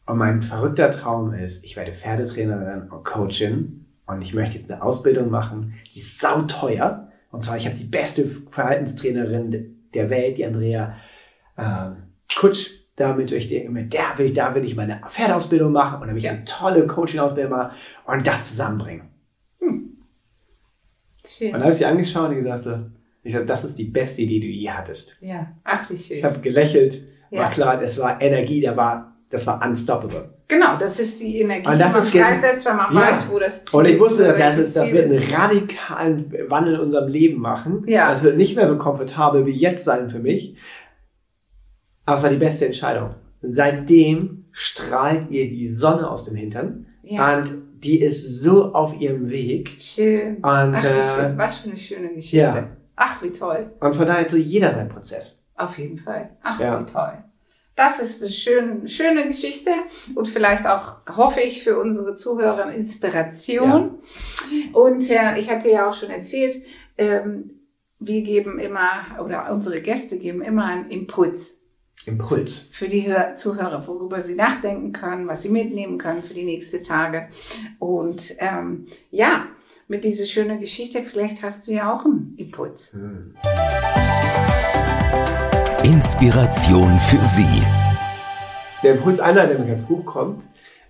Und 0.06 0.17
mein 0.17 0.41
verrückter 0.41 0.89
Traum 0.91 1.34
ist, 1.34 1.63
ich 1.63 1.75
werde 1.75 1.93
Pferdetrainerin 1.93 2.89
und 2.89 3.03
Coachin 3.06 3.86
und 4.06 4.21
ich 4.21 4.34
möchte 4.34 4.58
jetzt 4.58 4.69
eine 4.71 4.82
Ausbildung 4.82 5.29
machen, 5.29 5.75
die 5.93 5.99
ist 5.99 6.19
sauteuer. 6.19 7.10
Und 7.32 7.43
zwar, 7.43 7.58
ich 7.58 7.65
habe 7.67 7.77
die 7.77 7.84
beste 7.86 8.25
Verhaltenstrainerin 8.49 9.51
de- 9.51 9.69
der 9.93 10.10
Welt, 10.10 10.38
die 10.38 10.45
Andrea 10.45 10.95
ähm, 11.58 11.97
Kutsch. 12.36 12.71
Damit 12.95 13.32
ich, 13.32 13.69
mit 13.69 13.91
der 13.93 14.17
will, 14.17 14.34
da 14.34 14.53
will 14.53 14.63
ich 14.65 14.75
meine 14.75 15.01
Pferdeausbildung 15.10 15.71
machen 15.71 15.95
und 16.01 16.08
dann 16.08 16.12
will 16.12 16.17
ich 16.19 16.25
Ja. 16.25 16.32
eine 16.34 16.45
tolle 16.45 16.86
Coaching-Ausbildung 16.86 17.51
machen 17.51 17.71
und 18.06 18.27
das 18.27 18.49
zusammenbringen. 18.49 19.08
Schön. 21.26 21.47
Und 21.47 21.54
dann 21.54 21.62
habe 21.63 21.71
ich 21.71 21.78
sie 21.78 21.86
angeschaut 21.86 22.30
und 22.30 22.36
gesagt, 22.38 22.63
so, 22.63 22.78
ich 23.23 23.34
sag, 23.34 23.47
das 23.47 23.63
ist 23.63 23.78
die 23.78 23.86
beste 23.86 24.21
Idee, 24.23 24.39
die 24.39 24.47
du 24.47 24.54
je 24.54 24.69
hattest. 24.69 25.15
Ja. 25.21 25.47
Ach, 25.63 25.89
wie 25.89 25.97
schön. 25.97 26.17
Ich 26.17 26.23
habe 26.23 26.39
gelächelt, 26.39 27.02
war 27.32 27.39
Ja. 27.43 27.49
klar, 27.49 27.82
es 27.82 27.97
war 27.97 28.21
Energie, 28.21 28.62
da 28.62 28.76
war, 28.76 29.15
das 29.30 29.47
war 29.47 29.65
unstoppable. 29.65 30.30
Genau, 30.49 30.78
das 30.78 30.99
ist 30.99 31.21
die 31.21 31.39
Energie, 31.39 31.65
Und 31.67 31.80
das 31.80 31.88
die 31.88 31.93
man 31.93 32.04
ist 32.04 32.41
freisetzt, 32.41 32.65
wenn 32.65 32.76
man 32.76 32.93
Ja. 32.93 33.02
weiß, 33.02 33.32
wo 33.32 33.39
das 33.39 33.63
Ziel 33.65 33.80
Und 33.80 33.86
ich 33.86 33.99
wusste, 33.99 34.34
wo 34.34 34.38
das, 34.38 34.58
ist, 34.58 34.76
das 34.76 34.91
wird 34.91 35.06
einen 35.10 35.19
ist. 35.19 35.36
radikalen 35.38 36.32
Wandel 36.49 36.76
in 36.76 36.80
unserem 36.82 37.08
Leben 37.10 37.39
machen. 37.39 37.84
Ja. 37.88 38.12
Das 38.12 38.23
wird 38.23 38.36
nicht 38.38 38.56
mehr 38.58 38.67
so 38.67 38.78
komfortabel 38.78 39.45
wie 39.45 39.52
jetzt 39.52 39.86
sein 39.86 40.10
für 40.10 40.19
mich. 40.19 40.58
Aber 42.06 42.17
es 42.17 42.23
war 42.23 42.30
die 42.30 42.36
beste 42.36 42.65
Entscheidung. 42.65 43.15
Seitdem 43.41 44.45
strahlt 44.52 45.32
ihr 45.32 45.47
die 45.47 45.67
Sonne 45.69 46.10
aus 46.10 46.26
dem 46.26 46.36
Hintern. 46.36 46.86
Ja. 47.04 47.38
Und 47.39 47.52
die 47.84 48.02
ist 48.02 48.41
so 48.41 48.74
auf 48.74 49.00
ihrem 49.00 49.30
Weg. 49.30 49.76
Schön. 49.80 50.36
Und, 50.38 50.43
Ach, 50.43 50.84
äh. 50.84 51.38
Was 51.38 51.58
für 51.58 51.69
eine 51.69 51.78
schöne 51.80 52.10
Geschichte. 52.13 52.38
ja. 52.38 52.67
Ach, 52.96 53.22
wie 53.24 53.32
toll. 53.32 53.72
und 53.80 53.96
von 53.96 54.06
daher 54.06 54.22
hat 54.22 54.30
so 54.30 54.38
jeder 54.38 54.69
seinen 54.72 54.89
Prozess. 54.89 55.43
Auf 55.56 55.78
jeden 55.78 55.98
Fall. 56.00 56.30
Ach, 56.43 56.60
Ja. 56.60 56.80
wie 56.80 56.86
toll. 56.91 57.24
Das 57.76 58.00
ist 58.00 58.22
eine 58.22 58.32
schöne, 58.32 58.88
schöne 58.88 59.26
Geschichte 59.28 59.72
und 60.13 60.28
vielleicht 60.28 60.67
auch, 60.67 60.98
hoffe 61.10 61.39
ich, 61.41 61.63
für 61.63 61.80
unsere 61.80 62.13
Zuhörer 62.13 62.72
Inspiration. 62.72 63.98
Und 64.74 65.10
äh, 65.10 65.39
ich 65.39 65.50
hatte 65.50 65.69
ja 65.72 65.89
auch 65.89 65.93
schon 65.96 66.12
erzählt, 66.12 66.62
ähm, 67.00 67.50
wir 68.00 68.22
geben 68.22 68.60
immer, 68.60 69.17
oder 69.24 69.52
unsere 69.52 69.82
Gäste 69.82 70.17
geben 70.19 70.41
immer 70.43 70.65
einen 70.65 70.89
Impuls 70.91 71.56
Impuls. 72.08 72.70
für 72.72 72.88
die 72.88 73.08
Hör 73.08 73.36
Zuhörer, 73.36 73.88
worüber 73.88 74.22
sie 74.22 74.36
nachdenken 74.36 74.92
können, 74.92 75.28
was 75.28 75.44
sie 75.44 75.50
mitnehmen 75.50 75.98
können 75.98 76.24
für 76.24 76.34
die 76.34 76.46
nächsten 76.46 76.84
Tage. 76.84 77.30
Und 77.80 78.36
ähm, 78.39 78.88
ja, 79.12 79.48
mit 79.88 80.04
dieser 80.04 80.26
schönen 80.26 80.60
Geschichte, 80.60 81.04
vielleicht 81.04 81.42
hast 81.42 81.68
du 81.68 81.74
ja 81.74 81.94
auch 81.94 82.06
einen 82.06 82.36
Impuls. 82.38 82.94
Hm. 82.94 83.36
Inspiration 85.84 86.98
für 87.10 87.26
Sie. 87.26 87.63
Der 88.84 88.96
Impuls 88.96 89.20
einer, 89.20 89.48
der 89.48 89.60
mir 89.60 89.68
ganz 89.68 89.86
gut 89.86 90.06
kommt, 90.06 90.44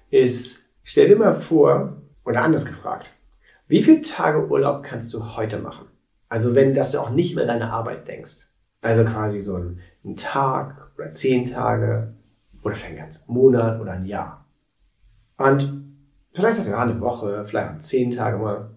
ist, 0.09 0.59
stell 0.83 1.09
dir 1.09 1.15
mal 1.15 1.33
vor, 1.33 2.01
oder 2.25 2.41
anders 2.41 2.65
gefragt, 2.65 3.13
wie 3.67 3.83
viele 3.83 4.01
Tage 4.01 4.47
Urlaub 4.47 4.83
kannst 4.83 5.13
du 5.13 5.35
heute 5.35 5.57
machen? 5.59 5.87
Also 6.29 6.55
wenn, 6.55 6.75
dass 6.75 6.91
du 6.91 6.99
auch 6.99 7.09
nicht 7.09 7.35
mehr 7.35 7.43
an 7.43 7.47
deine 7.47 7.71
Arbeit 7.71 8.07
denkst. 8.07 8.47
Also 8.81 9.05
quasi 9.05 9.41
so 9.41 9.57
ein, 9.57 9.79
ein 10.05 10.15
Tag 10.15 10.91
oder 10.97 11.09
zehn 11.09 11.51
Tage 11.51 12.13
oder 12.61 12.75
vielleicht 12.75 12.91
einen 12.91 12.99
ganzen 12.99 13.33
Monat 13.33 13.79
oder 13.79 13.93
ein 13.93 14.05
Jahr. 14.05 14.45
Und 15.37 15.83
vielleicht 16.31 16.59
hast 16.59 16.67
du 16.67 16.71
ja 16.71 16.81
eine 16.81 16.99
Woche, 16.99 17.45
vielleicht 17.45 17.71
auch 17.71 17.77
zehn 17.79 18.15
Tage 18.15 18.37
mal. 18.37 18.69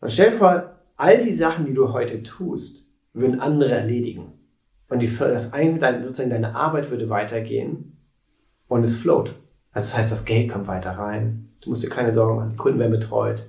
Und 0.00 0.12
stell 0.12 0.30
dir 0.30 0.38
vor, 0.38 0.76
all 0.96 1.18
die 1.18 1.32
Sachen, 1.32 1.66
die 1.66 1.74
du 1.74 1.92
heute 1.92 2.22
tust, 2.22 2.90
würden 3.12 3.40
andere 3.40 3.72
erledigen. 3.72 4.32
Und 4.88 5.00
die, 5.00 5.16
das 5.16 5.50
dein, 5.50 6.04
sozusagen 6.04 6.30
deine 6.30 6.54
Arbeit 6.54 6.90
würde 6.90 7.08
weitergehen 7.08 7.96
und 8.68 8.84
es 8.84 8.96
float. 8.96 9.34
Also 9.72 9.88
das 9.88 9.96
heißt, 9.96 10.12
das 10.12 10.24
Geld 10.24 10.50
kommt 10.50 10.68
weiter 10.68 10.92
rein. 10.92 11.50
Du 11.60 11.70
musst 11.70 11.82
dir 11.82 11.88
keine 11.88 12.14
Sorgen 12.14 12.36
machen, 12.36 12.50
die 12.50 12.56
Kunden 12.56 12.78
werden 12.78 12.92
betreut. 12.92 13.48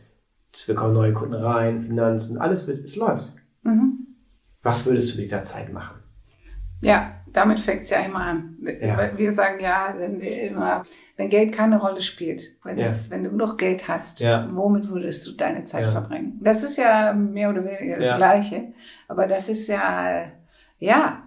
Es 0.51 0.65
bekommen 0.65 0.93
neue 0.93 1.13
Kunden 1.13 1.35
rein, 1.35 1.83
Finanzen, 1.83 2.37
alles 2.39 2.67
wird, 2.67 2.83
es 2.83 2.95
läuft. 2.95 3.31
Mhm. 3.63 4.08
Was 4.63 4.85
würdest 4.85 5.13
du 5.13 5.17
mit 5.17 5.25
dieser 5.25 5.43
Zeit 5.43 5.71
machen? 5.71 5.99
Ja, 6.82 7.12
damit 7.34 7.60
fängt 7.60 7.84
es 7.84 7.90
ja 7.90 8.00
immer 8.00 8.19
an. 8.21 8.56
Ja. 8.82 9.12
Wir 9.17 9.32
sagen 9.32 9.60
ja 9.60 9.94
wenn, 9.98 10.19
immer, 10.19 10.84
wenn 11.17 11.30
Geld 11.30 11.54
keine 11.54 11.80
Rolle 11.80 12.02
spielt, 12.02 12.42
wenn, 12.63 12.78
Ja. 12.78 12.86
es, 12.86 13.10
wenn 13.10 13.23
du 13.23 13.32
noch 13.32 13.58
Geld 13.58 13.88
hast, 13.88 14.19
Ja. 14.19 14.48
womit 14.52 14.90
würdest 14.90 15.25
du 15.28 15.32
deine 15.34 15.65
Zeit 15.65 15.88
verbringen? 15.88 16.40
Das 16.42 16.63
ist 16.63 16.78
ja 16.78 17.13
mehr 17.13 17.50
oder 17.50 17.63
weniger 17.65 17.98
das. 17.98 18.15
Gleiche. 18.17 18.63
Aber 19.08 19.28
das 19.28 19.50
ist 19.50 19.67
ja, 19.67 20.23
ja, 20.80 21.23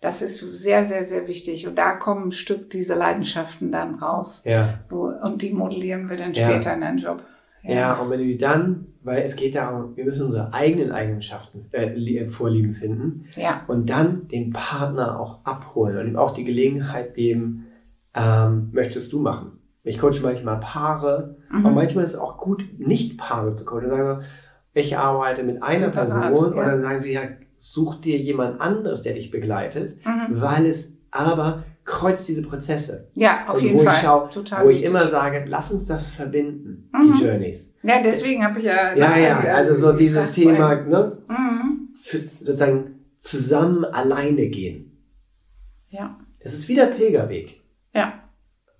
das 0.00 0.20
ist 0.22 0.38
sehr, 0.40 0.84
sehr, 0.84 1.04
sehr 1.04 1.28
wichtig. 1.28 1.66
Und 1.68 1.76
da 1.76 1.92
kommen 1.92 2.28
ein 2.28 2.32
Stück 2.32 2.70
dieser 2.70 2.96
Leidenschaften 2.96 3.70
dann 3.70 3.96
raus. 3.96 4.42
Ja. 4.44 4.80
Wo, 4.88 5.06
und 5.06 5.42
die 5.42 5.52
modellieren 5.52 6.10
wir 6.10 6.16
dann 6.16 6.34
später 6.34 6.74
in 6.74 6.80
deinen 6.80 6.98
Job. 6.98 7.22
Ja, 7.64 7.94
und 8.00 8.10
wenn 8.10 8.18
du 8.18 8.24
die 8.26 8.36
dann, 8.38 8.86
weil 9.04 9.22
es 9.22 9.36
geht 9.36 9.54
darum, 9.54 9.96
wir 9.96 10.04
müssen 10.04 10.26
unsere 10.26 10.52
eigenen 10.52 10.90
Eigenschaften, 10.92 11.66
äh, 11.72 11.92
Lie- 11.94 12.26
Vorlieben 12.26 12.74
finden 12.74 13.26
Ja, 13.36 13.62
und 13.68 13.88
dann 13.90 14.26
den 14.28 14.52
Partner 14.52 15.18
auch 15.20 15.44
abholen 15.44 15.96
und 15.98 16.06
ihm 16.08 16.16
auch 16.16 16.32
die 16.32 16.44
Gelegenheit 16.44 17.14
geben, 17.14 17.66
ähm, 18.14 18.70
möchtest 18.72 19.12
du 19.12 19.20
machen. 19.20 19.58
Ich 19.84 19.98
coache 19.98 20.20
manchmal 20.22 20.58
Paare, 20.60 21.36
Mhm. 21.50 21.66
aber 21.66 21.74
manchmal 21.74 22.04
ist 22.04 22.14
es 22.14 22.18
auch 22.18 22.36
gut, 22.38 22.64
nicht 22.78 23.18
Paare 23.18 23.54
zu 23.54 23.64
coachen. 23.64 23.88
Sagen 23.90 24.22
ich 24.74 24.96
arbeite 24.96 25.42
mit 25.42 25.62
einer 25.62 25.86
Separat, 25.90 26.08
Person 26.32 26.54
ja. 26.56 26.60
und 26.62 26.66
dann 26.66 26.80
sagen 26.80 27.00
sie, 27.00 27.12
ja, 27.12 27.22
such 27.58 27.96
dir 28.00 28.16
jemand 28.18 28.60
anderes, 28.60 29.02
der 29.02 29.14
dich 29.14 29.30
begleitet, 29.30 29.96
Mhm. 30.04 30.40
weil 30.40 30.66
es 30.66 30.96
aber 31.12 31.62
kreuzt 31.84 32.28
diese 32.28 32.42
Prozesse. 32.42 33.10
Ja, 33.14 33.46
auf 33.48 33.56
und 33.58 33.62
jeden 33.64 33.78
wo 33.78 33.82
Fall. 33.84 33.94
ich 33.94 34.00
schau, 34.00 34.26
Total 34.28 34.64
wo 34.64 34.70
ich 34.70 34.82
immer 34.84 35.06
sage, 35.08 35.44
lass 35.46 35.70
uns 35.70 35.86
das 35.86 36.10
verbinden, 36.12 36.88
Mhm. 36.92 37.14
die 37.14 37.22
Journeys. 37.22 37.76
Ja, 37.82 38.02
deswegen 38.02 38.44
habe 38.44 38.58
ich 38.58 38.64
ja. 38.64 38.94
Ja, 38.96 39.16
ja, 39.16 39.38
also 39.40 39.74
so 39.74 39.92
dieses 39.92 40.32
Thema, 40.32 40.74
ne, 40.76 41.18
Mhm. 41.28 41.88
für, 42.02 42.18
sozusagen 42.40 43.04
zusammen 43.18 43.84
alleine 43.84 44.48
gehen. 44.48 44.96
Ja, 45.90 46.18
Das 46.42 46.54
ist 46.54 46.68
wie 46.68 46.74
der 46.74 46.86
Pilgerweg. 46.86 47.60
ja, 47.94 48.14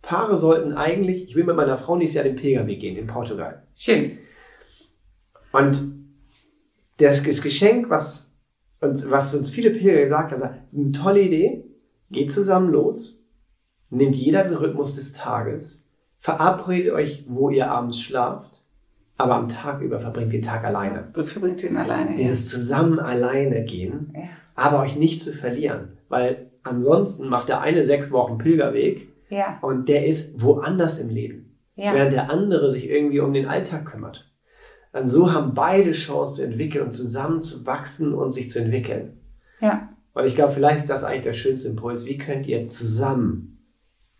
Paare 0.01 0.37
sollten 0.37 0.73
eigentlich, 0.73 1.25
ich 1.25 1.37
will 1.37 1.45
mit 1.45 1.55
meiner 1.55 1.77
Frau 1.79 1.97
nächstes 1.97 2.17
Jahr 2.17 2.25
den 2.25 2.35
Pilgerweg 2.37 2.81
gehen 2.81 2.97
in 2.97 3.07
Portugal. 3.07 3.63
schön. 3.77 4.19
Und 5.53 5.81
das, 6.99 7.23
Geschenk, 7.43 7.91
was 7.91 8.35
uns, 8.81 9.11
was 9.11 9.35
uns 9.35 9.51
viele 9.51 9.71
Pilger 9.71 10.03
gesagt 10.03 10.33
haben, 10.33 10.41
sagt, 10.41 10.61
eine 10.75 10.93
tolle 10.93 11.21
Idee, 11.23 11.65
geht 12.13 12.31
zusammen 12.33 12.71
los, 12.71 13.23
nehmt 13.91 14.17
jeder 14.17 14.45
den 14.45 14.55
Rhythmus 14.55 14.95
des 14.95 15.13
Tages, 15.13 15.85
verabredet 16.19 16.93
euch, 16.93 17.25
wo 17.29 17.51
ihr 17.51 17.71
abends 17.71 18.01
schlaft, 18.01 18.63
aber 19.19 19.35
am 19.35 19.49
Tag 19.49 19.81
über 19.83 20.01
verbringt 20.01 20.33
den 20.33 20.43
Tag 20.43 20.65
alleine. 20.65 21.09
Verbringt 21.13 21.63
ihn 21.63 21.77
alleine. 21.77 22.15
Dieses 22.17 22.49
zusammen 22.49 22.99
alleine 22.99 23.65
gehen, 23.65 24.13
Ja. 24.15 24.23
aber 24.55 24.81
euch 24.81 24.97
nicht 24.97 25.21
zu 25.21 25.33
verlieren, 25.33 25.99
weil 26.09 26.51
ansonsten 26.63 27.29
macht 27.29 27.49
der 27.49 27.61
eine 27.61 27.85
sechs 27.85 28.11
Wochen 28.11 28.39
Pilgerweg 28.39 29.09
Ja, 29.29 29.59
und 29.63 29.89
der 29.89 30.07
ist 30.07 30.43
woanders 30.43 30.99
im 30.99 31.09
Leben 31.09 31.57
ja, 31.75 31.95
während 31.95 32.13
der 32.13 32.31
andere 32.31 32.71
sich 32.71 32.89
irgendwie 32.89 33.21
um 33.21 33.33
den 33.33 33.47
Alltag 33.49 33.87
kümmert. 33.87 34.29
Dann 34.93 35.09
so 35.09 35.33
haben 35.33 35.55
beide 35.55 35.93
Chance 35.93 36.35
zu 36.37 36.43
entwickeln 36.45 36.85
und 36.85 36.93
zusammen 36.93 37.41
zu 37.41 37.65
wachsen 37.65 38.13
und 38.13 38.31
sich 38.33 38.51
zu 38.51 38.59
entwickeln. 38.61 39.19
ja. 39.61 39.89
Und 40.15 40.27
ich 40.27 40.35
glaube, 40.35 40.53
vielleicht 40.53 40.81
ist 40.81 40.91
das 40.91 41.05
eigentlich 41.05 41.23
der 41.23 41.33
schönste 41.33 41.69
Impuls. 41.69 42.07
Wie 42.07 42.19
könnt 42.19 42.47
ihr 42.47 42.67
zusammen 42.67 43.59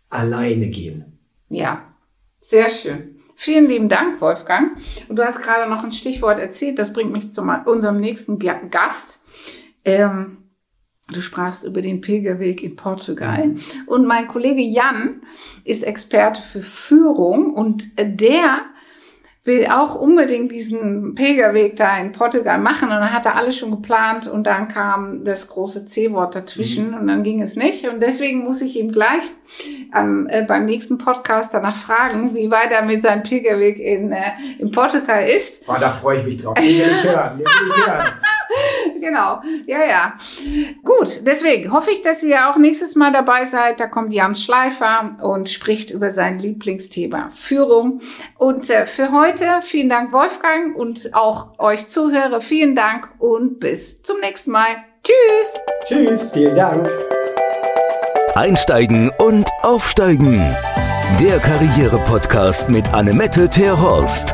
alleine 0.09 0.69
gehen? 0.69 1.19
Ja, 1.49 1.93
sehr 2.39 2.69
schön. 2.69 3.19
Vielen 3.35 3.67
lieben 3.67 3.89
Dank, 3.89 4.21
Wolfgang. 4.21 4.77
Und 5.09 5.17
du 5.17 5.23
hast 5.23 5.41
gerade 5.41 5.69
noch 5.69 5.83
ein 5.83 5.91
Stichwort 5.91 6.39
erzählt, 6.39 6.77
das 6.79 6.93
bringt 6.93 7.11
mich 7.11 7.31
zu 7.31 7.41
unserem 7.65 7.99
nächsten 7.99 8.39
Ga- 8.39 8.61
Gast. 8.69 9.21
Ähm, 9.85 10.37
du 11.11 11.21
sprachst 11.21 11.63
über 11.63 11.81
den 11.81 12.01
Pilgerweg 12.01 12.63
in 12.63 12.75
Portugal. 12.75 13.55
Und 13.87 14.05
mein 14.05 14.27
Kollege 14.27 14.61
Jan 14.61 15.21
ist 15.63 15.83
Experte 15.83 16.41
für 16.41 16.61
Führung 16.61 17.53
und 17.53 17.97
der 17.99 18.61
will 19.45 19.67
auch 19.67 19.95
unbedingt 19.95 20.53
diesen 20.53 21.15
Pilgerweg 21.15 21.75
da 21.75 21.97
in 21.97 22.13
Portugal 22.13 22.59
machen 22.59 22.85
und 22.85 22.95
dann 22.95 23.13
hat 23.13 23.25
er 23.25 23.35
alles 23.35 23.57
schon 23.57 23.71
geplant 23.71 24.25
und 24.25 24.45
dann 24.45 24.69
kam 24.69 25.25
das 25.25 25.49
große 25.49 25.85
C-Wort 25.85 26.35
dazwischen 26.35 26.93
und 26.93 27.07
dann 27.07 27.23
ging 27.23 27.41
es 27.41 27.57
nicht 27.57 27.85
und 27.87 27.99
deswegen 28.01 28.45
muss 28.45 28.61
ich 28.61 28.77
ihm 28.77 28.93
gleich 28.93 29.23
am, 29.91 30.27
äh, 30.27 30.45
beim 30.45 30.63
nächsten 30.65 30.97
Podcast 30.97 31.53
danach 31.53 31.75
fragen, 31.75 32.33
wie 32.33 32.49
weit 32.49 32.71
er 32.71 32.83
mit 32.83 33.01
seinem 33.01 33.23
Pilgerweg 33.23 33.79
in, 33.79 34.13
äh, 34.13 34.31
in 34.59 34.71
Portugal 34.71 35.27
ist. 35.27 35.63
Oh, 35.67 35.75
da 35.77 35.91
freue 35.91 36.19
ich 36.19 36.25
mich 36.25 36.37
drauf. 36.41 36.57
Will 36.57 36.65
ich 36.65 37.03
hören. 37.03 37.39
Will 37.39 37.45
ich 37.45 37.85
hören. 37.85 38.07
Genau, 38.99 39.41
ja, 39.65 39.79
ja. 39.83 40.13
Gut, 40.83 41.21
deswegen 41.25 41.73
hoffe 41.73 41.91
ich, 41.91 42.01
dass 42.01 42.23
ihr 42.23 42.49
auch 42.49 42.57
nächstes 42.57 42.95
Mal 42.95 43.11
dabei 43.11 43.43
seid. 43.43 43.79
Da 43.79 43.87
kommt 43.87 44.13
Jan 44.13 44.33
Schleifer 44.33 45.17
und 45.21 45.49
spricht 45.49 45.89
über 45.89 46.09
sein 46.09 46.39
Lieblingsthema 46.39 47.29
Führung. 47.33 47.99
Und 48.37 48.69
äh, 48.69 48.85
für 48.85 49.11
heute 49.11 49.61
vielen 49.61 49.89
Dank, 49.89 50.13
Wolfgang, 50.13 50.75
und 50.75 51.13
auch 51.13 51.59
euch 51.59 51.89
Zuhörer 51.89 52.39
vielen 52.39 52.75
Dank 52.75 53.09
und 53.19 53.59
bis 53.59 54.01
zum 54.03 54.19
nächsten 54.21 54.51
Mal. 54.51 54.69
Tschüss! 55.03 55.59
Tschüss, 55.85 56.31
vielen 56.31 56.55
Dank. 56.55 56.89
Einsteigen 58.35 59.11
und 59.17 59.49
Aufsteigen. 59.61 60.37
Der 61.19 61.39
Karriere-Podcast 61.39 62.69
mit 62.69 62.91
Annemette 62.93 63.49
Terhorst. 63.49 64.33